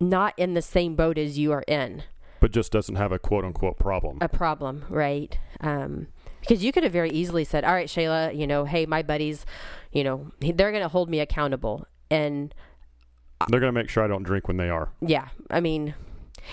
not 0.00 0.34
in 0.36 0.54
the 0.54 0.62
same 0.62 0.94
boat 0.94 1.16
as 1.18 1.38
you 1.38 1.52
are 1.52 1.62
in 1.68 2.02
But 2.46 2.52
just 2.52 2.70
doesn't 2.70 2.94
have 2.94 3.10
a 3.10 3.18
quote 3.18 3.44
unquote 3.44 3.76
problem. 3.76 4.18
a 4.20 4.28
problem, 4.28 4.84
right? 4.88 5.36
Um, 5.62 6.06
because 6.40 6.62
you 6.62 6.70
could 6.70 6.84
have 6.84 6.92
very 6.92 7.10
easily 7.10 7.42
said, 7.42 7.64
"All 7.64 7.72
right, 7.72 7.88
Shayla, 7.88 8.38
you 8.38 8.46
know, 8.46 8.66
hey, 8.66 8.86
my 8.86 9.02
buddies, 9.02 9.44
you 9.90 10.04
know, 10.04 10.30
they're 10.38 10.70
going 10.70 10.84
to 10.84 10.88
hold 10.88 11.10
me 11.10 11.18
accountable," 11.18 11.88
and 12.08 12.54
They're 13.48 13.58
going 13.58 13.74
to 13.74 13.80
make 13.80 13.88
sure 13.88 14.04
I 14.04 14.06
don't 14.06 14.22
drink 14.22 14.46
when 14.46 14.58
they 14.58 14.68
are. 14.68 14.90
yeah, 15.00 15.30
I 15.50 15.58
mean, 15.58 15.96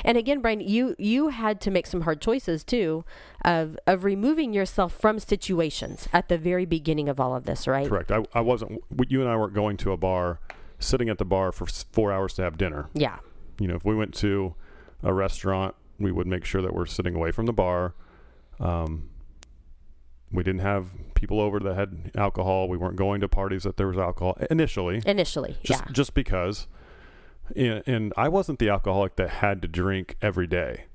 and 0.04 0.18
again, 0.18 0.42
Brian, 0.42 0.62
you 0.62 0.96
you 0.98 1.28
had 1.28 1.62
to 1.62 1.70
make 1.70 1.86
some 1.86 2.02
hard 2.02 2.22
choices 2.22 2.64
too, 2.64 3.06
of 3.46 3.78
of 3.86 4.04
removing 4.04 4.52
yourself 4.52 4.94
from 5.00 5.20
situations 5.20 6.08
at 6.12 6.28
the 6.28 6.40
very 6.40 6.66
beginning 6.66 7.08
of 7.08 7.20
all 7.20 7.36
of 7.36 7.44
this, 7.44 7.68
right? 7.68 7.88
Correct. 7.88 8.12
I, 8.12 8.26
I 8.34 8.42
wasn't, 8.42 8.82
you 9.10 9.22
and 9.22 9.30
I 9.30 9.36
weren't 9.36 9.54
going 9.54 9.78
to 9.78 9.92
a 9.92 9.98
bar, 9.98 10.40
sitting 10.80 11.08
at 11.08 11.20
the 11.20 11.26
bar 11.26 11.52
for 11.52 11.68
four 11.68 12.12
hours 12.12 12.34
to 12.34 12.42
have 12.42 12.58
dinner. 12.58 12.90
Yeah, 12.96 13.20
You 13.60 13.68
know, 13.68 13.76
if 13.76 13.86
we 13.86 13.94
went 13.94 14.16
to 14.16 14.56
a 15.04 15.14
restaurant, 15.14 15.76
we 16.04 16.12
would 16.12 16.28
make 16.28 16.46
sure 16.46 16.62
that 16.62 16.74
we're 16.74 16.86
sitting 16.86 17.16
away 17.16 17.32
from 17.32 17.46
the 17.46 17.54
bar. 17.54 17.96
Um, 18.60 19.10
we 20.32 20.44
didn't 20.44 20.62
have 20.62 20.90
people 21.14 21.40
over 21.40 21.60
that 21.60 21.76
had 21.76 22.12
alcohol. 22.16 22.68
We 22.68 22.78
weren't 22.78 22.96
going 22.96 23.22
to 23.22 23.28
parties 23.28 23.64
that 23.64 23.78
there 23.78 23.88
was 23.88 23.98
alcohol 23.98 24.38
initially. 24.50 25.02
initially, 25.06 25.58
just 25.64 25.84
yeah, 25.86 25.92
just 25.92 26.14
because 26.14 26.68
and, 27.56 27.84
and 27.86 28.14
i 28.18 28.28
wasn't 28.28 28.60
the 28.60 28.70
alcoholic 28.70 29.16
that 29.16 29.30
had 29.30 29.62
to 29.62 29.68
drink 29.68 30.16
every 30.22 30.48
day 30.48 30.86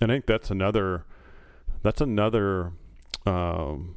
and 0.00 0.10
i 0.10 0.14
think 0.14 0.26
that's 0.26 0.50
another 0.50 1.04
that's 1.82 2.00
another 2.00 2.72
um 3.26 3.96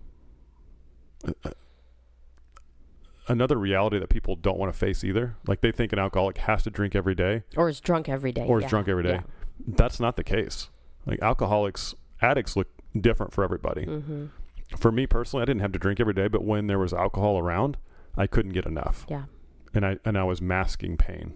another 3.28 3.58
reality 3.58 3.98
that 3.98 4.10
people 4.10 4.36
don't 4.36 4.58
want 4.58 4.72
to 4.72 4.78
face 4.78 5.04
either 5.04 5.36
like 5.48 5.62
they 5.62 5.72
think 5.72 5.92
an 5.94 6.00
alcoholic 6.00 6.38
has 6.40 6.64
to 6.64 6.70
drink 6.70 6.96
every 6.96 7.16
day 7.16 7.44
or 7.56 7.70
is 7.70 7.80
drunk 7.80 8.08
every 8.08 8.32
day, 8.32 8.46
or 8.46 8.60
is 8.60 8.64
yeah, 8.64 8.70
drunk 8.70 8.88
every 8.88 9.04
day 9.04 9.14
yeah. 9.14 9.22
That's 9.68 10.00
not 10.00 10.16
the 10.16 10.24
case. 10.24 10.70
Like 11.06 11.22
alcoholics 11.22 11.96
addicts 12.22 12.56
look 12.56 12.68
different 13.00 13.34
for 13.34 13.44
everybody. 13.44 13.86
Mm-hmm. 13.86 14.26
for 14.78 14.92
me 14.92 15.06
personally 15.06 15.44
i 15.44 15.46
didn't 15.46 15.62
have 15.62 15.72
to 15.74 15.78
drink 15.80 16.00
every 16.00 16.14
day 16.14 16.28
but 16.28 16.44
when 16.44 16.66
there 16.68 16.80
was 16.80 16.92
alcohol 16.94 17.38
around 17.38 17.78
i 18.18 18.26
couldn't 18.26 18.54
get 18.54 18.66
enough. 18.66 19.06
Yeah. 19.10 19.26
and 19.74 19.86
i 19.86 19.98
and 20.06 20.18
i 20.18 20.24
was 20.24 20.42
masking 20.42 20.96
pain 20.98 21.34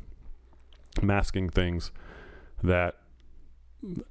masking 1.02 1.50
things 1.50 1.92
that 2.64 2.96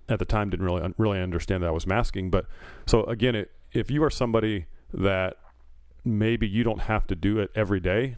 at 0.09 0.19
the 0.19 0.25
time 0.25 0.51
didn't 0.51 0.65
really 0.65 0.95
really 0.99 1.21
understand 1.21 1.63
that 1.63 1.69
i 1.69 1.73
was 1.73 1.87
masking. 1.87 2.31
But 2.31 2.47
so 2.87 3.05
again 3.05 3.35
it, 3.35 3.51
if 3.73 3.91
you 3.91 4.03
are 4.05 4.11
somebody 4.11 4.67
that 4.93 5.37
maybe 6.05 6.47
you 6.47 6.63
don't 6.63 6.83
have 6.83 7.07
to 7.09 7.15
do 7.17 7.39
it 7.39 7.51
every 7.55 7.81
day 7.81 8.17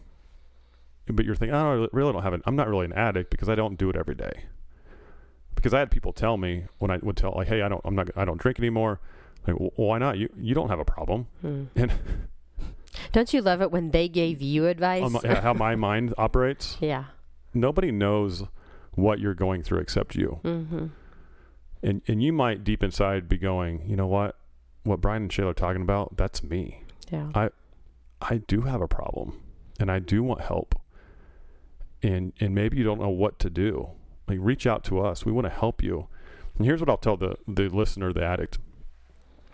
but 1.07 1.25
you're 1.25 1.35
thinking 1.35 1.55
i 1.55 1.63
don't 1.63 1.93
really 1.93 2.13
don't 2.13 2.23
have 2.23 2.35
it 2.35 2.43
i'm 2.45 2.55
not 2.57 2.69
really 2.69 2.85
an 2.85 2.93
addict 2.93 3.31
because 3.31 3.49
i 3.49 3.55
don't 3.55 3.77
do 3.79 3.89
it 3.91 3.97
every 3.97 4.15
day 4.15 4.45
because 5.61 5.75
i 5.75 5.79
had 5.79 5.91
people 5.91 6.13
tell 6.13 6.37
me 6.37 6.65
when 6.79 6.91
i 6.91 6.99
would 7.03 7.17
tell 7.17 7.33
like 7.37 7.49
hey 7.49 7.63
i 7.63 7.69
don't 7.69 7.81
i'm 7.85 7.95
not 7.95 8.09
i 8.17 8.25
don't 8.25 8.41
drink 8.41 8.59
anymore 8.59 9.01
like 9.47 9.59
well, 9.61 9.71
why 9.77 9.99
not 9.99 10.19
you 10.19 10.29
you 10.37 10.55
don't 10.55 10.69
have 10.69 10.81
a 10.81 10.85
problem 10.85 11.27
Mm. 11.45 11.67
and 11.77 11.93
Don't 13.13 13.33
you 13.33 13.41
love 13.41 13.63
it 13.63 13.71
when 13.71 13.93
they 13.93 14.09
gave 14.09 14.43
you 14.43 14.67
advice? 14.67 15.03
um, 15.03 15.15
how 15.37 15.55
my 15.55 15.75
mind 15.77 16.13
operates 16.19 16.77
yeah. 16.81 17.05
nobody 17.55 17.91
knows 17.93 18.45
what 18.95 19.21
you're 19.21 19.35
going 19.35 19.63
through 19.63 19.79
except 19.81 20.15
you 20.17 20.41
Mm-hmm. 20.45 20.87
and 21.83 22.03
and 22.09 22.23
you 22.23 22.33
might 22.33 22.65
deep 22.65 22.83
inside 22.83 23.29
be 23.29 23.39
going 23.39 23.83
you 23.89 23.97
know 23.97 24.07
what 24.07 24.37
what 24.83 25.01
brian 25.01 25.23
and 25.23 25.31
shayla 25.31 25.51
are 25.51 25.55
talking 25.55 25.83
about 25.83 26.17
that's 26.17 26.43
me 26.43 26.83
Yeah. 27.11 27.29
I 27.35 27.51
I 28.21 28.39
do 28.39 28.63
have 28.63 28.81
a 28.83 28.89
problem 28.89 29.41
and 29.79 29.91
i 29.91 29.99
do 29.99 30.23
want 30.23 30.41
help 30.43 30.75
and 32.03 32.33
and 32.41 32.55
maybe 32.55 32.77
you 32.79 32.85
don't 32.85 33.01
know 33.01 33.09
what 33.11 33.39
to 33.41 33.51
do 33.51 33.91
like 34.31 34.39
reach 34.41 34.67
out 34.67 34.85
to 34.85 35.01
us. 35.01 35.27
We 35.27 35.33
want 35.33 35.47
to 35.47 35.53
help 35.53 35.83
you. 35.83 36.07
And 36.57 36.65
here's 36.65 36.81
what 36.81 36.89
i'll 36.89 36.97
tell 36.97 37.17
the 37.17 37.37
the 37.49 37.69
listener 37.69 38.13
the 38.13 38.25
addict. 38.25 38.59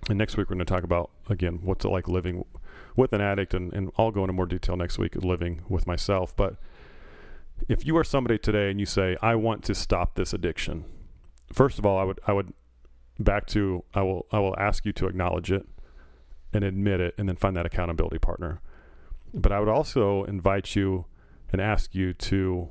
And 0.08 0.18
next 0.18 0.36
week 0.36 0.48
we're 0.48 0.56
going 0.56 0.66
to 0.66 0.72
talk 0.72 0.84
about 0.84 1.10
again 1.28 1.60
what's 1.62 1.84
it 1.84 1.88
like 1.88 2.08
living 2.08 2.44
with 2.94 3.12
an 3.12 3.20
addict 3.20 3.54
and, 3.54 3.72
and 3.72 3.90
i'll 3.98 4.10
go 4.10 4.22
into 4.22 4.32
more 4.32 4.46
detail 4.46 4.76
next 4.76 4.98
week 4.98 5.16
living 5.16 5.62
with 5.68 5.86
myself. 5.86 6.36
But 6.36 6.56
if 7.68 7.86
you 7.86 7.96
are 7.96 8.04
somebody 8.04 8.38
today 8.38 8.70
and 8.70 8.78
you 8.78 8.84
say 8.84 9.16
i 9.22 9.34
want 9.34 9.64
to 9.64 9.74
stop 9.74 10.14
this 10.14 10.34
addiction 10.34 10.84
first 11.50 11.78
of 11.78 11.86
all 11.86 11.96
i 11.96 12.04
would 12.04 12.20
i 12.26 12.32
would 12.32 12.52
back 13.18 13.46
to 13.46 13.82
i 13.94 14.02
will 14.02 14.26
i 14.30 14.38
will 14.38 14.54
ask 14.58 14.84
you 14.84 14.92
to 14.92 15.06
acknowledge 15.06 15.50
it 15.50 15.66
and 16.52 16.62
admit 16.62 17.00
it 17.00 17.14
and 17.16 17.26
then 17.26 17.36
find 17.36 17.56
that 17.56 17.64
accountability 17.64 18.18
partner. 18.18 18.60
But 19.32 19.52
i 19.52 19.58
would 19.58 19.70
also 19.70 20.24
invite 20.24 20.76
you 20.76 21.06
and 21.50 21.62
ask 21.62 21.94
you 21.94 22.12
to 22.12 22.68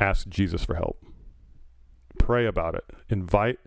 ask 0.00 0.26
jesus 0.28 0.64
for 0.64 0.76
help 0.76 1.04
pray 2.28 2.44
about 2.44 2.74
it. 2.74 2.84
Invite 3.08 3.58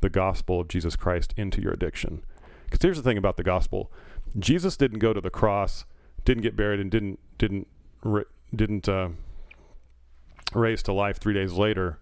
the 0.00 0.10
gospel 0.10 0.60
of 0.60 0.66
jesus 0.66 0.96
christ 0.96 1.32
into 1.36 1.62
your 1.62 1.72
addiction. 1.72 2.24
Because 2.64 2.82
here's 2.82 2.96
the 2.96 3.02
thing 3.04 3.16
about 3.16 3.36
the 3.36 3.44
gospel. 3.44 3.92
Jesus 4.36 4.76
didn't 4.76 4.98
go 4.98 5.12
to 5.12 5.20
the 5.20 5.30
cross 5.30 5.84
didn't 6.24 6.42
get 6.42 6.56
buried 6.56 6.80
and 6.80 6.90
didn't 6.90 7.20
didn't 7.38 7.68
didn't 8.52 8.88
uh, 8.88 9.10
raise 10.52 10.82
to 10.82 10.92
life 10.92 11.18
three 11.18 11.32
days 11.32 11.52
later 11.52 12.00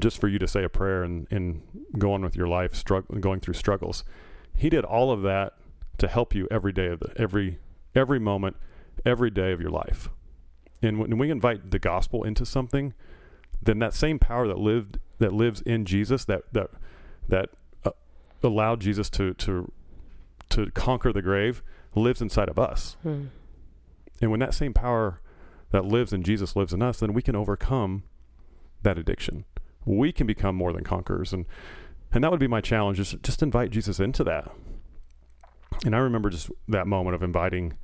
just 0.00 0.20
for 0.20 0.26
you 0.26 0.40
to 0.40 0.48
say 0.48 0.64
a 0.64 0.68
prayer 0.68 1.04
and, 1.04 1.28
and 1.30 1.62
go 1.96 2.12
on 2.12 2.22
with 2.22 2.34
your 2.34 2.48
life 2.48 2.72
strugg- 2.72 3.20
going 3.20 3.38
through 3.38 3.54
struggles. 3.54 4.02
He 4.56 4.68
did 4.68 4.84
all 4.84 5.12
of 5.12 5.22
that 5.22 5.52
to 5.98 6.08
help 6.08 6.34
you 6.34 6.48
every 6.50 6.72
day 6.72 6.88
of 6.88 6.98
the 6.98 7.12
every 7.16 7.60
every 7.94 8.18
moment 8.18 8.56
every 9.04 9.30
day 9.30 9.52
of 9.52 9.60
your 9.60 9.70
life. 9.70 10.08
And 10.82 10.98
when 10.98 11.16
we 11.18 11.30
invite 11.30 11.70
the 11.70 11.78
gospel 11.78 12.24
into 12.24 12.44
something 12.44 12.94
then 13.62 13.78
that 13.78 13.94
same 13.94 14.18
power 14.18 14.48
that 14.48 14.58
lived 14.58 14.98
that 15.18 15.32
lives 15.32 15.60
in 15.62 15.84
jesus 15.84 16.24
that 16.24 16.42
that 16.52 16.70
that 17.28 17.48
uh, 17.84 17.90
allowed 18.42 18.80
jesus 18.80 19.08
to 19.10 19.34
to 19.34 19.70
to 20.48 20.70
conquer 20.72 21.12
the 21.12 21.22
grave 21.22 21.62
lives 21.94 22.20
inside 22.22 22.48
of 22.48 22.58
us 22.58 22.96
Hmm. 23.02 23.26
and 24.20 24.30
when 24.30 24.40
that 24.40 24.54
same 24.54 24.72
power 24.74 25.20
that 25.72 25.84
lives 25.84 26.12
in 26.12 26.22
Jesus 26.22 26.54
lives 26.54 26.72
in 26.72 26.80
us, 26.80 27.00
then 27.00 27.12
we 27.12 27.20
can 27.20 27.34
overcome 27.34 28.04
that 28.82 28.96
addiction. 28.96 29.44
We 29.84 30.12
can 30.12 30.24
become 30.24 30.54
more 30.54 30.72
than 30.72 30.84
conquerors. 30.84 31.32
And 31.32 31.44
and 32.12 32.22
that 32.22 32.30
would 32.30 32.38
be 32.38 32.46
my 32.46 32.60
challenge, 32.60 33.00
is 33.00 33.16
just 33.20 33.42
invite 33.42 33.70
Jesus 33.72 33.98
into 33.98 34.22
that. 34.24 34.48
And 35.84 35.94
I 35.94 35.98
remember 35.98 36.30
just 36.30 36.50
that 36.68 36.86
moment 36.86 37.16
of 37.16 37.22
inviting 37.22 37.76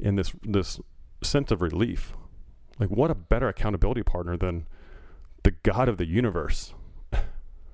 in 0.00 0.16
this 0.16 0.32
this 0.42 0.80
sense 1.22 1.50
of 1.50 1.60
relief. 1.60 2.14
Like 2.78 2.88
what 2.88 3.10
a 3.10 3.14
better 3.14 3.48
accountability 3.48 4.02
partner 4.02 4.36
than 4.36 4.66
the 5.42 5.50
God 5.50 5.88
of 5.88 5.98
the 5.98 6.06
universe, 6.06 6.72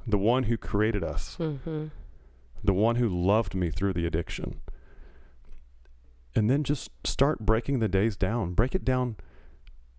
the 0.06 0.18
one 0.18 0.44
who 0.44 0.56
created 0.56 1.04
us 1.04 1.36
Mm-hmm. 1.38 1.86
the 2.64 2.72
one 2.72 2.96
who 2.96 3.08
loved 3.08 3.54
me 3.54 3.70
through 3.70 3.92
the 3.92 4.06
addiction. 4.06 4.60
And 6.34 6.48
then 6.48 6.64
just 6.64 6.90
start 7.04 7.40
breaking 7.40 7.80
the 7.80 7.88
days 7.88 8.16
down. 8.16 8.54
Break 8.54 8.74
it 8.74 8.84
down 8.84 9.16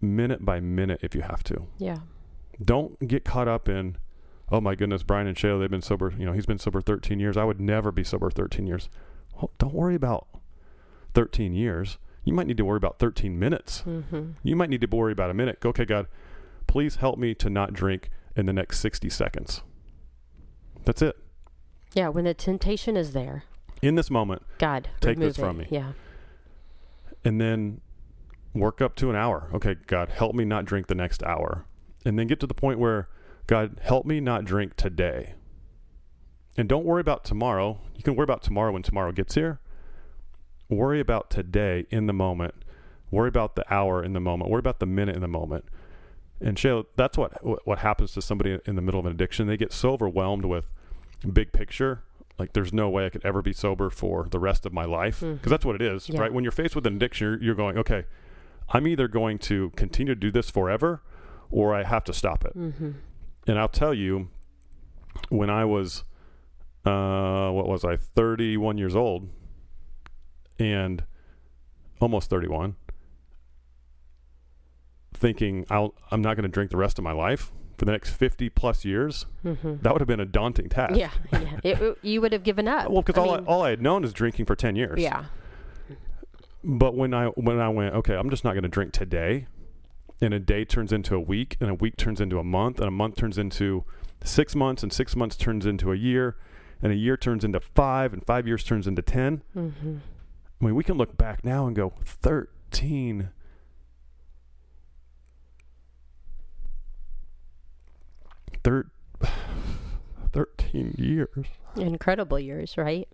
minute 0.02 0.44
by 0.44 0.60
minute 0.60 1.00
if 1.04 1.14
you 1.14 1.22
have 1.22 1.44
to. 1.44 1.68
Yeah. 1.78 2.00
Don't 2.62 3.08
get 3.08 3.24
caught 3.24 3.48
up 3.48 3.70
in, 3.70 3.98
oh 4.52 4.60
my 4.62 4.76
goodness, 4.76 5.04
Brian 5.04 5.28
and 5.28 5.38
Shayla, 5.38 5.60
they've 5.60 5.70
been 5.70 5.82
sober, 5.82 6.14
you 6.18 6.26
know, 6.26 6.34
he's 6.34 6.46
been 6.46 6.58
sober 6.60 6.82
13 6.82 7.20
years. 7.20 7.38
I 7.38 7.44
would 7.44 7.60
never 7.62 7.92
be 7.92 8.04
sober 8.04 8.30
13 8.32 8.66
years. 8.66 8.90
Well, 9.36 9.52
don't 9.58 9.74
worry 9.74 9.96
about 9.96 10.28
13 11.14 11.54
years. 11.54 11.98
You 12.24 12.34
might 12.34 12.48
need 12.48 12.58
to 12.58 12.66
worry 12.66 12.78
about 12.78 13.00
13 13.00 13.38
minutes. 13.38 13.84
Mm-hmm. 13.86 14.32
You 14.44 14.56
might 14.56 14.70
need 14.70 14.82
to 14.82 14.88
worry 14.88 15.12
about 15.12 15.30
a 15.30 15.34
minute. 15.34 15.60
Go, 15.60 15.70
okay, 15.70 15.86
God, 15.86 16.08
please 16.68 16.96
help 16.98 17.20
me 17.20 17.36
to 17.36 17.50
not 17.50 17.74
drink 17.74 18.10
in 18.36 18.46
the 18.46 18.54
next 18.54 18.80
60 18.80 19.10
seconds. 19.10 19.62
That's 20.86 21.02
it. 21.02 21.18
Yeah. 21.94 22.10
When 22.10 22.26
the 22.26 22.34
temptation 22.34 22.96
is 22.98 23.14
there, 23.14 23.44
In 23.82 23.96
this 23.96 24.10
moment, 24.10 24.44
God, 24.58 24.90
Take 25.02 25.20
this 25.20 25.38
from 25.38 25.60
it. 25.60 25.72
me. 25.72 25.78
Yeah. 25.78 25.92
and 27.26 27.40
then 27.40 27.82
work 28.54 28.82
up 28.82 28.96
to 28.98 29.10
an 29.10 29.16
hour. 29.16 29.50
Okay, 29.54 29.76
God, 29.88 30.10
help 30.10 30.36
me 30.36 30.46
not 30.46 30.66
drink 30.66 30.88
the 30.88 30.96
next 30.96 31.24
hour. 31.24 31.66
And 32.06 32.20
then 32.20 32.28
get 32.28 32.40
to 32.42 32.48
the 32.48 32.54
point 32.54 32.80
where, 32.80 33.08
God, 33.48 33.80
help 33.82 34.06
me 34.06 34.20
not 34.20 34.44
drink 34.46 34.76
today. 34.76 35.34
And 36.58 36.68
don't 36.70 36.86
worry 36.86 37.02
about 37.02 37.24
tomorrow. 37.24 37.80
You 37.96 38.04
can 38.04 38.16
worry 38.16 38.26
about 38.26 38.44
tomorrow 38.44 38.72
when 38.72 38.84
tomorrow 38.84 39.12
gets 39.12 39.36
here. 39.36 39.60
Worry 40.70 41.00
about 41.00 41.30
today 41.30 41.86
in 41.90 42.06
the 42.08 42.14
moment. 42.14 42.54
Worry 43.10 43.30
about 43.30 43.56
the 43.56 43.74
hour 43.74 44.04
in 44.04 44.14
the 44.14 44.20
moment. 44.20 44.50
Worry 44.52 44.60
about 44.60 44.80
the 44.80 44.86
minute 44.86 45.16
in 45.16 45.22
the 45.22 45.28
moment. 45.28 45.66
And 46.44 46.58
Shayla, 46.58 46.86
that's 46.96 47.18
what 47.18 47.66
what 47.68 47.80
happens 47.80 48.12
to 48.14 48.22
somebody 48.22 48.60
in 48.66 48.76
the 48.76 48.82
middle 48.82 49.00
of 49.00 49.06
an 49.06 49.12
addiction. 49.14 49.48
They 49.48 49.58
get 49.58 49.72
so 49.72 49.92
overwhelmed 49.92 50.46
with 50.46 50.66
big 51.32 51.54
picture, 51.54 52.04
like 52.38 52.52
there's 52.54 52.74
no 52.74 52.90
way 52.90 53.06
I 53.06 53.10
could 53.10 53.24
ever 53.26 53.42
be 53.42 53.54
sober 53.54 53.90
for 53.90 54.28
the 54.30 54.40
rest 54.40 54.66
of 54.66 54.74
my 54.74 54.84
life 54.86 55.22
because 55.22 55.38
Mhm. 55.40 55.50
that's 55.50 55.64
what 55.66 55.76
it 55.76 55.82
is, 55.82 56.10
Yeah. 56.10 56.20
right? 56.20 56.34
When 56.34 56.44
you're 56.44 56.52
faced 56.52 56.76
with 56.76 56.86
an 56.86 56.96
addiction, 56.98 57.28
you're, 57.28 57.42
you're 57.44 57.56
going, 57.56 57.78
okay, 57.78 58.04
I'm 58.70 58.88
either 58.88 59.08
going 59.08 59.40
to 59.40 59.70
continue 59.78 60.14
to 60.16 60.20
do 60.20 60.32
this 60.32 60.50
forever 60.50 61.02
or 61.50 61.74
I 61.74 61.84
have 61.84 62.04
to 62.06 62.14
stop 62.14 62.44
it. 62.44 62.58
Mm-hmm. 62.58 62.92
And 63.48 63.60
I'll 63.60 63.68
tell 63.70 63.94
you, 63.94 64.30
when 65.30 65.50
I 65.50 65.64
was, 65.64 66.04
uh, 66.86 67.50
what 67.52 67.68
was 67.68 67.86
I, 67.86 67.96
31 67.98 68.78
years 68.78 68.96
old 68.96 69.30
and 70.60 71.04
almost 72.02 72.30
31, 72.30 72.76
thinking 75.24 75.66
I'll, 75.70 75.96
I'm 76.12 76.22
not 76.22 76.36
going 76.36 76.44
to 76.44 76.50
drink 76.50 76.70
the 76.70 76.78
rest 76.78 76.98
of 77.00 77.04
my 77.04 77.14
life 77.14 77.52
for 77.78 77.86
the 77.86 77.92
next 77.94 78.12
50 78.12 78.50
plus 78.50 78.84
years, 78.86 79.26
Mm-hmm. 79.46 79.78
that 79.82 79.92
would 79.94 80.02
have 80.02 80.08
been 80.08 80.20
a 80.20 80.26
daunting 80.26 80.70
task. 80.70 80.96
Yeah, 80.96 81.10
yeah. 81.32 81.58
It, 81.64 81.82
it- 81.82 81.98
you 82.02 82.22
would 82.22 82.32
have 82.34 82.44
given 82.44 82.68
up. 82.68 82.90
Well, 82.92 83.02
because 83.02 83.18
all, 83.26 83.36
mean, 83.38 83.46
I, 83.48 83.50
all 83.50 83.62
I 83.64 83.70
had 83.72 83.82
known 83.82 84.04
is 84.04 84.14
drinking 84.14 84.46
for 84.46 84.56
10 84.56 84.76
years. 84.76 85.00
yeah, 85.00 85.26
But 86.64 86.96
when 86.96 87.14
I 87.14 87.28
when 87.28 87.60
I 87.60 87.70
went, 87.70 87.96
okay, 87.96 88.16
I'm 88.16 88.30
just 88.30 88.44
not 88.44 88.52
going 88.54 88.64
to 88.64 88.70
drink 88.70 88.94
today, 88.94 89.48
and 90.22 90.34
a 90.34 90.40
day 90.40 90.64
turns 90.66 90.94
into 90.94 91.16
a 91.16 91.20
week, 91.20 91.58
and 91.60 91.70
a 91.70 91.74
week 91.74 91.98
turns 91.98 92.22
into 92.22 92.38
a 92.40 92.44
month, 92.44 92.80
and 92.80 92.88
a 92.88 92.92
month 92.92 93.16
turns 93.16 93.38
into 93.38 93.84
six 94.24 94.56
months, 94.56 94.84
and 94.84 94.94
six 94.94 95.16
months 95.16 95.36
turns 95.36 95.66
into 95.66 95.92
a 95.92 95.96
year, 95.96 96.38
and 96.82 96.92
a 96.92 96.96
year 96.96 97.18
turns 97.18 97.44
into 97.44 97.60
five, 97.60 98.14
and 98.14 98.26
five 98.26 98.46
years 98.48 98.64
turns 98.64 98.88
into 98.88 99.02
ten. 99.02 99.42
mm-hmm. 99.58 99.98
I 100.62 100.66
mean, 100.66 100.76
we 100.76 100.84
can 100.86 100.98
look 100.98 101.18
back 101.18 101.44
now 101.44 101.66
and 101.68 101.76
go 101.76 101.94
thirteen. 102.06 103.30
Thir- 108.64 108.90
13 110.32 110.96
years. 110.98 111.46
incredible 111.76 112.40
years, 112.40 112.78
right? 112.78 113.08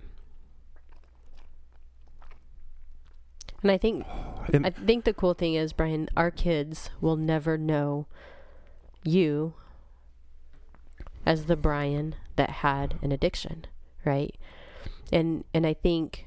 And 3.61 3.71
I 3.71 3.77
think 3.77 4.05
And- 4.53 4.65
I 4.65 4.69
think 4.69 5.03
the 5.03 5.13
cool 5.13 5.33
thing 5.33 5.53
is, 5.55 5.73
Brian, 5.73 6.09
our 6.15 6.31
kids 6.31 6.89
will 7.01 7.17
never 7.17 7.57
know 7.57 8.05
you 9.03 9.53
as 11.25 11.45
the 11.45 11.55
Brian 11.57 12.15
that 12.35 12.49
had 12.49 12.97
an 13.01 13.11
addiction, 13.11 13.65
right? 14.05 14.35
And 15.11 15.43
and 15.53 15.65
I 15.67 15.73
think 15.73 16.25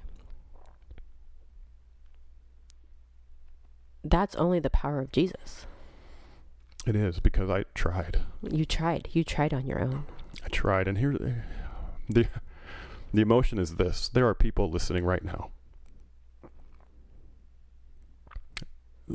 that's 4.05 4.35
only 4.37 4.59
the 4.61 4.71
power 4.71 5.01
of 5.01 5.11
Jesus. 5.13 5.67
It 6.85 6.97
is 6.97 7.21
because 7.21 7.49
I 7.49 7.65
tried. 7.75 8.23
You 8.43 8.65
tried. 8.65 9.09
You 9.13 9.23
tried 9.23 9.55
on 9.55 9.67
your 9.67 9.81
own. 9.81 10.05
I 10.45 10.49
tried, 10.49 10.89
and 10.89 10.99
here, 10.99 11.13
the 12.09 12.27
the 13.15 13.21
emotion 13.21 13.59
is 13.59 13.77
this: 13.77 14.09
there 14.09 14.27
are 14.27 14.35
people 14.35 14.69
listening 14.69 15.05
right 15.05 15.25
now 15.25 15.51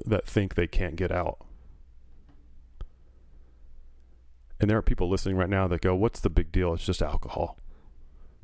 that 0.05 0.26
think 0.26 0.55
they 0.55 0.68
can't 0.68 0.95
get 0.95 1.11
out, 1.11 1.39
and 4.61 4.70
there 4.70 4.78
are 4.78 4.84
people 4.84 5.09
listening 5.09 5.36
right 5.36 5.49
now 5.49 5.68
that 5.68 5.82
go, 5.82 5.93
"What's 5.93 6.22
the 6.22 6.30
big 6.30 6.53
deal? 6.53 6.74
It's 6.74 6.86
just 6.86 7.01
alcohol. 7.01 7.57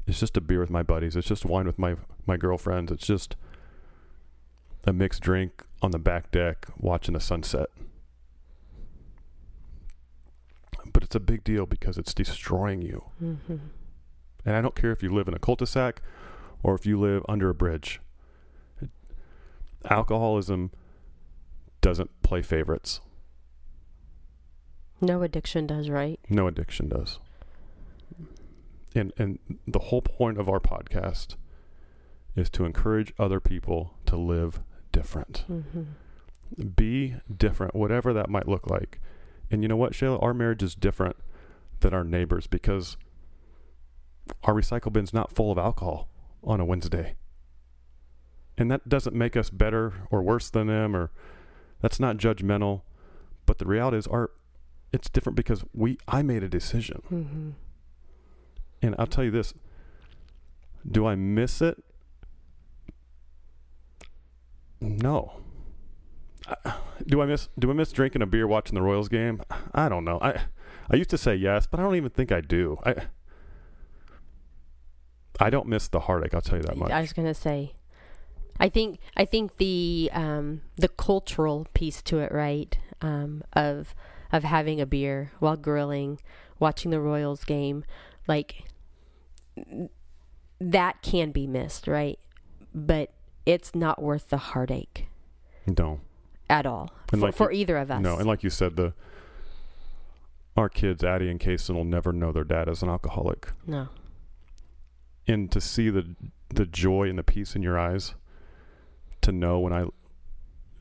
It's 0.06 0.20
just 0.20 0.36
a 0.36 0.42
beer 0.42 0.60
with 0.60 0.70
my 0.70 0.84
buddies. 0.84 1.16
It's 1.16 1.28
just 1.28 1.46
wine 1.46 1.66
with 1.66 1.80
my 1.80 1.96
my 2.26 2.36
girlfriends. 2.36 2.92
It's 2.92 3.08
just 3.08 3.38
a 4.84 4.92
mixed 4.92 5.22
drink 5.22 5.64
on 5.82 5.92
the 5.92 6.00
back 6.00 6.30
deck 6.30 6.68
watching 6.78 7.14
the 7.14 7.22
sunset." 7.22 7.70
But 10.92 11.03
it's 11.14 11.16
a 11.16 11.20
big 11.20 11.44
deal 11.44 11.68
because 11.68 12.00
it's 12.00 12.12
destroying 12.12 12.82
you. 12.82 13.04
Mm-hmm. 13.22 13.58
And 14.46 14.56
I 14.56 14.62
don't 14.62 14.74
care 14.74 14.92
if 14.92 15.04
you 15.04 15.14
live 15.14 15.28
in 15.28 15.36
a 15.36 15.40
cul-de-sac 15.40 16.02
or 16.64 16.74
if 16.74 16.88
you 16.88 17.00
live 17.00 17.24
under 17.30 17.52
a 17.52 17.54
bridge. 17.54 18.02
Alcoholism 19.88 20.72
doesn't 21.82 22.10
play 22.24 22.42
favorites. 22.42 23.00
No 25.02 25.22
addiction 25.22 25.68
does, 25.68 25.88
right? 25.88 26.20
No 26.30 26.48
addiction 26.48 26.90
does. 26.90 27.20
And 28.96 29.14
and 29.18 29.38
the 29.68 29.80
whole 29.80 30.02
point 30.02 30.40
of 30.40 30.50
our 30.50 30.60
podcast 30.60 31.36
is 32.36 32.50
to 32.52 32.66
encourage 32.66 33.14
other 33.20 33.40
people 33.40 33.94
to 34.08 34.16
live 34.16 34.62
different. 34.92 35.46
Mm-hmm. 35.48 36.64
Be 36.76 37.18
different, 37.36 37.76
whatever 37.76 38.14
that 38.14 38.30
might 38.32 38.48
look 38.48 38.68
like. 38.68 39.00
And 39.54 39.62
you 39.62 39.68
know 39.68 39.78
what, 39.78 39.94
Shayla? 39.94 40.22
Our 40.24 40.34
marriage 40.34 40.64
is 40.64 40.74
different 40.74 41.16
than 41.82 41.94
our 41.94 42.04
neighbors 42.04 42.48
because 42.48 42.98
our 44.46 44.56
recycle 44.56 44.92
bin's 44.92 45.14
not 45.14 45.32
full 45.32 45.52
of 45.52 45.60
alcohol 45.60 46.10
on 46.44 46.60
a 46.60 46.66
Wednesday. 46.66 47.18
And 48.58 48.72
that 48.72 48.90
doesn't 48.90 49.16
make 49.16 49.38
us 49.38 49.52
better 49.52 49.94
or 50.10 50.24
worse 50.24 50.50
than 50.50 50.66
them 50.66 50.96
or 50.96 51.12
that's 51.82 52.00
not 52.00 52.18
judgmental. 52.18 52.82
But 53.46 53.60
the 53.60 53.66
reality 53.66 53.98
is 53.98 54.08
our 54.08 54.32
it's 54.92 55.08
different 55.08 55.36
because 55.36 55.64
we 55.72 56.00
I 56.08 56.24
made 56.24 56.42
a 56.42 56.50
decision. 56.50 57.04
Mm-hmm. 57.12 57.50
And 58.82 58.96
I'll 58.98 59.06
tell 59.06 59.24
you 59.24 59.32
this. 59.32 59.54
Do 60.90 61.06
I 61.06 61.14
miss 61.14 61.62
it? 61.62 61.84
No. 64.82 65.43
Do 67.08 67.22
I 67.22 67.26
miss 67.26 67.50
do 67.58 67.70
I 67.70 67.74
miss 67.74 67.92
drinking 67.92 68.22
a 68.22 68.26
beer 68.26 68.48
watching 68.48 68.76
the 68.76 68.82
Royals 68.82 69.10
game? 69.10 69.42
I 69.74 69.90
don't 69.90 70.06
know. 70.06 70.20
I 70.22 70.42
I 70.90 70.96
used 70.96 71.10
to 71.12 71.18
say 71.18 71.36
yes, 71.36 71.66
but 71.66 71.80
I 71.80 71.84
don't 71.84 71.96
even 71.96 72.10
think 72.10 72.32
I 72.32 72.42
do. 72.42 72.80
I 72.86 72.96
I 75.40 75.50
don't 75.50 75.68
miss 75.68 75.88
the 75.88 76.02
heartache, 76.02 76.34
I'll 76.34 76.42
tell 76.42 76.58
you 76.58 76.64
that 76.64 76.78
much. 76.78 76.92
I 76.92 77.02
was 77.02 77.14
gonna 77.14 77.34
say, 77.34 77.74
I 78.60 78.70
think 78.70 79.00
I 79.18 79.26
think 79.26 79.58
the 79.58 80.10
um, 80.14 80.62
the 80.76 80.88
cultural 80.88 81.68
piece 81.74 82.02
to 82.04 82.20
it, 82.20 82.32
right? 82.32 82.78
Um, 83.02 83.44
of 83.54 83.96
of 84.32 84.44
having 84.44 84.80
a 84.80 84.86
beer 84.86 85.32
while 85.40 85.58
grilling, 85.58 86.20
watching 86.60 86.92
the 86.92 87.02
Royals 87.02 87.44
game, 87.44 87.84
like 88.28 88.64
that 90.60 91.02
can 91.02 91.32
be 91.32 91.48
missed, 91.48 91.88
right? 91.88 92.20
But 92.74 93.12
it's 93.46 93.76
not 93.76 94.02
worth 94.02 94.30
the 94.30 94.38
heartache 94.38 95.08
no. 95.68 96.02
At 96.54 96.66
all 96.66 96.90
for, 97.08 97.18
like 97.18 97.36
for 97.36 97.52
you- 97.52 97.62
either 97.62 97.78
of 97.78 97.90
us. 97.92 98.02
No, 98.02 98.18
and 98.18 98.26
like 98.28 98.44
you 98.44 98.50
said 98.50 98.76
the 98.76 98.94
our 100.56 100.70
kids, 100.70 101.04
Addie 101.04 101.30
and 101.32 101.40
Kason, 101.40 101.74
will 101.76 101.84
never 101.84 102.14
know 102.14 102.32
their 102.32 102.44
dad 102.44 102.70
as 102.70 102.84
an 102.84 102.90
alcoholic. 102.90 103.50
no. 103.66 103.88
and 105.28 105.52
to 105.52 105.60
see 105.62 105.90
the 105.90 106.16
the 106.50 106.66
joy 106.66 107.10
and 107.10 107.18
the 107.18 107.24
peace 107.24 107.56
in 107.56 107.64
your 107.64 107.80
eyes 107.80 108.14
to 109.22 109.32
know 109.32 109.60
when 109.60 109.74
I 109.74 109.86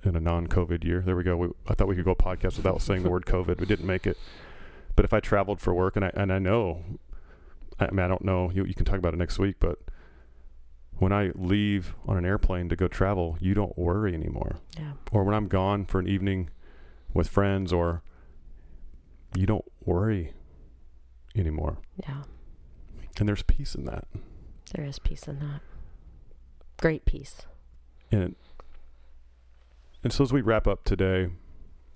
in 0.05 0.17
a 0.17 0.21
non-COVID 0.21 0.85
year. 0.85 1.01
There 1.01 1.15
we 1.17 1.23
go. 1.23 1.37
We, 1.37 1.49
I 1.69 1.75
thought 1.75 1.87
we 1.89 1.95
could 1.95 2.05
go 2.05 2.15
podcast 2.15 2.57
without 2.57 2.83
saying 2.83 3.05
the 3.05 3.09
word 3.11 3.25
COVID. 3.25 3.61
We 3.61 3.67
didn't 3.67 3.87
make 3.87 4.05
it. 4.07 4.19
But 4.97 5.05
if 5.05 5.13
I 5.13 5.21
traveled 5.21 5.61
for 5.61 5.73
work 5.73 5.95
and 5.97 6.05
I 6.05 6.11
and 6.15 6.33
I 6.33 6.39
know, 6.39 6.83
I 7.81 7.91
mean 7.91 8.01
I 8.05 8.09
don't 8.09 8.25
know. 8.25 8.51
You 8.53 8.65
you 8.65 8.75
can 8.75 8.85
talk 8.85 8.99
about 8.99 9.15
it 9.15 9.19
next 9.19 9.39
week. 9.39 9.57
But 9.61 9.79
when 11.03 11.13
I 11.13 11.33
leave 11.35 11.97
on 12.07 12.17
an 12.17 12.25
airplane 12.25 12.69
to 12.69 12.77
go 12.77 12.87
travel, 12.87 13.37
you 13.41 13.55
don't 13.55 13.77
worry 13.77 14.15
anymore. 14.15 14.59
Yeah. 14.79 14.93
Or 15.11 15.25
when 15.25 15.35
I'm 15.35 15.49
gone 15.49 15.85
for 15.85 15.99
an 15.99 16.07
evening 16.07 16.49
with 17.13 17.29
friends, 17.29 17.73
or 17.73 18.05
you 19.35 19.45
don't 19.45 19.65
worry 19.85 20.33
anymore. 21.35 21.79
Yeah. 21.97 22.23
And 23.19 23.29
there's 23.29 23.43
peace 23.43 23.75
in 23.75 23.85
that. 23.87 24.07
There 24.75 24.85
is 24.85 25.01
peace 25.01 25.27
in 25.27 25.41
that. 25.41 25.61
Great 26.81 27.05
peace. 27.05 27.39
And 28.13 28.37
and 30.05 30.13
so 30.13 30.23
as 30.23 30.33
we 30.33 30.41
wrap 30.41 30.69
up 30.69 30.85
today, 30.85 31.31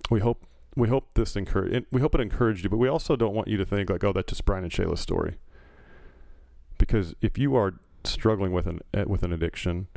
we 0.09 0.19
hope 0.19 0.45
we 0.75 0.89
hope 0.89 1.13
this 1.13 1.37
encourage 1.37 1.85
we 1.93 2.01
hope 2.01 2.13
it 2.13 2.19
encouraged 2.19 2.65
you, 2.65 2.69
but 2.69 2.75
we 2.75 2.89
also 2.89 3.15
don't 3.15 3.33
want 3.33 3.47
you 3.47 3.55
to 3.55 3.65
think 3.65 3.89
like, 3.89 4.03
oh, 4.03 4.11
that's 4.11 4.31
just 4.31 4.43
Brian 4.43 4.65
and 4.65 4.73
Shayla's 4.73 4.99
story. 4.99 5.37
Because 6.77 7.15
if 7.21 7.37
you 7.37 7.55
are 7.55 7.75
struggling 8.09 8.51
with 8.51 8.67
an 8.67 8.81
eh, 8.93 9.03
with 9.05 9.23
an 9.23 9.31
addiction, 9.31 9.87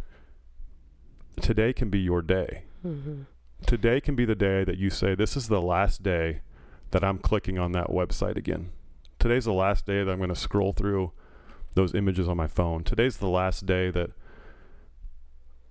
today 1.40 1.72
can 1.72 1.90
be 1.90 1.98
your 1.98 2.22
day. 2.22 2.64
Mm-hmm. 2.86 3.22
Today 3.66 4.00
can 4.00 4.14
be 4.14 4.24
the 4.24 4.34
day 4.34 4.64
that 4.64 4.78
you 4.78 4.90
say, 4.90 5.14
this 5.14 5.36
is 5.36 5.48
the 5.48 5.60
last 5.60 6.02
day 6.02 6.40
that 6.92 7.04
I'm 7.04 7.18
clicking 7.18 7.58
on 7.58 7.72
that 7.72 7.88
website 7.88 8.36
again. 8.36 8.70
Today's 9.18 9.44
the 9.44 9.52
last 9.52 9.86
day 9.86 10.02
that 10.02 10.10
I'm 10.10 10.18
going 10.18 10.30
to 10.30 10.34
scroll 10.34 10.72
through 10.72 11.12
those 11.74 11.94
images 11.94 12.26
on 12.26 12.36
my 12.36 12.46
phone. 12.46 12.84
Today's 12.84 13.18
the 13.18 13.28
last 13.28 13.66
day 13.66 13.90
that 13.90 14.10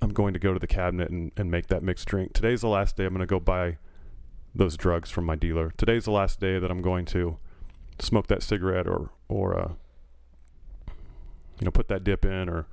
I'm 0.01 0.13
going 0.13 0.33
to 0.33 0.39
go 0.39 0.53
to 0.53 0.59
the 0.59 0.67
cabinet 0.67 1.09
and, 1.09 1.31
and 1.35 1.51
make 1.51 1.67
that 1.67 1.83
mixed 1.83 2.07
drink. 2.07 2.33
Today's 2.33 2.61
the 2.61 2.69
last 2.69 2.95
day 2.95 3.05
I'm 3.05 3.13
going 3.13 3.21
to 3.21 3.25
go 3.25 3.39
buy 3.39 3.77
those 4.53 4.77
drugs 4.77 5.09
from 5.09 5.25
my 5.25 5.35
dealer. 5.35 5.73
Today's 5.77 6.05
the 6.05 6.11
last 6.11 6.39
day 6.39 6.59
that 6.59 6.71
I'm 6.71 6.81
going 6.81 7.05
to 7.05 7.37
smoke 7.99 8.27
that 8.27 8.43
cigarette 8.43 8.87
or 8.87 9.09
or 9.27 9.59
uh, 9.59 9.71
you 11.59 11.65
know 11.65 11.71
put 11.71 11.87
that 11.89 12.03
dip 12.03 12.25
in 12.25 12.49
or 12.49 12.65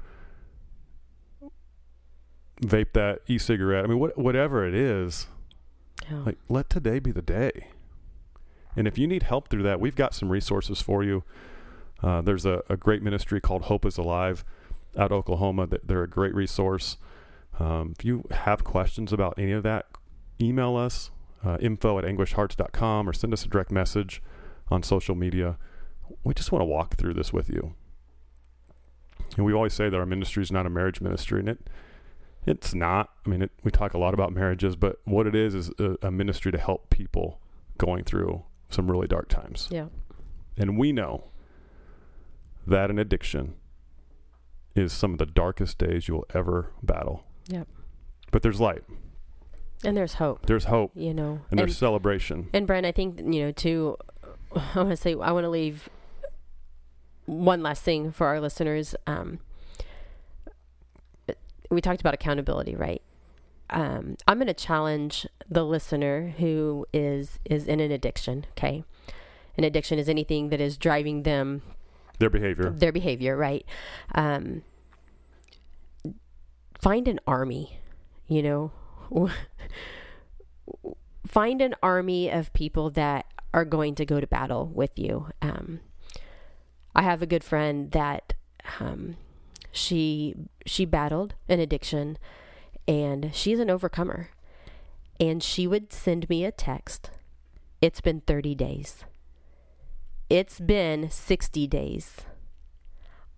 vape 2.63 2.93
that 2.95 3.21
e-cigarette. 3.27 3.85
I 3.85 3.89
mean, 3.89 3.99
what, 3.99 4.17
whatever 4.17 4.67
it 4.67 4.75
is, 4.75 5.27
Yeah. 6.11 6.19
like 6.25 6.39
let 6.49 6.71
today 6.71 6.99
be 6.99 7.11
the 7.13 7.23
day. 7.23 7.69
And 8.75 8.87
if 8.87 8.99
you 8.99 9.07
need 9.07 9.25
help 9.25 9.49
through 9.49 9.63
that, 9.65 9.81
we've 9.81 9.95
got 9.97 10.15
some 10.15 10.31
resources 10.31 10.81
for 10.81 11.03
you. 11.03 11.25
Uh, 12.03 12.21
there's 12.21 12.45
a, 12.45 12.63
a 12.69 12.77
great 12.77 13.03
ministry 13.03 13.41
called 13.41 13.63
Hope 13.63 13.87
is 13.87 13.97
Alive 13.97 14.45
out 14.97 15.07
of 15.13 15.19
Oklahoma. 15.19 15.67
That 15.67 15.89
They're 15.89 16.03
a 16.03 16.09
great 16.09 16.35
resource. 16.35 16.97
Um, 17.59 17.95
if 17.99 18.05
you 18.05 18.25
have 18.31 18.65
questions 18.65 19.13
about 19.13 19.35
any 19.39 19.53
of 19.53 19.63
that, 19.63 19.87
email 20.41 20.77
us 20.77 21.11
uh, 21.45 21.57
info 21.61 21.99
at 21.99 22.05
anguishedhearts.com 22.05 23.09
or 23.09 23.13
send 23.15 23.33
us 23.33 23.45
a 23.47 23.49
direct 23.49 23.71
message 23.71 24.23
on 24.69 24.83
social 24.83 25.15
media. 25.15 25.57
We 26.23 26.35
just 26.35 26.53
want 26.53 26.61
to 26.61 26.67
walk 26.67 26.97
through 26.97 27.15
this 27.15 27.33
with 27.33 27.49
you. 27.49 27.75
And 29.37 29.45
we 29.45 29.53
always 29.53 29.75
say 29.75 29.89
that 29.89 29.97
our 29.97 30.07
ministry 30.07 30.43
is 30.43 30.51
not 30.51 30.67
a 30.67 30.71
marriage 30.71 31.01
ministry, 31.01 31.41
and 31.41 31.49
it 31.49 31.69
it's 32.47 32.75
not. 32.75 33.11
I 33.25 33.29
mean, 33.29 33.43
it, 33.43 33.51
we 33.65 33.71
talk 33.71 33.93
a 33.93 33.99
lot 33.99 34.15
about 34.15 34.33
marriages, 34.33 34.77
but 34.77 35.01
what 35.05 35.27
it 35.27 35.35
is 35.35 35.55
is 35.55 35.71
a, 35.79 35.97
a 36.03 36.11
ministry 36.11 36.53
to 36.53 36.59
help 36.59 36.91
people 36.91 37.41
going 37.77 38.05
through 38.05 38.45
some 38.71 38.91
really 38.91 39.07
dark 39.09 39.29
times. 39.29 39.69
Yeah. 39.71 39.87
And 40.57 40.79
we 40.79 40.93
know 40.93 41.25
that 42.67 42.91
an 42.91 42.99
addiction 42.99 43.55
is 44.75 44.93
some 44.93 45.13
of 45.13 45.19
the 45.19 45.27
darkest 45.27 45.79
days 45.79 46.09
you'll 46.09 46.27
ever 46.35 46.73
battle. 46.83 47.25
Yep. 47.49 47.69
But 48.31 48.43
there's 48.43 48.61
light. 48.61 48.83
And 49.85 49.97
there's 49.97 50.15
hope. 50.15 50.47
There's 50.47 50.65
hope. 50.65 50.93
You 50.95 51.13
know. 51.15 51.31
And, 51.33 51.41
And, 51.51 51.59
there's 51.61 51.77
celebration. 51.77 52.49
and 52.53 52.67
Brent, 52.67 52.87
I 52.87 52.93
think 52.93 53.21
you 53.21 53.45
know 53.45 53.53
too. 53.53 53.97
I 54.55 54.79
want 54.79 54.91
to 54.91 54.97
say 54.97 55.13
I 55.13 55.33
want 55.33 55.45
to 55.45 55.51
leave 55.51 55.89
one 57.27 57.63
last 57.63 57.83
thing 57.83 58.11
for 58.13 58.27
our 58.29 58.41
listeners. 58.41 58.95
Um, 59.07 59.41
we 61.71 61.81
talked 61.81 62.01
about 62.01 62.15
accountability, 62.15 62.75
right? 62.77 63.03
Um, 63.71 64.17
I'm 64.29 64.39
going 64.39 64.47
to 64.47 64.55
challenge 64.55 65.27
the 65.49 65.65
listener 65.65 66.35
who 66.39 66.87
is 66.93 67.39
is 67.45 67.67
in 67.67 67.81
an 67.81 67.91
addiction. 67.91 68.47
Okay, 68.53 68.85
an 69.57 69.65
addiction 69.65 69.99
is 69.99 70.09
anything 70.09 70.51
that 70.51 70.61
is 70.61 70.77
driving 70.79 71.25
them 71.25 71.63
Their 72.21 72.31
behavior. 72.31 72.71
their 72.71 72.93
behavior, 72.93 73.37
right? 73.37 73.65
Um, 74.15 74.63
find 76.81 77.09
an 77.09 77.19
army, 77.27 77.81
you 78.29 78.43
know, 78.43 78.71
find 81.27 81.61
an 81.61 81.75
army 81.83 82.31
of 82.31 82.53
people 82.53 82.91
that 82.91 83.27
are 83.53 83.65
going 83.65 83.95
to 83.97 84.05
go 84.07 84.21
to 84.21 84.27
battle 84.27 84.67
with 84.73 84.97
you. 84.97 85.29
Um, 85.43 85.81
I 86.97 87.03
have 87.03 87.21
a 87.21 87.27
good 87.27 87.45
friend 87.45 87.91
that 87.93 88.33
um, 88.81 89.17
she 89.71 90.35
she 90.65 90.87
battled 90.87 91.35
an 91.47 91.61
addiction, 91.61 92.17
and 92.89 93.31
she's 93.35 93.61
an 93.61 93.71
overcomer. 93.71 94.31
And 95.21 95.43
she 95.43 95.67
would 95.67 95.93
send 95.93 96.29
me 96.29 96.45
a 96.45 96.51
text. 96.51 97.11
It's 97.81 98.01
been 98.01 98.21
30 98.23 98.55
days. 98.55 99.05
It's 100.29 100.61
been 100.61 101.11
60 101.11 101.67
days. 101.67 102.17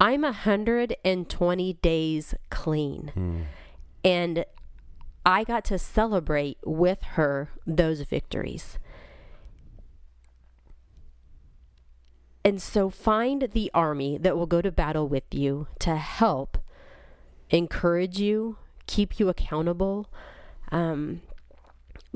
I'm 0.01 0.23
120 0.23 1.73
days 1.75 2.35
clean. 2.51 3.11
Hmm. 3.15 3.41
And 4.05 4.45
I 5.27 5.45
got 5.45 5.65
to 5.67 5.79
celebrate 5.79 6.59
with 6.65 7.03
her 7.03 7.51
those 7.67 8.01
victories. 8.03 8.79
And 12.45 12.63
so 12.63 12.89
find 12.89 13.49
the 13.53 13.71
army 13.75 14.17
that 14.19 14.37
will 14.37 14.47
go 14.47 14.63
to 14.63 14.71
battle 14.71 15.07
with 15.09 15.25
you 15.33 15.67
to 15.81 15.97
help 15.97 16.59
encourage 17.51 18.19
you, 18.19 18.57
keep 18.87 19.19
you 19.19 19.29
accountable, 19.29 20.09
um, 20.71 21.21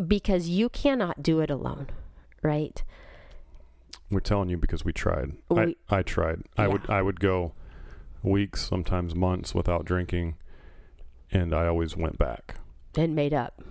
because 0.06 0.48
you 0.48 0.68
cannot 0.68 1.22
do 1.22 1.40
it 1.40 1.50
alone, 1.50 1.88
right? 2.42 2.82
We're 4.10 4.20
telling 4.20 4.48
you 4.48 4.56
because 4.56 4.84
we 4.84 4.92
tried. 4.92 5.32
We- 5.50 5.76
I, 5.90 5.98
I 5.98 6.02
tried. 6.02 6.42
I 6.56 6.68
would 6.68 6.88
I 6.88 7.02
would 7.02 7.18
go 7.20 7.52
weeks, 8.22 8.66
sometimes 8.68 9.14
months 9.14 9.54
without 9.54 9.84
drinking, 9.84 10.36
and 11.30 11.54
I 11.54 11.66
always 11.66 11.96
went 11.96 12.18
back. 12.18 12.56
And 12.96 13.14
made 13.14 13.32
up 13.34 13.62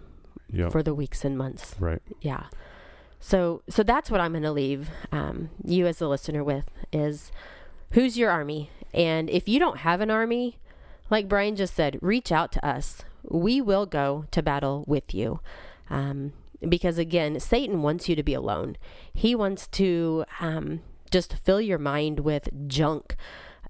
Yep. 0.54 0.72
for 0.74 0.84
the 0.84 0.94
weeks 0.94 1.24
and 1.24 1.38
months. 1.38 1.76
right. 1.80 2.02
yeah 2.22 2.48
so 3.22 3.62
so 3.70 3.84
that's 3.84 4.12
what 4.12 4.20
i'm 4.20 4.32
going 4.32 4.44
to 4.44 4.52
leave 4.52 4.90
um, 5.12 5.50
you 5.64 5.88
as 5.88 6.00
the 6.00 6.10
listener 6.10 6.44
with 6.44 6.66
is 6.92 7.32
who's 7.92 8.18
your 8.18 8.32
army? 8.32 8.70
And 8.94 9.30
if 9.30 9.48
you 9.48 9.60
don't 9.60 9.78
have 9.78 10.02
an 10.02 10.12
army 10.12 10.58
like 11.10 11.30
brian 11.30 11.56
just 11.56 11.76
said 11.76 11.98
reach 12.02 12.32
out 12.32 12.52
to 12.54 12.66
us. 12.66 13.04
We 13.24 13.62
will 13.62 13.86
go 13.86 14.26
to 14.32 14.42
battle 14.42 14.84
with 14.88 15.14
you. 15.14 15.40
Um, 15.90 16.34
because 16.68 16.98
again 16.98 17.40
satan 17.40 17.82
wants 17.82 18.10
you 18.10 18.16
to 18.16 18.24
be 18.24 18.34
alone. 18.34 18.78
He 19.14 19.36
wants 19.36 19.68
to 19.68 20.26
um, 20.40 20.82
just 21.12 21.36
fill 21.36 21.62
your 21.62 21.80
mind 21.80 22.22
with 22.22 22.50
junk 22.68 23.16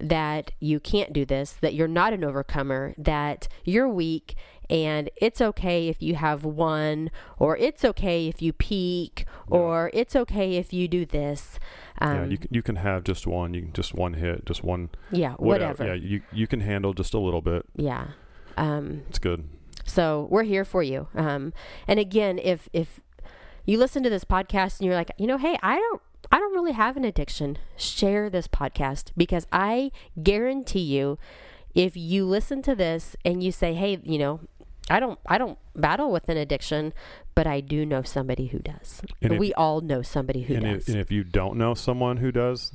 that 0.00 0.50
you 0.60 0.80
can't 0.80 1.12
do 1.12 1.24
this 1.24 1.52
that 1.60 1.74
you're 1.74 1.88
not 1.88 2.12
an 2.12 2.24
overcomer 2.24 2.94
that 2.98 3.46
you're 3.64 3.88
weak 3.88 4.34
and 4.70 5.10
it's 5.16 5.40
okay 5.40 5.88
if 5.88 6.00
you 6.02 6.14
have 6.14 6.44
one 6.44 7.10
or 7.38 7.56
it's 7.58 7.84
okay 7.84 8.26
if 8.28 8.40
you 8.40 8.52
peak 8.52 9.26
Yeah. 9.50 9.56
or 9.58 9.90
it's 9.92 10.16
okay 10.16 10.56
if 10.56 10.72
you 10.72 10.88
do 10.88 11.04
this 11.04 11.58
um, 12.00 12.16
yeah. 12.16 12.24
You 12.24 12.38
can 12.38 12.48
you 12.50 12.62
can 12.62 12.76
have 12.76 13.04
just 13.04 13.26
one. 13.26 13.54
You 13.54 13.62
can 13.62 13.72
just 13.74 13.94
one 13.94 14.14
hit, 14.14 14.44
just 14.46 14.64
one 14.64 14.88
yeah 15.12 15.34
whatever. 15.34 15.84
whatever 15.84 15.94
Yeah. 15.94 16.08
You 16.10 16.22
you 16.32 16.46
can 16.46 16.60
handle 16.60 16.94
just 16.94 17.14
a 17.14 17.18
little 17.18 17.42
bit. 17.42 17.64
yeah 17.76 18.08
um, 18.56 19.02
It's 19.08 19.18
good. 19.18 19.44
so 19.84 20.26
we're 20.30 20.42
here 20.44 20.64
for 20.64 20.82
you 20.82 21.08
um, 21.14 21.52
and 21.86 22.00
again 22.00 22.38
if 22.38 22.68
if 22.72 23.00
you 23.66 23.78
listen 23.78 24.02
to 24.02 24.10
this 24.10 24.24
podcast 24.24 24.80
and 24.80 24.86
you're 24.86 24.96
like 24.96 25.10
you 25.18 25.26
know 25.26 25.38
hey 25.38 25.56
i 25.62 25.76
don't 25.76 26.02
i 26.32 26.38
don't 26.38 26.54
really 26.54 26.72
have 26.72 26.96
an 26.96 27.04
addiction 27.04 27.58
share 27.76 28.28
this 28.30 28.48
podcast 28.48 29.12
because 29.16 29.46
i 29.52 29.90
guarantee 30.22 30.80
you 30.80 31.18
if 31.74 31.96
you 31.96 32.24
listen 32.24 32.62
to 32.62 32.74
this 32.74 33.14
and 33.24 33.42
you 33.42 33.52
say 33.52 33.74
hey 33.74 33.98
you 34.02 34.18
know 34.18 34.40
i 34.90 34.98
don't 34.98 35.18
i 35.26 35.38
don't 35.38 35.58
battle 35.76 36.10
with 36.10 36.28
an 36.28 36.36
addiction 36.36 36.92
but 37.34 37.46
i 37.46 37.60
do 37.60 37.86
know 37.86 38.02
somebody 38.02 38.46
who 38.48 38.58
does 38.58 39.00
And 39.20 39.34
if- 39.34 39.38
we 39.38 39.52
all 39.54 39.80
know 39.80 40.02
somebody 40.02 40.42
who 40.42 40.54
and 40.54 40.64
does 40.64 40.82
if, 40.82 40.88
and 40.88 40.98
if 40.98 41.10
you 41.12 41.22
don't 41.24 41.56
know 41.56 41.74
someone 41.74 42.16
who 42.18 42.32
does, 42.32 42.72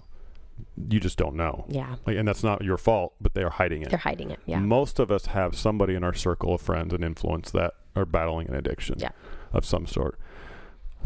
you 0.89 0.99
just 0.99 1.17
don't 1.19 1.35
know. 1.35 1.65
yeah 1.69 1.95
Like, 2.07 2.17
and 2.17 2.27
that's 2.27 2.43
not 2.43 2.63
your 2.63 2.77
fault, 2.77 3.13
but 3.21 3.35
they 3.35 3.43
are 3.43 3.51
hiding 3.51 3.83
it. 3.83 3.89
they're 3.89 3.99
hiding 3.99 4.31
it 4.31 4.39
yeah 4.47 4.59
Most 4.59 4.97
of 4.99 5.11
us 5.11 5.27
have 5.27 5.55
somebody 5.55 5.93
in 5.93 6.03
our 6.03 6.13
circle 6.15 6.55
of 6.55 6.61
friends 6.61 6.93
and 6.93 7.03
influence 7.03 7.51
that 7.51 7.73
are 7.95 8.05
battling 8.05 8.47
an 8.49 8.55
addiction 8.55 8.95
Yeah. 8.99 9.09
of 9.53 9.65
some 9.65 9.85
sort. 9.85 10.17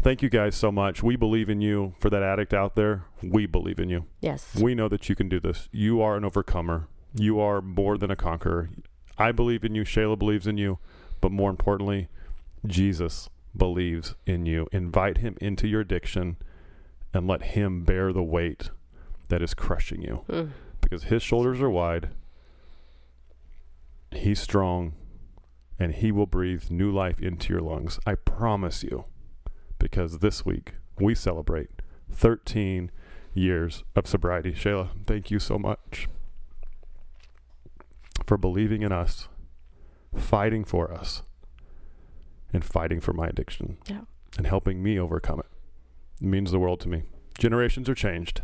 Thank 0.02 0.20
you 0.20 0.28
guys 0.28 0.56
so 0.56 0.72
much. 0.72 1.02
We 1.02 1.14
believe 1.14 1.48
in 1.48 1.60
you. 1.60 1.94
For 2.00 2.10
that 2.10 2.22
addict 2.24 2.52
out 2.52 2.74
there, 2.74 3.04
we 3.22 3.46
believe 3.46 3.78
in 3.78 3.88
you. 3.88 4.06
yes 4.20 4.54
We 4.56 4.74
know 4.74 4.88
that 4.88 5.08
you 5.08 5.14
can 5.14 5.28
do 5.28 5.38
this. 5.38 5.68
You 5.70 6.02
are 6.02 6.16
an 6.16 6.24
overcomer. 6.24 6.88
You 7.14 7.38
are 7.40 7.60
more 7.62 7.96
than 7.96 8.10
a 8.10 8.16
conqueror. 8.16 8.70
I 9.16 9.30
believe 9.30 9.64
in 9.64 9.74
you. 9.76 9.84
Shayla 9.84 10.18
believes 10.18 10.46
in 10.48 10.58
you. 10.58 10.78
But 11.20 11.30
more 11.30 11.50
importantly, 11.50 12.08
Jesus 12.66 13.28
believes 13.56 14.16
in 14.26 14.44
you. 14.44 14.66
Invite 14.72 15.18
him 15.18 15.36
into 15.40 15.68
your 15.68 15.82
addiction 15.82 16.36
and 17.14 17.28
let 17.28 17.42
him 17.42 17.84
bear 17.84 18.12
the 18.12 18.22
weight 18.24 18.70
that 19.28 19.40
is 19.42 19.54
crushing 19.54 20.02
you 20.02 20.24
Mm. 20.28 20.50
because 20.80 21.04
his 21.04 21.22
shoulders 21.22 21.60
are 21.60 21.70
wide. 21.70 22.08
He's 24.10 24.40
strong 24.40 24.94
and 25.78 25.94
he 25.94 26.10
will 26.10 26.26
breathe 26.26 26.70
new 26.70 26.90
life 26.90 27.20
into 27.20 27.52
your 27.52 27.62
lungs. 27.62 28.00
I 28.06 28.14
promise 28.16 28.82
you. 28.82 29.04
Because 29.82 30.20
this 30.20 30.46
week 30.46 30.74
we 31.00 31.12
celebrate 31.12 31.68
13 32.08 32.92
years 33.34 33.82
of 33.96 34.06
sobriety. 34.06 34.52
Shayla, 34.52 34.90
thank 35.04 35.28
you 35.32 35.40
so 35.40 35.58
much 35.58 36.06
for 38.24 38.36
believing 38.36 38.82
in 38.82 38.92
us, 38.92 39.26
fighting 40.14 40.64
for 40.64 40.92
us, 40.92 41.22
and 42.52 42.64
fighting 42.64 43.00
for 43.00 43.12
my 43.12 43.26
addiction. 43.26 43.78
Yeah. 43.88 44.02
And 44.38 44.46
helping 44.46 44.84
me 44.84 45.00
overcome 45.00 45.40
it. 45.40 45.46
It 46.20 46.28
means 46.28 46.52
the 46.52 46.60
world 46.60 46.78
to 46.82 46.88
me. 46.88 47.02
Generations 47.36 47.88
are 47.88 47.94
changed 47.96 48.40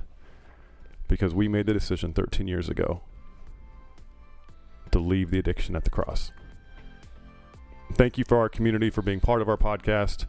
because 1.07 1.37
we 1.37 1.47
made 1.47 1.67
the 1.67 1.73
decision 1.73 2.13
13 2.13 2.49
years 2.49 2.69
ago 2.69 3.03
to 4.91 4.99
leave 4.99 5.31
the 5.31 5.39
addiction 5.39 5.77
at 5.77 5.85
the 5.85 5.91
cross. 5.91 6.33
Thank 7.93 8.19
you 8.19 8.25
for 8.25 8.39
our 8.39 8.49
community 8.49 8.91
for 8.91 9.03
being 9.03 9.21
part 9.21 9.41
of 9.41 9.49
our 9.49 9.57
podcast. 9.57 10.27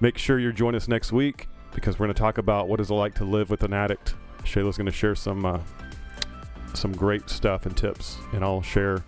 Make 0.00 0.16
sure 0.16 0.38
you 0.38 0.52
join 0.52 0.74
us 0.74 0.88
next 0.88 1.12
week 1.12 1.48
because 1.74 1.98
we're 1.98 2.06
going 2.06 2.14
to 2.14 2.20
talk 2.20 2.38
about 2.38 2.68
what 2.68 2.80
is 2.80 2.90
it 2.90 2.94
like 2.94 3.14
to 3.16 3.24
live 3.24 3.50
with 3.50 3.62
an 3.62 3.72
addict. 3.72 4.14
Shayla's 4.44 4.76
going 4.76 4.86
to 4.86 4.92
share 4.92 5.14
some 5.14 5.44
uh, 5.44 5.60
some 6.72 6.92
great 6.92 7.28
stuff 7.28 7.66
and 7.66 7.76
tips, 7.76 8.16
and 8.32 8.42
I'll 8.42 8.62
share 8.62 8.98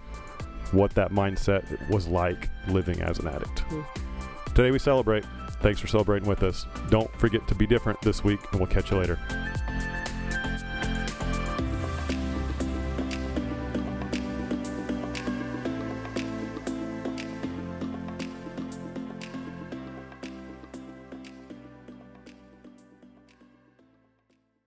what 0.73 0.95
that 0.95 1.11
mindset 1.11 1.89
was 1.89 2.09
like 2.09 2.49
living 2.69 3.01
as 3.03 3.19
an 3.19 3.29
addict. 3.29 3.65
Mm. 3.69 3.87
Today 4.55 4.71
we 4.71 4.79
celebrate. 4.79 5.25
Thanks 5.63 5.81
for 5.81 5.87
celebrating 5.87 6.29
with 6.29 6.43
us. 6.43 6.67
Don't 6.91 7.11
forget 7.19 7.47
to 7.49 7.55
be 7.55 7.67
different 7.67 8.01
this 8.03 8.23
week, 8.23 8.41
and 8.51 8.61
we'll 8.61 8.69
catch 8.69 8.91
you 8.91 8.99
later. 8.99 9.19